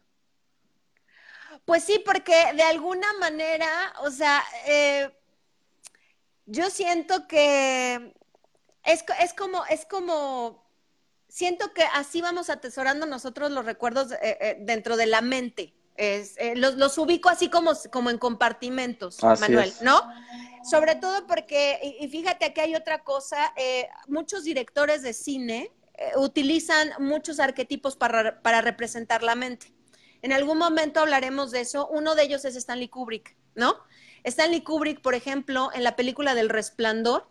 Pues 1.67 1.83
sí, 1.83 2.01
porque 2.05 2.31
de 2.55 2.63
alguna 2.63 3.11
manera, 3.19 3.67
o 4.01 4.09
sea, 4.09 4.41
eh, 4.67 5.11
yo 6.45 6.69
siento 6.69 7.27
que 7.27 8.13
es, 8.85 9.03
es, 9.19 9.33
como, 9.33 9.65
es 9.65 9.85
como, 9.85 10.65
siento 11.27 11.73
que 11.73 11.83
así 11.93 12.21
vamos 12.21 12.49
atesorando 12.49 13.05
nosotros 13.05 13.51
los 13.51 13.65
recuerdos 13.65 14.13
eh, 14.13 14.37
eh, 14.39 14.57
dentro 14.61 14.95
de 14.95 15.07
la 15.07 15.19
mente. 15.19 15.73
Es, 15.97 16.35
los, 16.55 16.75
los, 16.75 16.97
ubico 16.97 17.27
así 17.27 17.49
como, 17.49 17.73
como 17.91 18.11
en 18.11 18.17
compartimentos, 18.17 19.21
Manuel, 19.21 19.73
¿no? 19.81 20.01
Sobre 20.63 20.95
todo 20.95 21.27
porque, 21.27 21.97
y, 21.99 22.07
fíjate 22.07 22.53
que 22.53 22.61
hay 22.61 22.75
otra 22.75 23.03
cosa, 23.03 23.53
muchos 24.07 24.45
directores 24.45 25.01
de 25.01 25.11
cine 25.11 25.73
utilizan 26.15 26.91
muchos 26.99 27.41
arquetipos 27.41 27.97
para, 27.97 28.41
para 28.41 28.61
representar 28.61 29.21
la 29.21 29.35
mente. 29.35 29.73
En 30.21 30.33
algún 30.33 30.57
momento 30.57 30.99
hablaremos 30.99 31.51
de 31.51 31.61
eso. 31.61 31.87
Uno 31.87 32.15
de 32.15 32.23
ellos 32.23 32.45
es 32.45 32.55
Stanley 32.55 32.89
Kubrick, 32.89 33.35
¿no? 33.55 33.77
Stanley 34.23 34.61
Kubrick, 34.61 35.01
por 35.01 35.15
ejemplo, 35.15 35.69
en 35.73 35.83
la 35.83 35.95
película 35.95 36.35
del 36.35 36.49
Resplandor, 36.49 37.29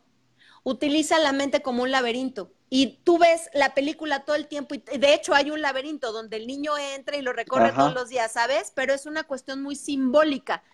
utiliza 0.63 1.19
la 1.19 1.33
mente 1.33 1.63
como 1.63 1.83
un 1.83 1.91
laberinto. 1.91 2.53
Y 2.69 2.99
tú 3.05 3.19
ves 3.19 3.49
la 3.55 3.75
película 3.75 4.25
todo 4.25 4.35
el 4.35 4.49
tiempo, 4.49 4.75
y 4.75 4.99
de 4.99 5.15
hecho 5.15 5.35
hay 5.35 5.51
un 5.51 5.63
laberinto 5.63 6.11
donde 6.11 6.37
el 6.37 6.49
niño 6.49 6.77
entra 6.77 7.17
y 7.17 7.23
lo 7.23 7.33
recorre 7.33 7.73
todos 7.73 7.95
los 7.95 8.09
días, 8.09 8.33
¿sabes? 8.33 8.73
Pero 8.75 8.93
es 8.93 9.07
una 9.07 9.23
cuestión 9.23 9.63
muy 9.63 9.77
simbólica. 9.77 10.65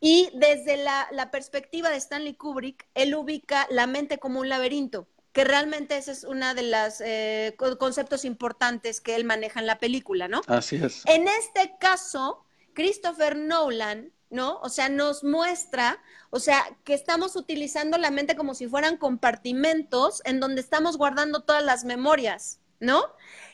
Y 0.00 0.30
desde 0.34 0.76
la, 0.76 1.30
perspectiva 1.30 1.88
de 1.88 1.96
Stanley 1.96 2.34
Kubrick, 2.34 2.86
él 2.94 3.14
ubica 3.14 3.66
la 3.70 3.86
mente 3.86 4.18
como 4.18 4.40
un 4.40 4.48
laberinto, 4.48 5.08
que 5.32 5.44
realmente 5.44 5.96
ese 5.96 6.12
es 6.12 6.24
uno 6.24 6.54
de 6.54 6.62
los 6.62 7.00
eh, 7.00 7.56
conceptos 7.78 8.24
importantes 8.24 9.00
que 9.00 9.14
él 9.14 9.24
maneja 9.24 9.60
en 9.60 9.66
la 9.66 9.78
película, 9.78 10.28
¿no? 10.28 10.40
Así 10.46 10.76
es. 10.76 11.02
En 11.06 11.28
este 11.28 11.76
caso, 11.78 12.44
Christopher 12.74 13.36
Nolan, 13.36 14.12
¿no? 14.28 14.58
O 14.60 14.68
sea, 14.68 14.88
nos 14.88 15.22
muestra, 15.22 16.02
o 16.30 16.40
sea, 16.40 16.64
que 16.84 16.94
estamos 16.94 17.36
utilizando 17.36 17.98
la 17.98 18.10
mente 18.10 18.36
como 18.36 18.54
si 18.54 18.66
fueran 18.66 18.96
compartimentos 18.96 20.22
en 20.24 20.40
donde 20.40 20.60
estamos 20.60 20.96
guardando 20.96 21.42
todas 21.42 21.64
las 21.64 21.84
memorias. 21.84 22.60
¿no? 22.80 23.04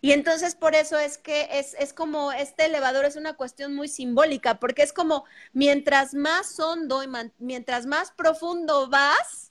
Y 0.01 0.13
entonces 0.13 0.55
por 0.55 0.77
eso 0.77 0.99
es 0.99 1.19
que 1.19 1.49
es, 1.51 1.75
es, 1.81 1.93
como 1.93 2.31
este 2.31 2.67
elevador 2.67 3.05
es 3.05 3.17
una 3.17 3.35
cuestión 3.35 3.75
muy 3.75 3.89
simbólica, 3.89 4.61
porque 4.61 4.83
es 4.83 4.93
como 4.93 5.25
mientras 5.53 6.15
más 6.15 6.59
hondo 6.61 7.03
y 7.03 7.09
mientras 7.39 7.87
más 7.87 8.13
profundo 8.13 8.89
vas, 8.89 9.51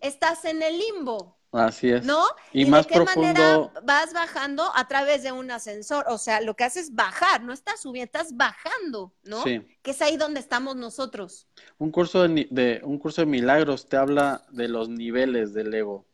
estás 0.00 0.44
en 0.44 0.62
el 0.62 0.78
limbo. 0.78 1.33
Así 1.54 1.90
es. 1.90 2.04
¿No? 2.04 2.24
Y, 2.52 2.66
más 2.66 2.86
de 2.86 2.92
qué 2.92 2.94
profundo... 2.96 3.28
manera 3.28 3.70
vas 3.84 4.12
bajando 4.12 4.64
a 4.74 4.88
través 4.88 5.22
de 5.22 5.32
un 5.32 5.50
ascensor. 5.50 6.04
O 6.08 6.18
sea, 6.18 6.40
lo 6.40 6.54
que 6.54 6.64
haces 6.64 6.86
es 6.86 6.94
bajar, 6.94 7.42
no 7.42 7.52
estás 7.52 7.80
subiendo, 7.80 8.06
estás 8.06 8.36
bajando, 8.36 9.14
¿no? 9.22 9.42
Sí. 9.44 9.62
Que 9.82 9.92
es 9.92 10.02
ahí 10.02 10.16
donde 10.16 10.40
estamos 10.40 10.74
nosotros. 10.76 11.46
Un 11.78 11.90
curso 11.90 12.26
de, 12.26 12.48
de, 12.50 12.80
un 12.82 12.98
curso 12.98 13.22
de 13.22 13.26
milagros 13.26 13.88
te 13.88 13.96
habla 13.96 14.42
de 14.50 14.68
los 14.68 14.88
niveles 14.88 15.54
del 15.54 15.72
ego. 15.72 16.06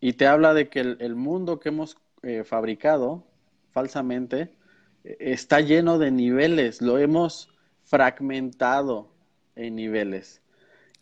Y 0.00 0.14
te 0.14 0.26
habla 0.26 0.52
de 0.52 0.68
que 0.68 0.80
el 0.80 1.14
mundo 1.14 1.58
que 1.58 1.70
hemos 1.70 1.96
eh, 2.24 2.44
fabricado 2.44 3.26
falsamente 3.72 4.56
eh, 5.02 5.16
está 5.18 5.60
lleno 5.60 5.98
de 5.98 6.12
niveles, 6.12 6.80
lo 6.80 6.98
hemos 6.98 7.48
fragmentado 7.82 9.12
en 9.56 9.74
niveles. 9.74 10.40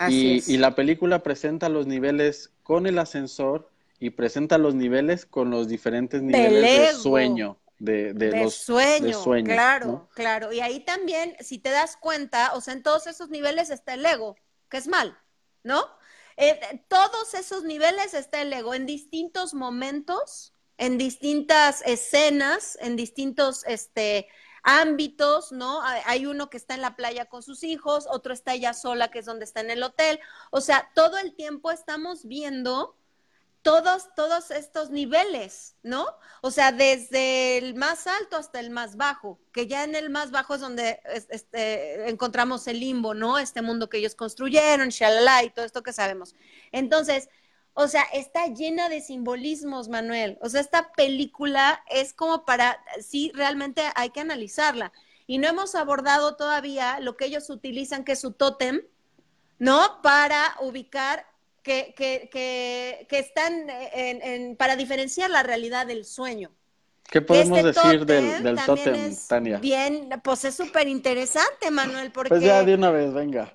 y, 0.08 0.56
la 0.56 0.74
película 0.74 1.22
presenta 1.22 1.68
los 1.68 1.86
niveles 1.86 2.54
con 2.70 2.86
el 2.86 3.00
ascensor 3.00 3.68
y 3.98 4.10
presenta 4.10 4.56
los 4.56 4.76
niveles 4.76 5.26
con 5.26 5.50
los 5.50 5.66
diferentes 5.66 6.22
niveles 6.22 6.94
de 6.94 7.02
sueño. 7.02 7.58
De, 7.80 8.14
los, 8.14 8.54
sueño, 8.54 9.20
claro, 9.42 10.08
claro. 10.14 10.52
Y 10.52 10.60
ahí 10.60 10.78
también, 10.78 11.34
si 11.40 11.58
te 11.58 11.70
das 11.70 11.96
cuenta, 11.96 12.52
o 12.54 12.60
sea, 12.60 12.74
en 12.74 12.84
todos 12.84 13.08
esos 13.08 13.28
niveles 13.28 13.70
está 13.70 13.94
el 13.94 14.06
ego, 14.06 14.36
que 14.68 14.76
es 14.76 14.86
mal, 14.86 15.18
¿no? 15.64 15.82
Eh, 16.36 16.84
todos 16.86 17.34
esos 17.34 17.64
niveles 17.64 18.14
está 18.14 18.40
el 18.40 18.52
ego. 18.52 18.72
En 18.72 18.86
distintos 18.86 19.52
momentos 19.52 20.54
en 20.78 20.96
distintas 20.96 21.82
escenas, 21.84 22.78
en 22.80 22.94
distintos 22.94 23.64
este, 23.66 24.28
ámbitos, 24.62 25.52
¿no? 25.52 25.80
Hay 25.82 26.26
uno 26.26 26.50
que 26.50 26.56
está 26.56 26.74
en 26.74 26.82
la 26.82 26.96
playa 26.96 27.26
con 27.26 27.42
sus 27.42 27.62
hijos, 27.64 28.06
otro 28.10 28.32
está 28.32 28.54
ella 28.54 28.74
sola, 28.74 29.10
que 29.10 29.20
es 29.20 29.26
donde 29.26 29.44
está 29.44 29.60
en 29.60 29.70
el 29.70 29.82
hotel. 29.82 30.20
O 30.50 30.60
sea, 30.60 30.90
todo 30.94 31.18
el 31.18 31.34
tiempo 31.34 31.70
estamos 31.70 32.26
viendo 32.26 32.96
todos, 33.62 34.14
todos 34.14 34.50
estos 34.50 34.90
niveles, 34.90 35.76
¿no? 35.82 36.06
O 36.40 36.50
sea, 36.50 36.72
desde 36.72 37.58
el 37.58 37.74
más 37.74 38.06
alto 38.06 38.36
hasta 38.36 38.58
el 38.60 38.70
más 38.70 38.96
bajo, 38.96 39.38
que 39.52 39.66
ya 39.66 39.84
en 39.84 39.94
el 39.94 40.08
más 40.08 40.30
bajo 40.30 40.54
es 40.54 40.60
donde 40.60 41.00
este, 41.30 42.08
encontramos 42.08 42.66
el 42.68 42.80
limbo, 42.80 43.12
¿no? 43.12 43.38
Este 43.38 43.60
mundo 43.60 43.88
que 43.88 43.98
ellos 43.98 44.14
construyeron, 44.14 44.88
shalala, 44.88 45.44
y 45.44 45.50
todo 45.50 45.66
esto 45.66 45.82
que 45.82 45.92
sabemos. 45.92 46.34
Entonces, 46.72 47.28
o 47.74 47.88
sea, 47.88 48.02
está 48.12 48.46
llena 48.46 48.88
de 48.88 49.00
simbolismos, 49.00 49.88
Manuel. 49.88 50.38
O 50.40 50.48
sea, 50.48 50.60
esta 50.60 50.92
película 50.92 51.82
es 51.88 52.12
como 52.12 52.44
para, 52.44 52.78
sí, 53.00 53.32
realmente 53.34 53.82
hay 53.94 54.10
que 54.10 54.20
analizarla. 54.20 54.92
Y 55.26 55.38
no 55.38 55.48
hemos 55.48 55.74
abordado 55.74 56.36
todavía 56.36 56.98
lo 57.00 57.16
que 57.16 57.26
ellos 57.26 57.48
utilizan, 57.50 58.04
que 58.04 58.12
es 58.12 58.20
su 58.20 58.32
tótem, 58.32 58.82
¿no? 59.58 60.00
Para 60.02 60.56
ubicar 60.60 61.24
que, 61.62 61.94
que, 61.96 62.28
que, 62.32 63.06
que 63.08 63.18
están 63.18 63.66
en, 63.70 64.56
para 64.56 64.74
diferenciar 64.76 65.30
la 65.30 65.42
realidad 65.42 65.86
del 65.86 66.04
sueño. 66.04 66.50
¿Qué 67.04 67.20
podemos 67.20 67.58
este 67.58 67.72
decir 67.72 68.06
del, 68.06 68.42
del 68.42 68.56
tótem, 68.64 69.16
Tania? 69.28 69.58
Bien, 69.58 70.08
pues 70.22 70.44
es 70.44 70.54
súper 70.54 70.88
interesante, 70.88 71.70
Manuel, 71.70 72.12
porque... 72.12 72.30
Pues 72.30 72.42
ya 72.42 72.62
de 72.64 72.74
una 72.74 72.90
vez, 72.90 73.12
venga. 73.12 73.52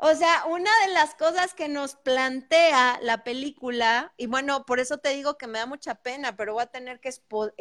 O 0.00 0.14
sea, 0.14 0.44
una 0.46 0.70
de 0.86 0.92
las 0.92 1.16
cosas 1.16 1.54
que 1.54 1.68
nos 1.68 1.96
plantea 1.96 3.00
la 3.02 3.24
película, 3.24 4.14
y 4.16 4.26
bueno, 4.26 4.64
por 4.64 4.78
eso 4.78 4.98
te 4.98 5.08
digo 5.08 5.36
que 5.36 5.48
me 5.48 5.58
da 5.58 5.66
mucha 5.66 5.96
pena, 5.96 6.36
pero 6.36 6.54
voy 6.54 6.62
a 6.62 6.66
tener 6.66 7.00
que 7.00 7.10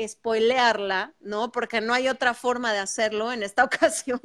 spoilearla, 0.07 1.15
¿no? 1.19 1.51
Porque 1.51 1.81
no 1.81 1.95
hay 1.95 2.07
otra 2.07 2.35
forma 2.35 2.73
de 2.73 2.79
hacerlo 2.79 3.33
en 3.33 3.41
esta 3.41 3.63
ocasión. 3.63 4.21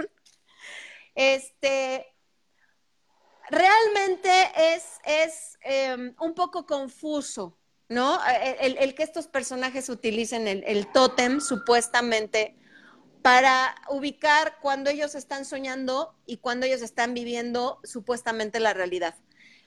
Este, 1.15 2.15
realmente 3.49 4.31
es, 4.57 4.85
es 5.05 5.59
em, 5.63 6.15
un 6.21 6.35
poco 6.35 6.67
confuso, 6.67 7.59
¿no? 7.89 8.21
El, 8.61 8.95
que 8.95 9.05
estos 9.05 9.27
personajes 9.27 9.89
utilicen 9.89 10.49
el, 10.49 10.63
el 10.67 10.93
tótem 10.93 11.41
supuestamente 11.41 12.62
para 13.23 13.75
ubicar 13.89 14.59
cuando 14.61 14.91
ellos 14.91 15.14
están 15.14 15.45
soñando 15.45 16.14
y 16.27 16.39
cuando 16.39 16.66
ellos 16.66 16.83
están 16.83 17.14
viviendo 17.14 17.79
supuestamente 17.85 18.61
la 18.61 18.75
realidad. 18.75 19.14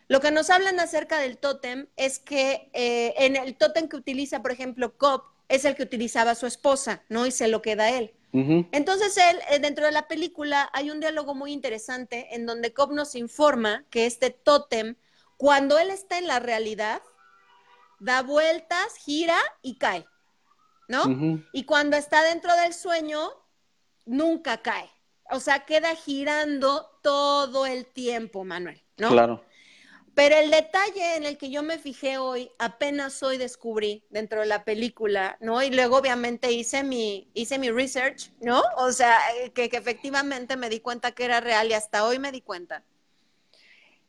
Lo 0.08 0.20
que 0.20 0.32
nos 0.32 0.50
hablan 0.50 0.80
acerca 0.80 1.18
del 1.18 1.38
tótem 1.38 1.88
es 1.96 2.20
que 2.20 2.70
eh, 2.74 3.14
en 3.18 3.36
el 3.36 3.56
tótem 3.56 3.88
que 3.88 3.96
utiliza, 3.96 4.42
por 4.42 4.52
ejemplo, 4.52 4.96
Cobb, 4.98 5.24
es 5.48 5.66
el 5.66 5.76
que 5.76 5.84
utilizaba 5.84 6.36
su 6.36 6.46
esposa, 6.46 7.04
¿no? 7.10 7.26
Y 7.26 7.32
se 7.32 7.48
lo 7.48 7.62
queda 7.62 7.90
él. 7.90 8.14
Entonces, 8.74 9.16
él, 9.16 9.40
eh, 9.50 9.60
dentro 9.60 9.86
de 9.86 9.94
la 9.94 10.10
película, 10.10 10.70
hay 10.74 10.92
un 10.92 11.00
diálogo 11.00 11.34
muy 11.34 11.54
interesante 11.54 12.36
en 12.36 12.46
donde 12.46 12.74
Cobb 12.74 12.92
nos 12.92 13.16
informa 13.16 13.86
que 13.90 14.06
este 14.06 14.30
tótem, 14.30 14.98
cuando 15.38 15.80
él 15.80 15.90
está 15.90 16.18
en 16.18 16.28
la 16.28 16.42
realidad, 16.42 17.02
da 18.00 18.24
vueltas, 18.24 18.98
gira 18.98 19.38
y 19.62 19.78
cae, 19.78 20.06
¿no? 20.90 21.40
Y 21.54 21.64
cuando 21.64 21.96
está 21.96 22.24
dentro 22.24 22.54
del 22.58 22.74
sueño, 22.74 23.32
nunca 24.06 24.62
cae. 24.62 24.90
O 25.32 25.40
sea, 25.40 25.66
queda 25.66 25.96
girando 25.96 27.00
todo 27.02 27.66
el 27.66 27.86
tiempo, 27.86 28.44
Manuel, 28.44 28.82
¿no? 28.98 29.10
Claro. 29.10 29.44
Pero 30.14 30.38
el 30.38 30.50
detalle 30.50 31.18
en 31.18 31.26
el 31.26 31.38
que 31.38 31.50
yo 31.50 31.62
me 31.62 31.78
fijé 31.78 32.18
hoy, 32.18 32.50
apenas 32.58 33.22
hoy 33.22 33.38
descubrí 33.38 34.06
dentro 34.10 34.40
de 34.40 34.46
la 34.46 34.64
película, 34.64 35.36
¿no? 35.42 35.62
Y 35.62 35.72
luego 35.72 35.98
obviamente 35.98 36.54
hice 36.54 36.84
mi, 36.84 37.30
hice 37.34 37.60
mi 37.60 37.70
research, 37.70 38.32
¿no? 38.40 38.64
O 38.78 38.94
sea, 38.94 39.18
eh, 39.36 39.52
que, 39.52 39.68
que 39.68 39.76
efectivamente 39.76 40.56
me 40.56 40.70
di 40.70 40.80
cuenta 40.80 41.12
que 41.12 41.26
era 41.26 41.42
real 41.42 41.70
y 41.70 41.74
hasta 41.74 42.06
hoy 42.06 42.18
me 42.18 42.32
di 42.32 42.40
cuenta. 42.40 42.84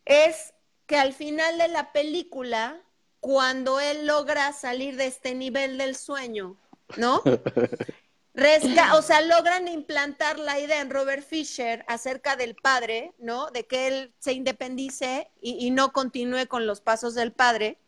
Es 0.05 0.55
que 0.87 0.97
al 0.97 1.13
final 1.13 1.59
de 1.59 1.67
la 1.67 1.93
película, 1.93 2.81
cuando 3.19 3.81
él 3.81 4.07
logra 4.07 4.53
salir 4.53 4.97
de 4.97 5.07
este 5.07 5.35
nivel 5.35 5.77
del 5.77 5.97
sueño, 5.97 6.57
¿no? 6.97 7.21
o 8.95 9.03
sea, 9.03 9.23
logran 9.23 9.67
implantar 9.67 10.39
la 10.39 10.61
idea 10.61 10.81
en 10.81 10.91
Robert 10.91 11.27
Fisher 11.27 11.85
acerca 11.89 12.37
del 12.37 12.55
padre, 12.55 13.15
¿no? 13.19 13.51
De 13.51 13.67
que 13.67 13.89
él 13.89 14.15
se 14.19 14.35
independice 14.35 15.31
y, 15.41 15.71
no 15.71 15.93
continúe 15.93 16.47
con 16.47 16.67
los 16.67 16.81
pasos 16.81 17.15
del 17.15 17.33
padre. 17.33 17.79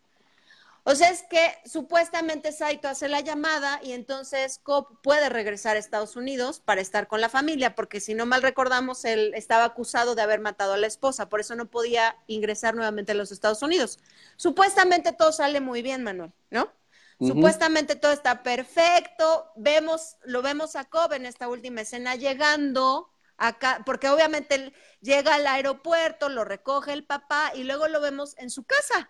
O 0.85 0.95
sea, 0.95 1.09
es 1.11 1.21
que 1.23 1.55
supuestamente 1.65 2.51
Saito 2.51 2.87
hace 2.87 3.09
la 3.09 3.19
llamada 3.19 3.79
y 3.83 3.91
entonces 3.91 4.59
Cobb 4.63 5.01
puede 5.03 5.29
regresar 5.29 5.75
a 5.75 5.79
Estados 5.79 6.15
Unidos 6.15 6.61
para 6.61 6.81
estar 6.81 7.07
con 7.07 7.21
la 7.21 7.29
familia, 7.29 7.75
porque 7.75 7.99
si 7.99 8.15
no 8.15 8.25
mal 8.25 8.41
recordamos, 8.41 9.05
él 9.05 9.33
estaba 9.35 9.65
acusado 9.65 10.15
de 10.15 10.23
haber 10.23 10.39
matado 10.39 10.73
a 10.73 10.77
la 10.77 10.87
esposa, 10.87 11.29
por 11.29 11.41
eso 11.41 11.55
no 11.55 11.69
podía 11.69 12.15
ingresar 12.25 12.73
nuevamente 12.73 13.11
a 13.11 13.15
los 13.15 13.31
Estados 13.31 13.61
Unidos. 13.61 13.99
Supuestamente 14.35 15.13
todo 15.13 15.31
sale 15.31 15.61
muy 15.61 15.83
bien, 15.83 16.03
Manuel, 16.03 16.31
¿no? 16.49 16.71
Supuestamente 17.19 17.95
todo 17.95 18.13
está 18.13 18.43
perfecto. 18.43 19.51
Vemos, 19.57 20.17
lo 20.23 20.41
vemos 20.41 20.75
a 20.75 20.85
Cobb 20.85 21.13
en 21.13 21.25
esta 21.25 21.49
última 21.49 21.81
escena 21.81 22.15
llegando 22.15 23.11
acá, 23.37 23.83
porque 23.85 24.09
obviamente 24.09 24.73
llega 25.01 25.35
al 25.35 25.47
aeropuerto, 25.47 26.29
lo 26.29 26.45
recoge 26.45 26.93
el 26.93 27.05
papá 27.05 27.51
y 27.53 27.63
luego 27.63 27.87
lo 27.87 27.99
vemos 27.99 28.37
en 28.37 28.49
su 28.49 28.63
casa, 28.63 29.09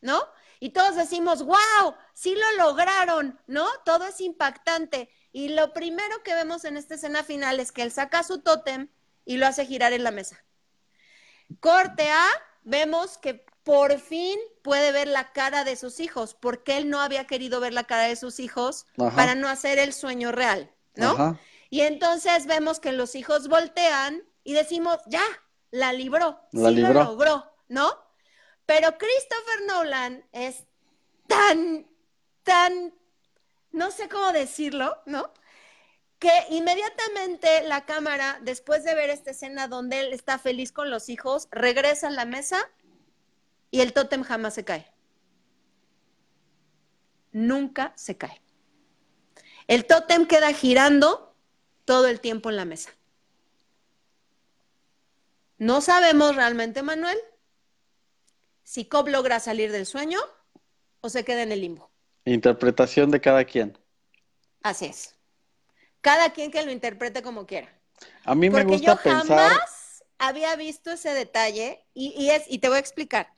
¿no? 0.00 0.22
Y 0.60 0.70
todos 0.70 0.96
decimos, 0.96 1.44
wow, 1.44 1.94
sí 2.14 2.34
lo 2.34 2.64
lograron, 2.64 3.38
¿no? 3.46 3.66
Todo 3.84 4.06
es 4.06 4.20
impactante. 4.20 5.10
Y 5.32 5.48
lo 5.48 5.72
primero 5.72 6.22
que 6.22 6.34
vemos 6.34 6.64
en 6.64 6.76
esta 6.76 6.94
escena 6.94 7.22
final 7.22 7.60
es 7.60 7.72
que 7.72 7.82
él 7.82 7.92
saca 7.92 8.22
su 8.22 8.40
tótem 8.40 8.88
y 9.24 9.36
lo 9.36 9.46
hace 9.46 9.66
girar 9.66 9.92
en 9.92 10.04
la 10.04 10.10
mesa. 10.10 10.42
Corte 11.60 12.10
A, 12.10 12.26
vemos 12.62 13.18
que 13.18 13.44
por 13.66 13.98
fin 13.98 14.38
puede 14.62 14.92
ver 14.92 15.08
la 15.08 15.32
cara 15.32 15.64
de 15.64 15.74
sus 15.74 15.98
hijos, 15.98 16.34
porque 16.34 16.76
él 16.76 16.88
no 16.88 17.00
había 17.00 17.26
querido 17.26 17.58
ver 17.58 17.72
la 17.72 17.82
cara 17.82 18.04
de 18.04 18.14
sus 18.14 18.38
hijos 18.38 18.86
para 18.96 19.34
no 19.34 19.48
hacer 19.48 19.80
el 19.80 19.92
sueño 19.92 20.30
real, 20.30 20.72
¿no? 20.94 21.36
Y 21.68 21.80
entonces 21.80 22.46
vemos 22.46 22.78
que 22.78 22.92
los 22.92 23.16
hijos 23.16 23.48
voltean 23.48 24.22
y 24.44 24.52
decimos, 24.52 24.98
ya, 25.06 25.24
la 25.72 25.92
libró, 25.92 26.40
La 26.52 26.68
sí 26.68 26.76
libró. 26.76 26.92
lo 26.92 27.04
logró, 27.06 27.52
¿no? 27.66 27.92
Pero 28.66 28.96
Christopher 28.98 29.66
Nolan 29.66 30.24
es 30.30 30.62
tan, 31.26 31.88
tan, 32.44 32.94
no 33.72 33.90
sé 33.90 34.08
cómo 34.08 34.30
decirlo, 34.30 34.96
¿no? 35.06 35.32
Que 36.20 36.30
inmediatamente 36.50 37.64
la 37.64 37.84
cámara, 37.84 38.38
después 38.42 38.84
de 38.84 38.94
ver 38.94 39.10
esta 39.10 39.32
escena 39.32 39.66
donde 39.66 39.98
él 39.98 40.12
está 40.12 40.38
feliz 40.38 40.70
con 40.70 40.88
los 40.88 41.08
hijos, 41.08 41.48
regresa 41.50 42.06
a 42.06 42.10
la 42.10 42.26
mesa 42.26 42.70
y 43.70 43.80
el 43.80 43.92
tótem 43.92 44.22
jamás 44.22 44.54
se 44.54 44.64
cae. 44.64 44.86
Nunca 47.32 47.92
se 47.96 48.16
cae. 48.16 48.40
El 49.66 49.86
tótem 49.86 50.26
queda 50.26 50.52
girando 50.52 51.34
todo 51.84 52.06
el 52.06 52.20
tiempo 52.20 52.50
en 52.50 52.56
la 52.56 52.64
mesa. 52.64 52.90
No 55.58 55.80
sabemos 55.80 56.36
realmente, 56.36 56.82
Manuel, 56.82 57.18
si 58.62 58.84
Cobb 58.84 59.08
logra 59.08 59.40
salir 59.40 59.72
del 59.72 59.86
sueño 59.86 60.18
o 61.00 61.08
se 61.08 61.24
queda 61.24 61.42
en 61.42 61.52
el 61.52 61.60
limbo. 61.60 61.90
Interpretación 62.24 63.10
de 63.10 63.20
cada 63.20 63.44
quien. 63.44 63.78
Así 64.62 64.86
es. 64.86 65.14
Cada 66.00 66.32
quien 66.32 66.50
que 66.50 66.64
lo 66.64 66.70
interprete 66.70 67.22
como 67.22 67.46
quiera. 67.46 67.72
A 68.24 68.34
mí 68.34 68.50
me 68.50 68.58
Porque 68.58 68.76
gusta 68.76 68.94
yo 68.94 69.02
pensar, 69.02 69.24
jamás 69.26 70.04
había 70.18 70.54
visto 70.56 70.90
ese 70.90 71.10
detalle 71.10 71.84
y, 71.94 72.14
y 72.16 72.30
es, 72.30 72.44
y 72.48 72.58
te 72.58 72.68
voy 72.68 72.76
a 72.76 72.80
explicar. 72.80 73.35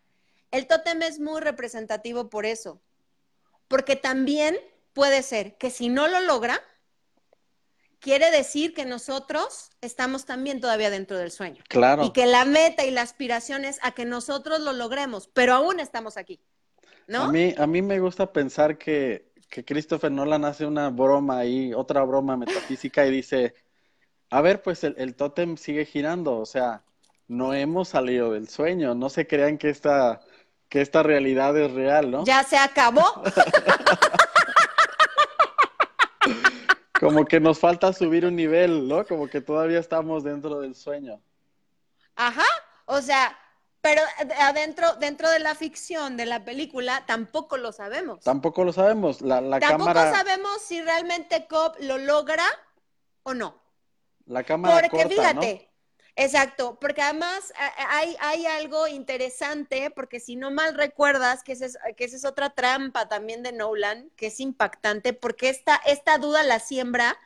El 0.51 0.67
tótem 0.67 1.03
es 1.03 1.21
muy 1.21 1.41
representativo 1.41 2.31
por 2.31 2.47
eso. 2.47 2.81
Porque 3.69 3.97
también 3.97 4.57
puede 4.93 5.23
ser 5.23 5.57
que 5.59 5.71
si 5.71 5.89
no 5.89 6.09
lo 6.09 6.21
logra, 6.21 6.61
quiere 8.01 8.31
decir 8.31 8.75
que 8.75 8.85
nosotros 8.85 9.71
estamos 9.81 10.25
también 10.25 10.61
todavía 10.61 10.91
dentro 10.91 11.19
del 11.19 11.31
sueño. 11.31 11.63
claro, 11.69 12.05
Y 12.05 12.13
que 12.13 12.27
la 12.27 12.45
meta 12.45 12.85
y 12.85 12.91
la 12.91 13.03
aspiración 13.03 13.65
es 13.65 13.79
a 13.83 13.93
que 13.93 14.05
nosotros 14.05 14.61
lo 14.61 14.73
logremos, 14.73 15.29
pero 15.29 15.55
aún 15.55 15.81
estamos 15.81 16.17
aquí. 16.17 16.41
¿No? 17.07 17.23
a 17.23 17.33
mí, 17.33 17.55
a 17.57 17.67
mí 17.67 17.81
me 17.81 18.01
gusta 18.01 18.33
pensar 18.33 18.77
que, 18.77 19.33
que 19.49 19.65
Christopher 19.65 20.13
Nolan 20.13 20.45
hace 20.45 20.67
una 20.67 20.91
broma 20.91 21.39
ahí, 21.39 21.73
otra 21.73 22.03
broma 22.05 22.37
metafísica 22.37 23.07
y 23.07 23.11
dice, 23.11 23.55
a 24.29 24.43
ver, 24.43 24.63
pues 24.63 24.85
el, 24.85 24.95
el 24.99 25.15
tótem 25.15 25.57
sigue 25.57 25.87
girando, 25.87 26.37
o 26.37 26.45
sea, 26.45 26.85
no 27.29 27.55
hemos 27.55 27.89
salido 27.89 28.33
del 28.33 28.49
sueño, 28.49 28.95
no 28.95 29.09
se 29.09 29.27
crean 29.27 29.57
que 29.57 29.71
esta, 29.71 30.21
que 30.69 30.81
esta 30.81 31.03
realidad 31.03 31.57
es 31.57 31.73
real, 31.73 32.11
¿no? 32.11 32.25
Ya 32.25 32.43
se 32.45 32.57
acabó. 32.57 33.05
Como 37.01 37.27
que 37.27 37.39
nos 37.41 37.61
falta 37.61 37.93
subir 37.93 38.27
un 38.27 38.35
nivel, 38.37 38.89
¿no? 38.89 39.07
Como 39.07 39.29
que 39.29 39.41
todavía 39.41 39.79
estamos 39.79 40.25
dentro 40.25 40.61
del 40.61 40.75
sueño. 40.75 41.23
Ajá. 42.17 42.45
O 42.87 43.01
sea, 43.01 43.39
pero 43.81 44.03
adentro, 44.41 44.95
dentro 44.97 45.31
de 45.31 45.39
la 45.39 45.55
ficción 45.55 46.17
de 46.17 46.27
la 46.27 46.45
película, 46.45 47.05
tampoco 47.07 47.57
lo 47.57 47.71
sabemos. 47.71 48.25
Tampoco 48.25 48.65
lo 48.65 48.73
sabemos, 48.73 49.21
la, 49.21 49.41
la 49.41 49.61
Tampoco 49.61 49.95
cámara, 49.95 50.13
sabemos 50.13 50.61
si 50.63 50.83
realmente 50.83 51.47
Cobb 51.47 51.77
lo 51.81 51.99
logra 51.99 52.45
o 53.23 53.33
no. 53.35 53.63
la 54.27 54.43
cámara 54.43 54.75
Porque 54.75 54.91
corta, 54.91 55.09
fíjate, 55.09 55.71
exacto, 56.19 56.79
porque 56.81 57.03
además 57.03 57.53
a- 57.57 57.99
hay, 57.99 58.17
hay 58.21 58.47
algo 58.47 58.89
interesante, 58.89 59.91
porque 59.91 60.21
si 60.21 60.37
no 60.37 60.51
mal 60.51 60.75
recuerdas, 60.75 61.43
que 61.45 61.53
esa 61.53 61.67
es, 61.67 61.79
que 61.97 62.05
esa 62.05 62.17
es 62.17 62.25
otra 62.25 62.51
trampa 62.51 63.09
también 63.09 63.43
de 63.43 63.53
Nolan, 63.53 64.11
que 64.17 64.27
es 64.29 64.41
impactante, 64.41 65.13
porque 65.15 65.49
esta, 65.49 65.77
esta 65.87 66.19
duda 66.19 66.43
la 66.43 66.61
siembra 66.61 67.19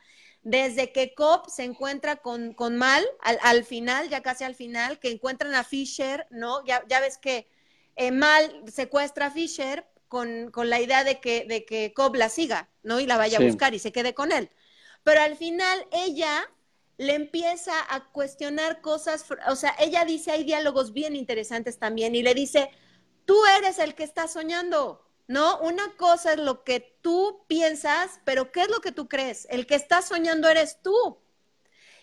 desde 0.43 0.91
que 0.91 1.13
Cobb 1.15 1.49
se 1.49 1.63
encuentra 1.63 2.17
con, 2.17 2.53
con 2.53 2.77
Mal, 2.77 3.05
al, 3.21 3.39
al 3.43 3.63
final, 3.65 4.09
ya 4.09 4.21
casi 4.21 4.43
al 4.43 4.55
final, 4.55 4.99
que 4.99 5.09
encuentran 5.11 5.55
a 5.55 5.63
Fisher, 5.65 6.27
¿no? 6.31 6.63
Ya, 6.65 6.83
ya 6.87 6.99
ves 7.01 7.17
que 7.17 7.47
eh, 7.95 8.11
Mal 8.11 8.63
secuestra 8.71 9.27
a 9.27 9.31
Fisher 9.31 9.85
con, 10.09 10.51
con 10.51 10.69
la 10.69 10.81
idea 10.81 11.03
de 11.03 11.19
que, 11.21 11.45
de 11.45 11.65
que 11.65 11.93
Cobb 11.93 12.15
la 12.15 12.29
siga, 12.29 12.69
¿no? 12.83 12.99
Y 12.99 13.07
la 13.07 13.17
vaya 13.17 13.37
Sí. 13.37 13.39
a 13.39 13.41
buscar 13.41 13.73
y 13.73 13.79
se 13.79 13.91
quede 13.93 14.13
con 14.13 14.31
él. 14.31 14.49
Pero 15.03 15.21
al 15.21 15.35
final 15.37 15.87
ella 15.91 16.49
le 16.97 17.15
empieza 17.15 17.73
a 17.89 18.11
cuestionar 18.11 18.81
cosas, 18.81 19.25
o 19.47 19.55
sea, 19.55 19.75
ella 19.79 20.05
dice, 20.05 20.31
hay 20.31 20.43
diálogos 20.43 20.93
bien 20.93 21.15
interesantes 21.15 21.79
también, 21.79 22.15
y 22.15 22.21
le 22.21 22.33
dice, 22.33 22.69
tú 23.25 23.37
eres 23.57 23.79
el 23.79 23.95
que 23.95 24.03
está 24.03 24.27
soñando, 24.27 25.03
¿no? 25.27 25.59
Una 25.59 25.95
cosa 25.97 26.33
es 26.33 26.39
lo 26.39 26.63
que 26.63 26.97
tú 27.01 27.45
piensas, 27.47 28.19
pero 28.25 28.51
¿qué 28.51 28.61
es 28.63 28.69
lo 28.69 28.81
que 28.81 28.91
tú 28.91 29.07
crees? 29.07 29.47
El 29.49 29.65
que 29.65 29.75
está 29.75 30.01
soñando 30.01 30.49
eres 30.49 30.79
tú. 30.81 31.19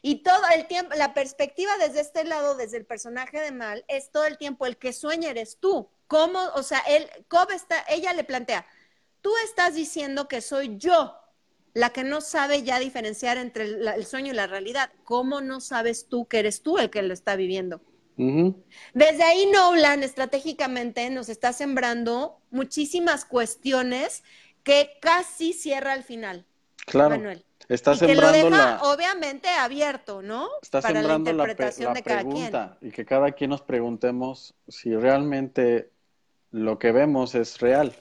Y 0.02 0.22
todo 0.22 0.42
el 0.54 0.66
tiempo, 0.66 0.94
la 0.96 1.12
perspectiva 1.12 1.76
desde 1.78 2.00
este 2.00 2.24
lado, 2.24 2.54
desde 2.54 2.78
el 2.78 2.86
personaje 2.86 3.38
de 3.40 3.52
Mal, 3.52 3.84
es 3.86 4.10
todo 4.10 4.24
el 4.24 4.38
tiempo 4.38 4.64
el 4.64 4.78
que 4.78 4.94
sueña 4.94 5.28
eres 5.28 5.58
tú. 5.60 5.90
¿Cómo? 6.06 6.40
O 6.54 6.62
sea, 6.62 6.80
él, 6.88 7.08
Cobb 7.28 7.50
ella 7.88 8.12
le 8.14 8.24
plantea, 8.24 8.66
tú 9.20 9.30
estás 9.44 9.74
diciendo 9.74 10.26
que 10.26 10.40
soy 10.40 10.76
yo 10.78 11.19
la 11.74 11.90
que 11.90 12.04
no 12.04 12.20
sabe 12.20 12.62
ya 12.62 12.78
diferenciar 12.78 13.38
entre 13.38 13.64
el, 13.64 13.84
la- 13.84 13.94
el 13.94 14.06
sueño 14.06 14.32
y 14.32 14.36
la 14.36 14.46
realidad. 14.46 14.90
¿Cómo 15.04 15.40
no 15.40 15.60
sabes 15.60 16.08
tú 16.08 16.26
que 16.26 16.38
eres 16.40 16.62
tú 16.62 16.78
el 16.78 16.90
que 16.90 17.02
lo 17.02 17.14
está 17.14 17.36
viviendo? 17.36 17.80
Desde 18.92 19.22
ahí 19.22 19.46
Nolan 19.46 20.02
estratégicamente 20.02 21.08
nos 21.10 21.28
está 21.30 21.52
sembrando 21.54 22.38
muchísimas 22.50 23.24
cuestiones 23.24 24.22
que 24.62 24.90
casi 25.00 25.54
cierra 25.54 25.94
al 25.94 26.04
final, 26.04 26.44
Claro, 26.86 27.10
Manuel. 27.10 27.44
está 27.68 27.94
y 27.94 27.98
que 27.98 28.14
lo 28.14 28.30
sembrando 28.30 28.50
deja 28.50 28.76
la, 28.76 28.82
obviamente 28.82 29.48
abierto, 29.48 30.20
¿no? 30.20 30.48
está 30.60 30.82
Para 30.82 30.94
la 30.94 31.00
sembrando 31.00 31.32
la, 31.32 31.44
interpretación 31.44 31.88
la 31.88 31.94
de 31.94 32.02
cada 32.02 32.20
quien. 32.20 32.32
pregunta 32.34 32.78
y 32.82 32.90
que 32.90 33.04
cada 33.06 33.32
quien 33.32 33.50
nos 33.50 33.62
preguntemos 33.62 34.54
si 34.68 34.94
realmente 34.94 35.90
lo 36.50 36.78
que 36.78 36.92
vemos 36.92 37.34
es 37.34 37.58
real. 37.58 37.94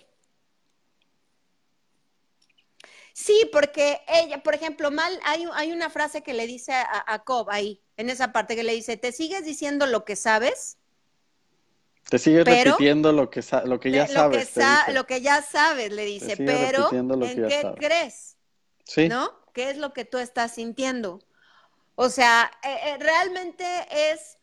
Sí, 3.22 3.50
porque 3.52 4.00
ella, 4.08 4.42
por 4.42 4.56
ejemplo, 4.56 4.92
Mal, 4.92 5.20
hay, 5.26 5.46
hay 5.54 5.74
una 5.74 5.90
frase 5.90 6.24
que 6.24 6.34
le 6.34 6.48
dice 6.48 6.72
a, 6.72 7.04
a 7.06 7.20
Cobb 7.26 7.50
ahí, 7.50 7.82
en 7.98 8.10
esa 8.10 8.32
parte 8.32 8.56
que 8.56 8.64
le 8.64 8.74
dice, 8.74 8.96
¿te 8.96 9.12
sigues 9.12 9.44
diciendo 9.44 9.86
lo 9.88 10.06
que 10.06 10.16
sabes? 10.16 10.78
Te 12.10 12.18
sigues 12.18 12.46
Pero- 12.46 12.72
repitiendo 12.72 13.12
lo 13.12 13.30
que, 13.30 13.44
lo 13.66 13.80
que 13.82 13.92
ya 13.92 14.08
sabes, 14.08 14.16
lo, 14.16 14.32
que 14.32 14.46
te 14.46 14.62
sa- 14.62 14.80
dice. 14.86 14.94
lo 14.94 15.06
que 15.06 15.22
ya 15.22 15.42
sabes, 15.42 15.92
le 15.92 16.06
dice, 16.06 16.38
pero 16.38 16.90
¿en 16.94 17.48
qué 17.50 17.62
sabes. 17.62 17.78
crees? 17.78 18.38
Sí, 18.86 19.10
¿No? 19.10 19.32
¿Qué 19.54 19.70
es 19.70 19.78
lo 19.78 19.92
que 19.92 20.06
tú 20.06 20.18
estás 20.18 20.54
sintiendo? 20.56 21.20
O 21.96 22.08
sea, 22.10 22.50
eh, 22.64 22.78
eh, 22.86 22.98
realmente 23.00 23.66
es, 23.92 24.38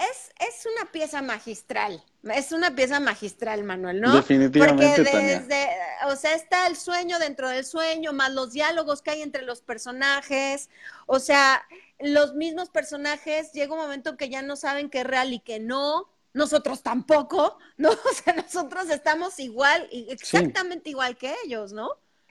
es, 0.00 0.32
es 0.48 0.66
una 0.66 0.90
pieza 0.90 1.20
magistral. 1.22 2.02
Es 2.34 2.52
una 2.52 2.74
pieza 2.74 3.00
magistral, 3.00 3.64
Manuel, 3.64 4.00
¿no? 4.00 4.14
Definitivamente, 4.14 4.86
Porque 4.96 5.10
Tania. 5.10 5.40
desde, 5.40 5.68
o 6.06 6.16
sea, 6.16 6.34
está 6.34 6.66
el 6.66 6.76
sueño 6.76 7.18
dentro 7.18 7.48
del 7.48 7.64
sueño, 7.64 8.12
más 8.12 8.32
los 8.32 8.52
diálogos 8.52 9.02
que 9.02 9.10
hay 9.10 9.22
entre 9.22 9.42
los 9.42 9.60
personajes. 9.60 10.70
O 11.06 11.18
sea, 11.18 11.62
los 11.98 12.34
mismos 12.34 12.70
personajes, 12.70 13.52
llega 13.52 13.74
un 13.74 13.80
momento 13.80 14.16
que 14.16 14.28
ya 14.28 14.42
no 14.42 14.56
saben 14.56 14.90
qué 14.90 15.00
es 15.00 15.06
real 15.06 15.32
y 15.32 15.40
que 15.40 15.60
no. 15.60 16.08
Nosotros 16.32 16.82
tampoco, 16.82 17.58
¿no? 17.76 17.90
O 18.10 18.14
sea, 18.14 18.34
nosotros 18.34 18.88
estamos 18.90 19.38
igual, 19.38 19.88
exactamente 19.90 20.90
igual 20.90 21.16
que 21.16 21.34
ellos, 21.44 21.72
¿no? 21.72 21.90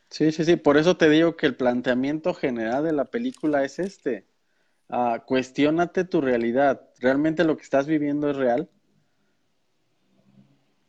Sí, 0.10 0.32
sí, 0.32 0.44
sí. 0.44 0.56
Por 0.56 0.78
eso 0.78 0.98
te 0.98 1.10
digo 1.10 1.36
que 1.38 1.46
el 1.46 1.56
planteamiento 1.56 2.34
general 2.34 2.84
de 2.84 2.94
la 2.94 3.06
película 3.06 3.64
es 3.64 3.78
este. 3.80 4.26
Ah, 4.90 5.24
cuestiónate 5.26 6.04
tu 6.04 6.20
realidad. 6.20 6.82
¿Realmente 7.00 7.44
lo 7.44 7.56
que 7.56 7.64
estás 7.64 7.86
viviendo 7.86 8.30
es 8.30 8.36
real? 8.36 8.68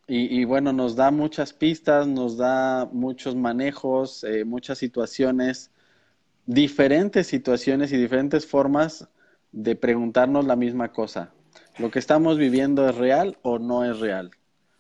Y, 0.06 0.40
y 0.40 0.44
bueno, 0.44 0.72
nos 0.72 0.96
da 0.96 1.10
muchas 1.10 1.52
pistas, 1.52 2.08
nos 2.08 2.36
da 2.36 2.88
muchos 2.90 3.36
manejos, 3.36 4.24
eh, 4.24 4.44
muchas 4.44 4.78
situaciones, 4.78 5.70
diferentes 6.46 7.26
situaciones 7.26 7.92
y 7.92 7.98
diferentes 7.98 8.46
formas 8.46 9.08
de 9.52 9.76
preguntarnos 9.76 10.46
la 10.46 10.56
misma 10.56 10.92
cosa. 10.92 11.32
¿Lo 11.78 11.90
que 11.90 11.98
estamos 11.98 12.38
viviendo 12.38 12.88
es 12.88 12.96
real 12.96 13.38
o 13.42 13.58
no 13.58 13.84
es 13.84 14.00
real? 14.00 14.30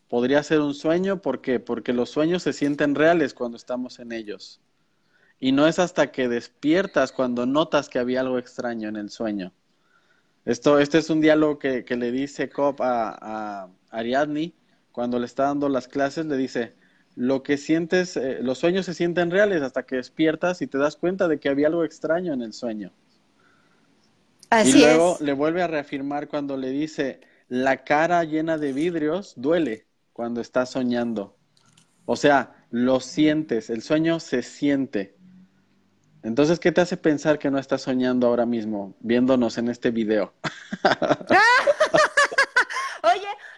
Podría 0.08 0.42
ser 0.42 0.60
un 0.60 0.74
sueño, 0.74 1.22
¿por 1.22 1.40
qué? 1.40 1.60
Porque 1.60 1.92
los 1.92 2.10
sueños 2.10 2.42
se 2.42 2.52
sienten 2.52 2.94
reales 2.94 3.34
cuando 3.34 3.56
estamos 3.56 4.00
en 4.00 4.12
ellos. 4.12 4.60
Y 5.40 5.52
no 5.52 5.66
es 5.66 5.78
hasta 5.78 6.12
que 6.12 6.28
despiertas 6.28 7.12
cuando 7.12 7.46
notas 7.46 7.88
que 7.88 7.98
había 7.98 8.20
algo 8.20 8.38
extraño 8.38 8.88
en 8.88 8.96
el 8.96 9.10
sueño. 9.10 9.52
Esto, 10.44 10.78
este 10.78 10.98
es 10.98 11.10
un 11.10 11.20
diálogo 11.20 11.58
que, 11.58 11.84
que 11.84 11.96
le 11.96 12.12
dice 12.12 12.48
Cobb 12.48 12.82
a, 12.82 13.64
a 13.64 13.70
Ariadne 13.90 14.54
cuando 14.92 15.18
le 15.18 15.26
está 15.26 15.44
dando 15.44 15.68
las 15.68 15.88
clases, 15.88 16.26
le 16.26 16.36
dice, 16.36 16.74
lo 17.16 17.42
que 17.42 17.56
sientes, 17.56 18.16
eh, 18.16 18.38
los 18.42 18.58
sueños 18.58 18.86
se 18.86 18.94
sienten 18.94 19.30
reales 19.30 19.62
hasta 19.62 19.84
que 19.84 19.96
despiertas 19.96 20.62
y 20.62 20.66
te 20.66 20.78
das 20.78 20.96
cuenta 20.96 21.28
de 21.28 21.38
que 21.38 21.48
había 21.48 21.68
algo 21.68 21.84
extraño 21.84 22.32
en 22.32 22.42
el 22.42 22.52
sueño. 22.52 22.92
Así 24.48 24.78
y 24.78 24.80
luego 24.82 25.14
es. 25.14 25.20
le 25.20 25.32
vuelve 25.32 25.62
a 25.62 25.66
reafirmar 25.66 26.28
cuando 26.28 26.56
le 26.56 26.70
dice, 26.70 27.20
la 27.48 27.84
cara 27.84 28.24
llena 28.24 28.58
de 28.58 28.72
vidrios 28.72 29.34
duele 29.36 29.86
cuando 30.12 30.40
estás 30.40 30.70
soñando. 30.70 31.36
O 32.04 32.16
sea, 32.16 32.66
lo 32.70 33.00
sientes, 33.00 33.70
el 33.70 33.82
sueño 33.82 34.18
se 34.20 34.42
siente. 34.42 35.16
Entonces, 36.22 36.60
¿qué 36.60 36.70
te 36.72 36.80
hace 36.80 36.96
pensar 36.96 37.38
que 37.38 37.50
no 37.50 37.58
estás 37.58 37.82
soñando 37.82 38.26
ahora 38.26 38.46
mismo, 38.46 38.94
viéndonos 39.00 39.58
en 39.58 39.68
este 39.68 39.90
video? 39.90 40.32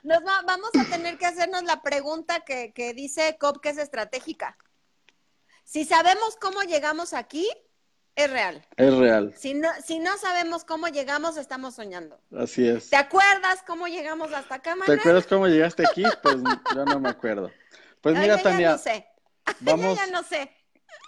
nos 0.02 0.22
vamos 0.24 0.70
a 0.78 0.84
tener 0.90 1.16
que 1.16 1.26
hacernos 1.26 1.62
la 1.64 1.82
pregunta 1.82 2.40
que, 2.40 2.72
que 2.72 2.92
dice 2.92 3.36
Cobb 3.38 3.60
que 3.60 3.70
es 3.70 3.78
estratégica. 3.78 4.56
Si 5.64 5.84
sabemos 5.84 6.36
cómo 6.40 6.62
llegamos 6.62 7.12
aquí, 7.14 7.48
es 8.14 8.30
real. 8.30 8.66
Es 8.76 8.94
real. 8.94 9.32
Si 9.36 9.54
no, 9.54 9.68
si 9.84 9.98
no 9.98 10.16
sabemos 10.18 10.64
cómo 10.64 10.88
llegamos, 10.88 11.36
estamos 11.36 11.76
soñando. 11.76 12.20
Así 12.36 12.68
es. 12.68 12.90
¿Te 12.90 12.96
acuerdas 12.96 13.62
cómo 13.66 13.86
llegamos 13.86 14.32
hasta 14.32 14.56
acá, 14.56 14.70
Manuel? 14.70 14.98
¿Te 14.98 15.00
acuerdas 15.00 15.26
cómo 15.26 15.46
llegaste 15.46 15.84
aquí? 15.86 16.02
Pues 16.22 16.36
yo 16.74 16.84
no 16.84 17.00
me 17.00 17.08
acuerdo. 17.08 17.50
Pues 18.00 18.16
mira, 18.16 18.36
yo 18.36 18.42
Tania. 18.42 18.58
Ya 18.66 18.72
no 18.72 18.78
sé. 18.78 19.06
Vamos, 19.60 19.98
yo 19.98 20.06
ya 20.06 20.06
no 20.12 20.22
sé. 20.22 20.50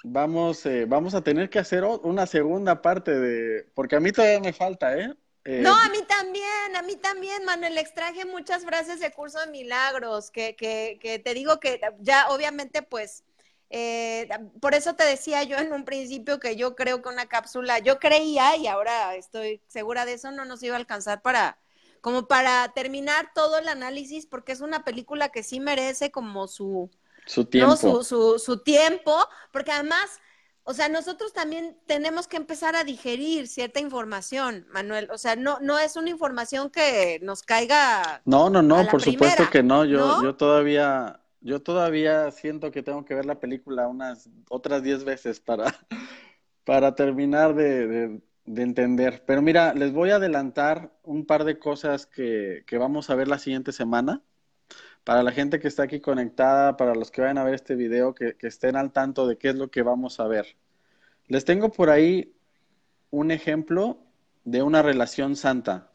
Vamos, 0.06 0.66
eh, 0.66 0.84
vamos 0.86 1.14
a 1.14 1.22
tener 1.22 1.48
que 1.48 1.58
hacer 1.58 1.82
una 1.82 2.26
segunda 2.26 2.82
parte 2.82 3.18
de. 3.18 3.66
Porque 3.74 3.96
a 3.96 4.00
mí 4.00 4.12
todavía 4.12 4.38
me 4.38 4.52
falta, 4.52 4.98
¿eh? 4.98 5.14
eh 5.44 5.60
no, 5.62 5.74
a 5.74 5.88
mí 5.88 5.98
también, 6.06 6.76
a 6.76 6.82
mí 6.82 6.96
también, 6.96 7.44
Manuel, 7.46 7.78
extraje 7.78 8.26
muchas 8.26 8.66
frases 8.66 9.00
de 9.00 9.10
curso 9.12 9.40
de 9.40 9.46
milagros, 9.46 10.30
que, 10.30 10.56
que, 10.56 10.98
que 11.00 11.18
te 11.18 11.32
digo 11.32 11.58
que 11.58 11.80
ya 12.00 12.28
obviamente 12.28 12.82
pues 12.82 13.24
eh, 13.70 14.28
por 14.60 14.74
eso 14.74 14.94
te 14.94 15.04
decía 15.04 15.42
yo 15.42 15.56
en 15.56 15.72
un 15.72 15.84
principio 15.84 16.38
que 16.38 16.54
yo 16.54 16.76
creo 16.76 17.02
que 17.02 17.08
una 17.08 17.26
cápsula, 17.26 17.78
yo 17.78 17.98
creía 17.98 18.56
y 18.56 18.66
ahora 18.66 19.16
estoy 19.16 19.62
segura 19.66 20.04
de 20.04 20.12
eso, 20.12 20.30
no 20.30 20.44
nos 20.44 20.62
iba 20.62 20.76
a 20.76 20.78
alcanzar 20.78 21.22
para, 21.22 21.58
como 22.00 22.28
para 22.28 22.72
terminar 22.74 23.32
todo 23.34 23.58
el 23.58 23.68
análisis, 23.68 24.26
porque 24.26 24.52
es 24.52 24.60
una 24.60 24.84
película 24.84 25.30
que 25.30 25.42
sí 25.42 25.60
merece 25.60 26.10
como 26.10 26.46
su, 26.46 26.90
su 27.26 27.44
tiempo. 27.44 27.76
Su, 27.76 28.04
su, 28.04 28.38
su 28.38 28.62
tiempo, 28.62 29.16
porque 29.52 29.72
además, 29.72 30.20
o 30.62 30.74
sea, 30.74 30.88
nosotros 30.88 31.32
también 31.32 31.78
tenemos 31.86 32.26
que 32.26 32.36
empezar 32.36 32.76
a 32.76 32.84
digerir 32.84 33.48
cierta 33.48 33.80
información, 33.80 34.66
Manuel. 34.70 35.08
O 35.10 35.18
sea, 35.18 35.36
no, 35.36 35.58
no 35.60 35.78
es 35.78 35.96
una 35.96 36.10
información 36.10 36.70
que 36.70 37.20
nos 37.22 37.42
caiga. 37.42 38.22
No, 38.24 38.50
no, 38.50 38.62
no, 38.62 38.86
por 38.88 39.02
supuesto 39.02 39.48
que 39.50 39.62
no. 39.62 39.84
Yo, 39.84 39.98
¿no? 39.98 40.22
yo 40.22 40.36
todavía 40.36 41.20
yo 41.44 41.60
todavía 41.60 42.30
siento 42.30 42.70
que 42.70 42.82
tengo 42.82 43.04
que 43.04 43.14
ver 43.14 43.26
la 43.26 43.38
película 43.38 43.86
unas 43.86 44.30
otras 44.48 44.82
diez 44.82 45.04
veces 45.04 45.40
para, 45.40 45.74
para 46.64 46.94
terminar 46.94 47.54
de, 47.54 47.86
de, 47.86 48.22
de, 48.46 48.62
entender. 48.62 49.22
Pero 49.26 49.42
mira, 49.42 49.74
les 49.74 49.92
voy 49.92 50.10
a 50.10 50.16
adelantar 50.16 50.90
un 51.02 51.26
par 51.26 51.44
de 51.44 51.58
cosas 51.58 52.06
que, 52.06 52.64
que, 52.66 52.78
vamos 52.78 53.10
a 53.10 53.14
ver 53.14 53.28
la 53.28 53.38
siguiente 53.38 53.72
semana. 53.72 54.22
Para 55.04 55.22
la 55.22 55.32
gente 55.32 55.60
que 55.60 55.68
está 55.68 55.84
aquí 55.84 56.00
conectada, 56.00 56.76
para 56.76 56.94
los 56.94 57.10
que 57.10 57.20
vayan 57.20 57.38
a 57.38 57.44
ver 57.44 57.54
este 57.54 57.74
video, 57.74 58.14
que, 58.14 58.34
que 58.34 58.46
estén 58.46 58.74
al 58.74 58.90
tanto 58.90 59.26
de 59.26 59.36
qué 59.36 59.50
es 59.50 59.54
lo 59.54 59.70
que 59.70 59.82
vamos 59.82 60.18
a 60.18 60.26
ver. 60.26 60.56
Les 61.28 61.44
tengo 61.44 61.70
por 61.70 61.90
ahí 61.90 62.34
un 63.10 63.30
ejemplo 63.30 63.98
de 64.44 64.62
una 64.62 64.82
relación 64.82 65.36
santa. 65.36 65.90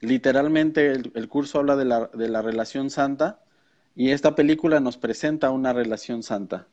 Literalmente 0.00 0.92
el, 0.92 1.12
el 1.14 1.28
curso 1.28 1.58
habla 1.58 1.76
de 1.76 1.84
la, 1.84 2.06
de 2.06 2.28
la 2.28 2.42
relación 2.42 2.90
santa 2.90 3.40
y 3.94 4.10
esta 4.10 4.34
película 4.34 4.80
nos 4.80 4.96
presenta 4.96 5.50
una 5.50 5.72
relación 5.72 6.22
santa. 6.22 6.66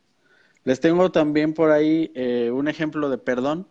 Les 0.64 0.80
tengo 0.80 1.12
también 1.12 1.54
por 1.54 1.72
ahí 1.72 2.12
eh, 2.16 2.52
un 2.52 2.68
ejemplo 2.68 3.10
de 3.10 3.18
perdón 3.18 3.68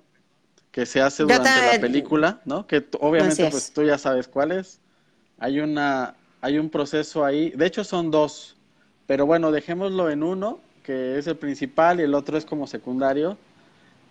que 0.71 0.87
se 0.87 1.01
hace 1.01 1.23
durante 1.23 1.49
la 1.49 1.81
película, 1.81 2.41
¿no? 2.45 2.67
Que 2.67 2.87
obviamente 3.01 3.49
pues 3.51 3.73
tú 3.73 3.83
ya 3.83 3.99
sabes 3.99 4.29
cuál 4.29 4.53
es. 4.53 4.81
Hay 5.39 5.61
una 5.61 6.15
hay 6.41 6.59
un 6.59 6.71
proceso 6.71 7.25
ahí, 7.25 7.51
de 7.51 7.67
hecho 7.67 7.85
son 7.85 8.11
dos, 8.11 8.57
pero 9.07 9.27
bueno, 9.27 9.51
dejémoslo 9.51 10.11
en 10.11 10.23
uno, 10.23 10.61
que 10.85 11.19
es 11.19 11.27
el 11.27 11.37
principal 11.37 12.01
y 12.01 12.05
el 12.05 12.15
otro 12.15 12.39
es 12.39 12.45
como 12.45 12.67
secundario. 12.67 13.37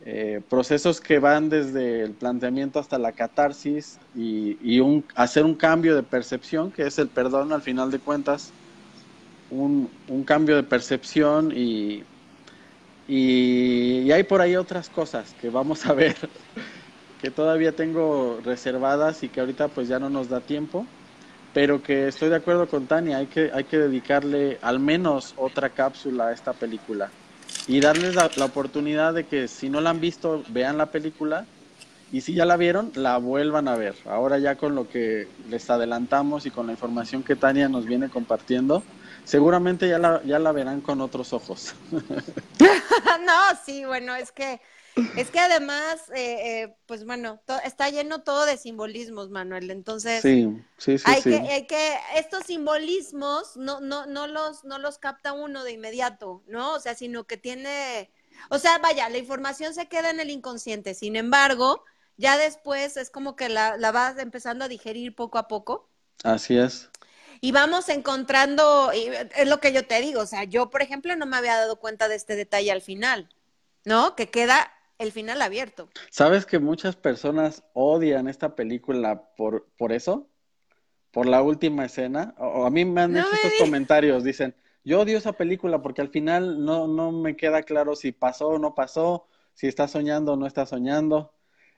Eh, 0.06 0.42
procesos 0.48 1.02
que 1.02 1.20
van 1.20 1.50
desde 1.50 2.04
el 2.04 2.12
planteamiento 2.12 2.80
hasta 2.80 2.98
la 2.98 3.12
catarsis 3.12 4.00
y, 4.16 4.80
un, 4.80 5.04
hacer 5.16 5.44
un 5.44 5.56
cambio 5.56 5.96
de 5.96 6.04
percepción, 6.04 6.72
que 6.72 6.84
es 6.84 7.00
el 7.00 7.08
perdón 7.08 7.52
al 7.52 7.62
final 7.62 7.92
de 7.92 8.00
cuentas. 8.00 8.52
Un, 9.50 9.90
un 10.08 10.24
cambio 10.24 10.56
de 10.56 10.64
percepción 10.64 11.52
y, 11.56 12.04
y, 13.08 14.02
y, 14.06 14.12
hay 14.12 14.24
por 14.24 14.42
ahí 14.42 14.56
otras 14.56 14.90
cosas 14.90 15.34
que 15.42 15.50
vamos 15.50 15.86
a 15.86 15.94
ver 15.96 16.16
que 17.22 17.32
todavía 17.32 17.72
tengo 17.72 18.40
reservadas 18.44 19.24
y 19.24 19.30
que 19.30 19.40
ahorita 19.40 19.70
pues 19.70 19.88
ya 19.88 20.00
no 20.00 20.10
nos 20.10 20.30
da 20.30 20.42
tiempo, 20.42 20.86
pero 21.54 21.82
que 21.82 22.08
estoy 22.08 22.30
de 22.30 22.36
acuerdo 22.36 22.68
con 22.68 22.88
Tania, 22.88 23.18
hay 23.18 23.28
que, 23.28 23.52
hay 23.54 23.64
que 23.64 23.78
dedicarle 23.78 24.60
al 24.62 24.80
menos 24.80 25.34
otra 25.38 25.70
cápsula 25.70 26.28
a 26.28 26.34
esta 26.34 26.54
película 26.54 27.10
y 27.68 27.80
darles 27.80 28.16
la, 28.16 28.30
la 28.36 28.46
oportunidad 28.46 29.14
de 29.14 29.26
que 29.26 29.48
si 29.48 29.70
no 29.70 29.82
la 29.82 29.90
han 29.90 30.00
visto, 30.00 30.44
vean 30.50 30.78
la 30.78 30.88
película 30.88 31.46
y 32.12 32.22
si 32.22 32.34
ya 32.34 32.46
la 32.46 32.56
vieron, 32.56 32.92
la 32.96 33.18
vuelvan 33.18 33.68
a 33.68 33.76
ver. 33.76 33.96
Ahora 34.06 34.38
ya 34.40 34.56
con 34.56 34.76
lo 34.76 34.88
que 34.88 35.28
les 35.50 35.70
adelantamos 35.70 36.46
y 36.46 36.52
con 36.52 36.68
la 36.68 36.74
información 36.74 37.24
que 37.24 37.36
Tania 37.36 37.68
nos 37.68 37.86
viene 37.86 38.10
compartiendo, 38.10 38.84
seguramente 39.26 39.90
ya 39.90 40.00
la, 40.00 40.22
ya 40.24 40.40
la 40.40 40.54
verán 40.54 40.80
con 40.80 41.02
otros 41.02 41.34
ojos. 41.34 41.76
no, 41.92 43.42
sí, 43.66 43.84
bueno, 43.84 44.16
es 44.16 44.32
que, 44.32 44.62
es 45.16 45.30
que 45.32 45.40
además, 45.40 46.10
eh, 46.14 46.64
eh, 46.64 46.76
pues 46.86 47.06
bueno, 47.06 47.42
está 47.64 47.90
lleno 47.90 48.24
todo 48.24 48.46
de 48.46 48.58
simbolismos, 48.58 49.30
Manuel. 49.30 49.72
Entonces, 49.72 50.22
sí, 50.22 50.62
sí, 50.78 50.98
sí, 50.98 51.04
hay. 51.06 51.22
Que, 51.22 51.36
hay 51.36 51.68
que, 51.68 51.96
estos 52.16 52.46
simbolismos 52.46 53.58
no, 53.58 53.80
no, 53.80 54.06
no, 54.06 54.28
los, 54.28 54.64
no 54.64 54.80
los 54.80 54.98
capta 54.98 55.34
uno 55.34 55.64
de 55.64 55.74
inmediato, 55.74 56.44
¿no? 56.48 56.74
O 56.74 56.80
sea, 56.80 56.96
sino 56.96 57.26
que 57.26 57.38
tiene, 57.38 58.10
o 58.50 58.60
sea, 58.60 58.78
vaya, 58.80 59.10
la 59.10 59.18
información 59.18 59.74
se 59.74 59.88
queda 59.88 60.10
en 60.10 60.20
el 60.20 60.30
inconsciente. 60.30 60.94
Sin 60.94 61.16
embargo, 61.16 61.84
ya 62.18 62.38
después 62.38 62.98
es 62.98 63.10
como 63.10 63.36
que 63.36 63.50
la, 63.50 63.78
la 63.78 63.92
vas 63.92 64.18
empezando 64.18 64.66
a 64.66 64.68
digerir 64.68 65.16
poco 65.16 65.38
a 65.38 65.48
poco. 65.48 65.90
Así 66.24 66.58
es 66.58 66.90
y 67.42 67.52
vamos 67.52 67.90
encontrando, 67.90 68.92
y 68.94 69.10
es 69.36 69.48
lo 69.48 69.60
que 69.60 69.72
yo 69.72 69.86
te 69.86 70.02
digo, 70.02 70.22
o 70.22 70.26
sea, 70.26 70.44
yo, 70.44 70.70
por 70.70 70.82
ejemplo, 70.82 71.16
no 71.16 71.26
me 71.26 71.38
había 71.38 71.56
dado 71.56 71.78
cuenta 71.78 72.08
de 72.08 72.16
este 72.16 72.36
detalle 72.36 72.72
al 72.72 72.82
final, 72.82 73.30
¿no? 73.86 74.16
Que 74.16 74.30
queda 74.30 74.72
el 75.00 75.12
final 75.12 75.42
abierto. 75.42 75.90
¿Sabes 76.10 76.46
que 76.46 76.60
muchas 76.60 76.96
personas 76.96 77.64
odian 77.74 78.28
esta 78.28 78.56
película 78.56 79.30
por, 79.36 79.68
por 79.78 79.92
eso? 79.92 80.30
Por 81.12 81.28
la 81.28 81.42
última 81.42 81.86
escena. 81.86 82.36
O, 82.40 82.66
a 82.66 82.72
mí 82.72 82.86
me 82.86 83.02
han 83.02 83.14
No 83.14 83.20
hecho 83.20 83.30
me 83.32 83.38
estos 83.38 83.52
di- 83.52 83.58
comentarios, 83.58 84.24
dicen, 84.24 84.56
yo 84.84 85.02
odio 85.02 85.18
esa 85.18 85.34
película 85.34 85.82
porque 85.82 86.02
al 86.02 86.10
final 86.10 86.64
no, 86.66 86.88
no 86.88 87.12
me 87.12 87.36
queda 87.38 87.64
claro 87.64 87.96
si 87.96 88.12
pasó 88.12 88.50
o 88.50 88.60
no 88.60 88.76
pasó, 88.76 89.28
si 89.54 89.68
está 89.68 89.88
soñando 89.88 90.34
o 90.34 90.38
no 90.38 90.48
está 90.48 90.66
soñando. 90.66 91.34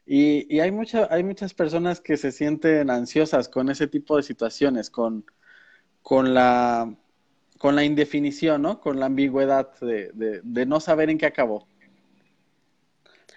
Y, 0.05 0.53
y 0.55 0.59
hay, 0.61 0.71
mucha, 0.71 1.07
hay 1.13 1.23
muchas 1.23 1.53
personas 1.53 2.01
que 2.01 2.17
se 2.17 2.31
sienten 2.31 2.89
ansiosas 2.89 3.49
con 3.49 3.69
ese 3.69 3.87
tipo 3.87 4.17
de 4.17 4.23
situaciones, 4.23 4.89
con, 4.89 5.25
con 6.01 6.33
la, 6.33 6.95
con 7.57 7.75
la 7.75 7.83
indefinición, 7.83 8.61
¿no? 8.63 8.79
Con 8.81 8.99
la 8.99 9.07
ambigüedad 9.07 9.69
de, 9.81 10.11
de, 10.13 10.41
de 10.43 10.65
no 10.65 10.79
saber 10.79 11.09
en 11.09 11.17
qué 11.17 11.25
acabó. 11.27 11.67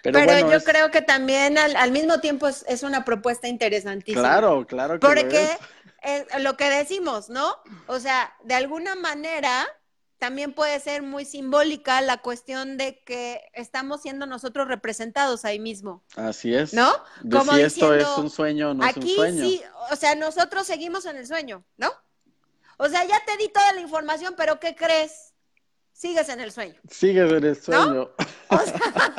Pero, 0.03 0.19
Pero, 0.19 0.31
bueno, 0.33 0.51
yo 0.51 0.57
es- 0.57 0.63
creo 0.65 0.91
que 0.91 1.01
también 1.01 1.57
al, 1.57 1.75
al 1.75 1.91
mismo 1.91 2.19
tiempo 2.19 2.47
es, 2.47 2.63
es 2.67 2.83
una 2.83 3.03
propuesta 3.05 3.47
interesantísima. 3.47 4.21
claro, 4.21 4.67
claro 4.67 4.99
que 4.99 5.07
lo 5.07 5.13
Porque 5.13 5.43
es. 6.03 6.25
es 6.33 6.43
lo 6.43 6.55
que 6.57 6.69
decimos, 6.69 7.29
¿no? 7.29 7.55
O 7.87 7.99
sea, 7.99 8.31
de 8.43 8.53
alguna 8.53 8.93
manera 8.95 9.65
también 10.19 10.53
puede 10.53 10.79
ser 10.79 11.01
muy 11.03 11.25
simbólica 11.25 11.99
la 12.01 12.17
cuestión 12.17 12.77
de 12.77 13.01
que 13.03 13.41
estamos 13.53 14.01
siendo 14.01 14.25
nosotros 14.25 14.67
representados 14.69 15.43
ahí 15.45 15.59
mismo, 15.59 16.03
Así 16.15 16.53
es. 16.55 16.73
¿no? 16.73 16.91
De 17.23 17.37
Como 17.37 17.53
si 17.53 17.61
esto 17.61 17.93
es 17.93 17.99
diciendo, 17.99 18.21
un 18.21 18.29
sueño 18.29 18.73
no 18.73 18.85
es 18.85 18.95
un 18.95 19.03
Aquí 19.03 19.15
sueño. 19.15 19.43
sí, 19.43 19.61
o 19.91 19.95
sea, 19.97 20.15
nosotros 20.15 20.65
seguimos 20.67 21.05
en 21.07 21.17
el 21.17 21.27
sueño, 21.27 21.65
¿no? 21.77 21.91
O 22.77 22.87
sea, 22.89 23.03
ya 23.05 23.21
te 23.25 23.35
di 23.37 23.49
toda 23.49 23.71
la 23.73 23.81
información, 23.81 24.33
pero 24.37 24.59
¿qué 24.59 24.75
crees? 24.75 25.33
Sigues 25.91 26.27
en 26.29 26.39
el 26.41 26.51
sueño. 26.51 26.79
Sigues 26.89 27.31
en 27.31 27.43
el 27.43 27.61
sueño. 27.61 28.09
O 28.49 28.57
sea, 28.59 29.13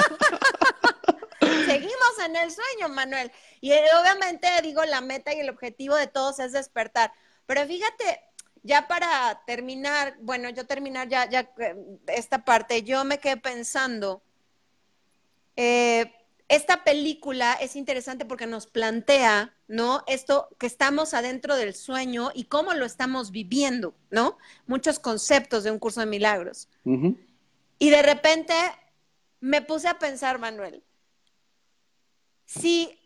en 2.25 2.37
el 2.37 2.51
sueño, 2.51 2.89
Manuel. 2.89 3.31
Y 3.61 3.73
eh, 3.73 3.85
obviamente, 4.01 4.49
digo, 4.63 4.85
la 4.85 5.01
meta 5.01 5.35
y 5.35 5.41
el 5.41 5.51
objetivo 5.51 5.97
de 5.97 6.07
todos 6.07 6.39
es 6.39 6.53
despertar. 6.53 7.13
Pero 7.47 7.67
fíjate, 7.67 8.21
ya 8.63 8.89
para 8.89 9.43
terminar, 9.47 10.17
bueno, 10.21 10.49
yo 10.51 10.67
terminar 10.67 11.09
ya, 11.09 11.29
ya 11.29 11.53
eh, 11.59 11.77
esta 12.09 12.45
parte, 12.45 12.83
yo 12.83 13.05
me 13.05 13.19
quedé 13.19 13.37
pensando, 13.37 14.23
eh, 15.57 16.13
esta 16.49 16.85
película 16.85 17.55
es 17.55 17.75
interesante 17.75 18.25
porque 18.25 18.47
nos 18.47 18.67
plantea, 18.67 19.55
¿no? 19.67 20.05
Esto 20.07 20.49
que 20.59 20.67
estamos 20.67 21.15
adentro 21.15 21.57
del 21.57 21.75
sueño 21.75 22.31
y 22.35 22.45
cómo 22.45 22.75
lo 22.75 22.85
estamos 22.85 23.31
viviendo, 23.31 23.95
¿no? 24.11 24.37
Muchos 24.67 24.99
conceptos 24.99 25.65
de 25.65 25.71
un 25.71 25.79
curso 25.79 26.01
de 26.01 26.07
milagros. 26.07 26.69
Ujú. 26.85 27.19
Y 27.79 27.91
de 27.91 28.03
repente 28.03 28.55
me 29.41 29.63
puse 29.63 29.89
a 29.89 29.99
pensar, 29.99 30.39
Manuel, 30.39 30.83
si 32.59 32.99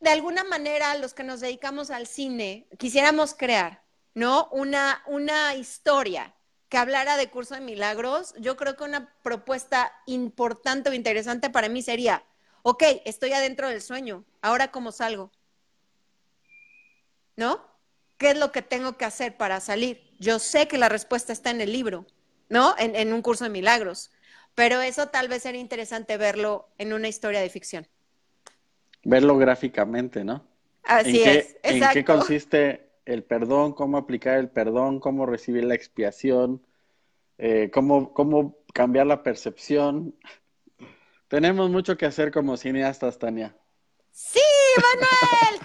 de 0.00 0.10
alguna 0.10 0.44
manera 0.44 0.96
los 0.96 1.14
que 1.14 1.24
nos 1.24 1.40
dedicamos 1.40 1.90
al 1.90 2.06
cine 2.06 2.68
quisiéramos 2.78 3.34
crear, 3.34 3.82
¿no? 4.14 4.48
Una, 4.52 5.02
una 5.06 5.54
historia 5.54 6.34
que 6.68 6.78
hablara 6.78 7.16
de 7.16 7.30
curso 7.30 7.54
de 7.54 7.60
milagros, 7.60 8.34
yo 8.38 8.56
creo 8.56 8.76
que 8.76 8.84
una 8.84 9.14
propuesta 9.22 9.92
importante 10.06 10.90
o 10.90 10.92
interesante 10.92 11.50
para 11.50 11.68
mí 11.68 11.82
sería, 11.82 12.24
ok, 12.62 12.82
estoy 13.04 13.32
adentro 13.32 13.68
del 13.68 13.82
sueño, 13.82 14.24
ahora 14.42 14.70
cómo 14.70 14.90
salgo, 14.92 15.30
¿no? 17.36 17.76
¿qué 18.18 18.30
es 18.30 18.38
lo 18.38 18.52
que 18.52 18.62
tengo 18.62 18.96
que 18.96 19.04
hacer 19.04 19.36
para 19.36 19.60
salir? 19.60 20.14
Yo 20.18 20.38
sé 20.38 20.68
que 20.68 20.78
la 20.78 20.88
respuesta 20.88 21.32
está 21.32 21.50
en 21.50 21.60
el 21.60 21.72
libro, 21.72 22.06
¿no? 22.48 22.74
En, 22.78 22.96
en 22.96 23.12
un 23.12 23.22
curso 23.22 23.44
de 23.44 23.50
milagros, 23.50 24.10
pero 24.54 24.80
eso 24.80 25.08
tal 25.08 25.28
vez 25.28 25.42
sería 25.42 25.60
interesante 25.60 26.16
verlo 26.16 26.68
en 26.78 26.92
una 26.92 27.08
historia 27.08 27.40
de 27.40 27.50
ficción. 27.50 27.88
Verlo 29.08 29.38
gráficamente, 29.38 30.24
¿no? 30.24 30.44
Así 30.82 31.22
¿En 31.22 31.28
es, 31.28 31.56
qué, 31.62 31.78
¿En 31.78 31.90
qué 31.92 32.04
consiste 32.04 32.90
el 33.04 33.22
perdón? 33.22 33.72
¿Cómo 33.72 33.98
aplicar 33.98 34.36
el 34.36 34.48
perdón? 34.48 34.98
¿Cómo 34.98 35.26
recibir 35.26 35.62
la 35.62 35.76
expiación? 35.76 36.60
Eh, 37.38 37.70
cómo, 37.72 38.12
¿Cómo 38.12 38.58
cambiar 38.74 39.06
la 39.06 39.22
percepción? 39.22 40.16
Tenemos 41.28 41.70
mucho 41.70 41.96
que 41.96 42.04
hacer 42.04 42.32
como 42.32 42.56
cineastas, 42.56 43.16
Tania. 43.16 43.54
Sí, 44.10 44.40
Manuel. 44.82 45.60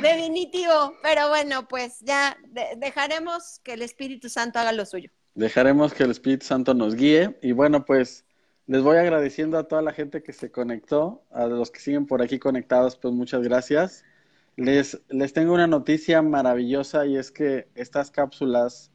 Definitivo. 0.00 0.94
Pero 1.02 1.28
bueno, 1.28 1.68
pues 1.68 2.00
ya 2.00 2.38
de 2.48 2.76
dejaremos 2.78 3.60
que 3.62 3.74
el 3.74 3.82
Espíritu 3.82 4.30
Santo 4.30 4.58
haga 4.58 4.72
lo 4.72 4.86
suyo. 4.86 5.10
Dejaremos 5.34 5.92
que 5.92 6.04
el 6.04 6.12
Espíritu 6.12 6.46
Santo 6.46 6.72
nos 6.72 6.94
guíe. 6.94 7.38
Y 7.42 7.52
bueno, 7.52 7.84
pues 7.84 8.24
les 8.66 8.82
voy 8.82 8.96
agradeciendo 8.96 9.58
a 9.58 9.64
toda 9.64 9.82
la 9.82 9.92
gente 9.92 10.22
que 10.22 10.32
se 10.32 10.50
conectó, 10.50 11.24
a 11.30 11.46
los 11.46 11.70
que 11.70 11.80
siguen 11.80 12.06
por 12.06 12.22
aquí 12.22 12.38
conectados, 12.38 12.96
pues 12.96 13.12
muchas 13.12 13.42
gracias. 13.42 14.04
Les, 14.56 15.00
les 15.08 15.32
tengo 15.32 15.54
una 15.54 15.66
noticia 15.66 16.22
maravillosa 16.22 17.06
y 17.06 17.16
es 17.16 17.30
que 17.30 17.68
estas 17.74 18.10
cápsulas 18.10 18.90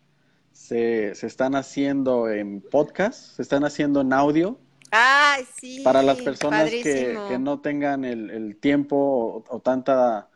se, 0.52 1.14
se 1.16 1.28
están 1.28 1.56
haciendo 1.56 2.30
en 2.30 2.62
podcast, 2.62 3.36
se 3.36 3.42
están 3.42 3.64
haciendo 3.64 4.02
en 4.02 4.14
audio. 4.14 4.60
Ay, 4.92 5.46
sí. 5.60 5.82
Para 5.84 6.02
las 6.02 6.22
personas 6.22 6.70
que, 6.70 7.18
que, 7.28 7.40
no 7.40 7.60
tengan 7.60 8.06
el, 8.06 8.30
el 8.30 8.56
tiempo 8.56 8.96
o, 8.96 9.44
o, 9.50 9.60
tanta, 9.60 10.30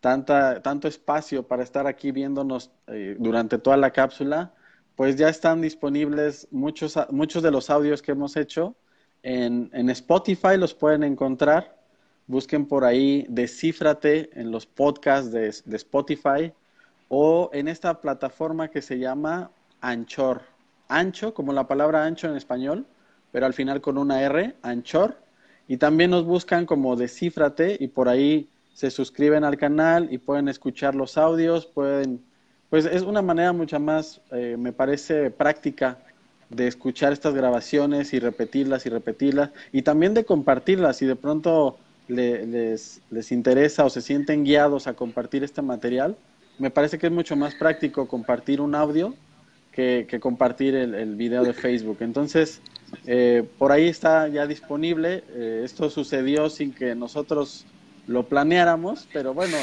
tanta, 0.00 0.62
tanto 0.62 0.88
espacio 0.88 1.46
para 1.46 1.62
estar 1.62 1.86
aquí 1.86 2.10
viéndonos 2.10 2.72
eh, 2.86 3.16
durante 3.18 3.58
toda 3.58 3.76
la 3.76 3.92
cápsula, 3.92 4.54
pues 4.98 5.14
ya 5.14 5.28
están 5.28 5.60
disponibles 5.60 6.48
muchos, 6.50 6.98
muchos 7.10 7.40
de 7.44 7.52
los 7.52 7.70
audios 7.70 8.02
que 8.02 8.10
hemos 8.10 8.36
hecho. 8.36 8.74
En, 9.22 9.70
en 9.72 9.90
Spotify 9.90 10.56
los 10.58 10.74
pueden 10.74 11.04
encontrar. 11.04 11.78
Busquen 12.26 12.66
por 12.66 12.84
ahí 12.84 13.24
Descífrate 13.28 14.28
en 14.32 14.50
los 14.50 14.66
podcasts 14.66 15.30
de, 15.30 15.54
de 15.64 15.76
Spotify 15.76 16.52
o 17.06 17.48
en 17.52 17.68
esta 17.68 18.00
plataforma 18.00 18.66
que 18.72 18.82
se 18.82 18.98
llama 18.98 19.52
Anchor. 19.80 20.42
Ancho, 20.88 21.32
como 21.32 21.52
la 21.52 21.68
palabra 21.68 22.04
ancho 22.04 22.26
en 22.26 22.36
español, 22.36 22.84
pero 23.30 23.46
al 23.46 23.54
final 23.54 23.80
con 23.80 23.98
una 23.98 24.20
R, 24.20 24.56
Anchor. 24.62 25.16
Y 25.68 25.76
también 25.76 26.10
nos 26.10 26.24
buscan 26.24 26.66
como 26.66 26.96
Descífrate 26.96 27.76
y 27.78 27.86
por 27.86 28.08
ahí 28.08 28.48
se 28.72 28.90
suscriben 28.90 29.44
al 29.44 29.58
canal 29.58 30.08
y 30.12 30.18
pueden 30.18 30.48
escuchar 30.48 30.96
los 30.96 31.16
audios, 31.16 31.66
pueden, 31.66 32.20
pues 32.70 32.84
es 32.84 33.02
una 33.02 33.22
manera 33.22 33.52
mucho 33.52 33.80
más, 33.80 34.20
eh, 34.30 34.56
me 34.58 34.72
parece, 34.72 35.30
práctica 35.30 35.98
de 36.50 36.66
escuchar 36.66 37.12
estas 37.12 37.34
grabaciones 37.34 38.12
y 38.12 38.20
repetirlas 38.20 38.86
y 38.86 38.88
repetirlas 38.88 39.50
y 39.72 39.82
también 39.82 40.14
de 40.14 40.24
compartirlas 40.24 40.96
si 40.96 41.06
de 41.06 41.16
pronto 41.16 41.78
le, 42.08 42.46
les, 42.46 43.00
les 43.10 43.32
interesa 43.32 43.84
o 43.84 43.90
se 43.90 44.00
sienten 44.00 44.44
guiados 44.44 44.86
a 44.86 44.94
compartir 44.94 45.44
este 45.44 45.62
material. 45.62 46.16
Me 46.58 46.70
parece 46.70 46.98
que 46.98 47.06
es 47.06 47.12
mucho 47.12 47.36
más 47.36 47.54
práctico 47.54 48.08
compartir 48.08 48.60
un 48.60 48.74
audio 48.74 49.14
que, 49.72 50.06
que 50.08 50.18
compartir 50.18 50.74
el, 50.74 50.94
el, 50.94 51.14
video 51.14 51.44
de 51.44 51.52
Facebook. 51.52 51.98
Entonces, 52.00 52.60
eh, 53.06 53.46
por 53.58 53.70
ahí 53.70 53.86
está 53.86 54.26
ya 54.28 54.46
disponible. 54.46 55.22
Eh, 55.30 55.62
esto 55.64 55.90
sucedió 55.90 56.50
sin 56.50 56.72
que 56.72 56.94
nosotros 56.94 57.64
lo 58.06 58.24
planeáramos, 58.24 59.06
pero 59.12 59.34
bueno, 59.34 59.56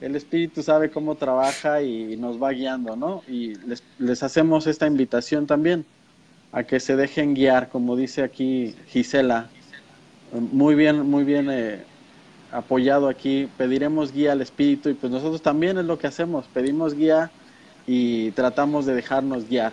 el 0.00 0.16
espíritu 0.16 0.62
sabe 0.62 0.90
cómo 0.90 1.16
trabaja 1.16 1.82
y 1.82 2.16
nos 2.16 2.40
va 2.40 2.50
guiando, 2.52 2.96
¿no? 2.96 3.22
Y 3.28 3.54
les, 3.98 4.22
hacemos 4.22 4.66
esta 4.66 4.86
invitación 4.86 5.46
también 5.46 5.84
a 6.52 6.62
que 6.62 6.80
se 6.80 6.96
dejen 6.96 7.34
guiar, 7.34 7.68
como 7.68 7.96
dice 7.96 8.22
aquí 8.22 8.74
Gisela. 8.86 9.48
Muy 10.32 10.74
bien, 10.74 11.08
muy 11.08 11.24
bien 11.24 11.48
eh, 11.50 11.82
apoyado 12.52 13.08
aquí. 13.08 13.48
Pediremos 13.56 14.12
guía 14.12 14.32
al 14.32 14.40
espíritu 14.40 14.88
y 14.88 14.94
pues 14.94 15.10
nosotros 15.10 15.42
también 15.42 15.78
es 15.78 15.84
lo 15.84 15.98
que 15.98 16.06
hacemos. 16.06 16.46
Pedimos 16.52 16.94
guía 16.94 17.30
y 17.86 18.30
tratamos 18.32 18.86
de 18.86 18.94
dejarnos 18.94 19.48
guiar. 19.48 19.72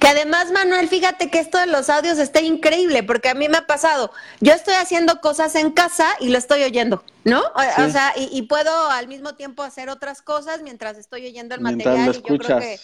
Que 0.00 0.08
además, 0.08 0.50
Manuel, 0.50 0.88
fíjate 0.88 1.30
que 1.30 1.38
esto 1.38 1.58
de 1.58 1.66
los 1.66 1.90
audios 1.90 2.18
está 2.18 2.40
increíble, 2.40 3.02
porque 3.02 3.28
a 3.28 3.34
mí 3.34 3.48
me 3.48 3.58
ha 3.58 3.66
pasado, 3.66 4.12
yo 4.40 4.52
estoy 4.52 4.74
haciendo 4.74 5.20
cosas 5.20 5.54
en 5.54 5.70
casa 5.70 6.06
y 6.20 6.28
lo 6.28 6.38
estoy 6.38 6.62
oyendo, 6.62 7.04
¿no? 7.24 7.40
O, 7.40 7.62
sí. 7.62 7.82
o 7.82 7.90
sea, 7.90 8.12
y, 8.16 8.28
y, 8.32 8.42
puedo 8.42 8.90
al 8.90 9.08
mismo 9.08 9.34
tiempo 9.34 9.62
hacer 9.62 9.88
otras 9.88 10.22
cosas 10.22 10.62
mientras 10.62 10.98
estoy 10.98 11.26
oyendo 11.26 11.54
el 11.54 11.60
mientras 11.60 11.96
material. 11.96 12.16
Y 12.16 12.28
yo 12.28 12.38
creo 12.38 12.58
que 12.58 12.80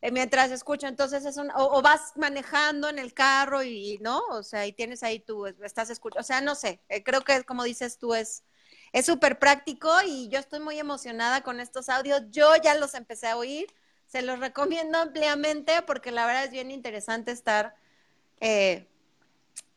eh, 0.00 0.10
mientras 0.12 0.50
escucho, 0.50 0.86
entonces 0.86 1.24
es 1.24 1.36
un, 1.36 1.50
o, 1.50 1.78
o, 1.78 1.82
vas 1.82 2.12
manejando 2.16 2.88
en 2.88 2.98
el 2.98 3.14
carro 3.14 3.62
y, 3.62 3.98
¿no? 4.00 4.20
O 4.30 4.42
sea, 4.42 4.66
y 4.66 4.72
tienes 4.72 5.02
ahí 5.02 5.18
tú, 5.18 5.46
estás 5.46 5.90
escuchando, 5.90 6.20
o 6.20 6.24
sea, 6.24 6.40
no 6.40 6.54
sé, 6.54 6.80
eh, 6.88 7.02
creo 7.02 7.22
que 7.22 7.42
como 7.44 7.64
dices 7.64 7.98
tú 7.98 8.14
es 8.14 8.42
es 8.92 9.06
súper 9.06 9.38
práctico 9.38 9.90
y 10.06 10.28
yo 10.28 10.38
estoy 10.38 10.60
muy 10.60 10.78
emocionada 10.78 11.42
con 11.42 11.60
estos 11.60 11.88
audios. 11.88 12.22
Yo 12.30 12.50
ya 12.62 12.74
los 12.74 12.94
empecé 12.94 13.28
a 13.28 13.36
oír 13.36 13.66
se 14.08 14.22
los 14.22 14.40
recomiendo 14.40 14.98
ampliamente 14.98 15.72
porque 15.86 16.10
la 16.10 16.26
verdad 16.26 16.44
es 16.44 16.50
bien 16.50 16.70
interesante 16.70 17.30
estar, 17.30 17.74
eh, 18.40 18.86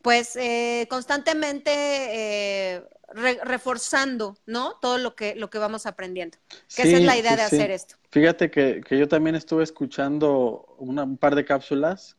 pues, 0.00 0.36
eh, 0.36 0.86
constantemente 0.88 1.70
eh, 1.70 2.82
re 3.08 3.38
reforzando, 3.44 4.36
¿no? 4.46 4.78
Todo 4.80 4.96
lo 4.96 5.14
que, 5.14 5.34
lo 5.34 5.50
que 5.50 5.58
vamos 5.58 5.84
aprendiendo. 5.84 6.38
Que 6.74 6.82
sí, 6.82 6.88
esa 6.88 6.96
es 6.96 7.04
la 7.04 7.16
idea 7.16 7.32
sí, 7.32 7.36
de 7.36 7.42
hacer 7.42 7.66
sí. 7.66 7.72
esto. 7.72 7.96
Fíjate 8.10 8.50
que, 8.50 8.80
que 8.80 8.98
yo 8.98 9.06
también 9.06 9.36
estuve 9.36 9.62
escuchando 9.62 10.74
una, 10.78 11.04
un 11.04 11.18
par 11.18 11.34
de 11.34 11.44
cápsulas 11.44 12.16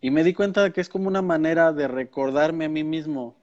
y 0.00 0.10
me 0.12 0.22
di 0.22 0.34
cuenta 0.34 0.62
de 0.62 0.72
que 0.72 0.80
es 0.80 0.88
como 0.88 1.08
una 1.08 1.22
manera 1.22 1.72
de 1.72 1.88
recordarme 1.88 2.66
a 2.66 2.68
mí 2.68 2.84
mismo 2.84 3.36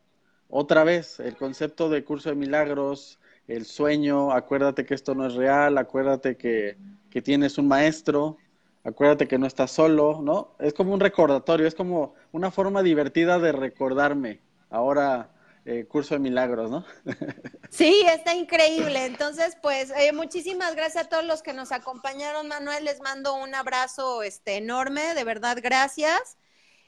otra 0.48 0.86
vez 0.86 1.20
el 1.20 1.36
concepto 1.36 1.90
de 1.90 2.06
curso 2.06 2.30
de 2.30 2.36
milagros, 2.36 3.20
el 3.48 3.66
sueño, 3.66 4.32
acuérdate 4.32 4.86
que 4.86 4.94
esto 4.94 5.14
no 5.14 5.26
es 5.26 5.34
real, 5.34 5.78
acuérdate 5.78 6.38
que, 6.38 6.78
que, 7.14 7.22
tienes 7.22 7.58
un 7.58 7.68
maestro, 7.68 8.38
acuérdate 8.84 9.28
que 9.28 9.38
no 9.38 9.46
estás 9.46 9.72
solo, 9.72 10.20
¿no? 10.22 10.56
Es 10.60 10.74
como 10.74 10.94
un 10.94 11.00
recordatorio, 11.00 11.68
es 11.68 11.76
como 11.76 12.16
una 12.32 12.50
forma 12.50 12.82
divertida 12.82 13.38
de 13.40 13.52
recordarme. 13.52 14.42
Ahora, 14.70 15.30
eh, 15.66 15.86
curso 15.88 16.16
de 16.16 16.20
milagros, 16.20 16.72
¿no? 16.72 16.86
Sí, 17.70 18.04
está 18.08 18.36
increíble. 18.36 19.06
Entonces, 19.06 19.58
pues, 19.62 19.92
eh, 19.98 20.12
muchísimas 20.12 20.76
gracias 20.76 21.06
a 21.06 21.10
todos 21.10 21.26
los 21.26 21.42
que 21.42 21.54
nos 21.54 21.72
acompañaron, 21.72 22.48
Manuel. 22.48 22.84
Les 22.84 23.02
mando 23.02 23.36
un 23.36 23.56
abrazo 23.56 24.22
este, 24.22 24.58
enorme, 24.58 25.16
de 25.16 25.24
verdad, 25.24 25.58
gracias. 25.62 26.38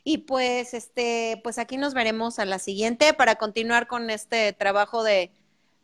Y 0.04 0.20
pues, 0.20 0.76
este, 0.76 1.40
pues 1.44 1.58
aquí 1.58 1.78
nos 1.78 1.96
veremos 1.96 2.38
a 2.38 2.46
la 2.46 2.60
siguiente 2.60 3.14
para 3.14 3.36
continuar 3.36 3.88
con 3.88 4.12
este 4.12 4.54
trabajo 4.54 5.04
de, 5.04 5.32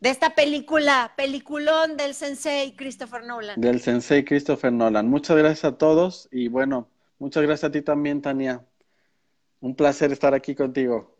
de 0.02 0.10
esta 0.10 0.34
película, 0.34 1.12
peliculón 1.16 1.96
del 1.96 2.14
sensei 2.14 2.74
Christopher 2.74 3.22
Nolan. 3.22 3.60
Del 3.60 3.80
sensei 3.80 4.24
Christopher 4.24 4.72
Nolan. 4.72 5.08
Muchas 5.08 5.36
gracias 5.36 5.64
a 5.64 5.78
todos 5.78 6.28
y 6.32 6.48
bueno, 6.48 6.90
muchas 7.20 7.44
gracias 7.44 7.68
a 7.68 7.72
ti 7.72 7.82
también, 7.82 8.20
Tania. 8.20 8.66
Un 9.60 9.76
placer 9.76 10.10
estar 10.10 10.34
aquí 10.34 10.56
contigo. 10.56 11.16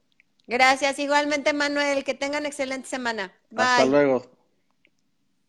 Gracias, 0.48 0.98
igualmente, 0.98 1.52
Manuel. 1.52 2.02
Que 2.02 2.14
tengan 2.14 2.44
excelente 2.44 2.88
semana. 2.88 3.32
Bye. 3.50 3.62
Hasta 3.64 3.84
luego. 3.84 4.31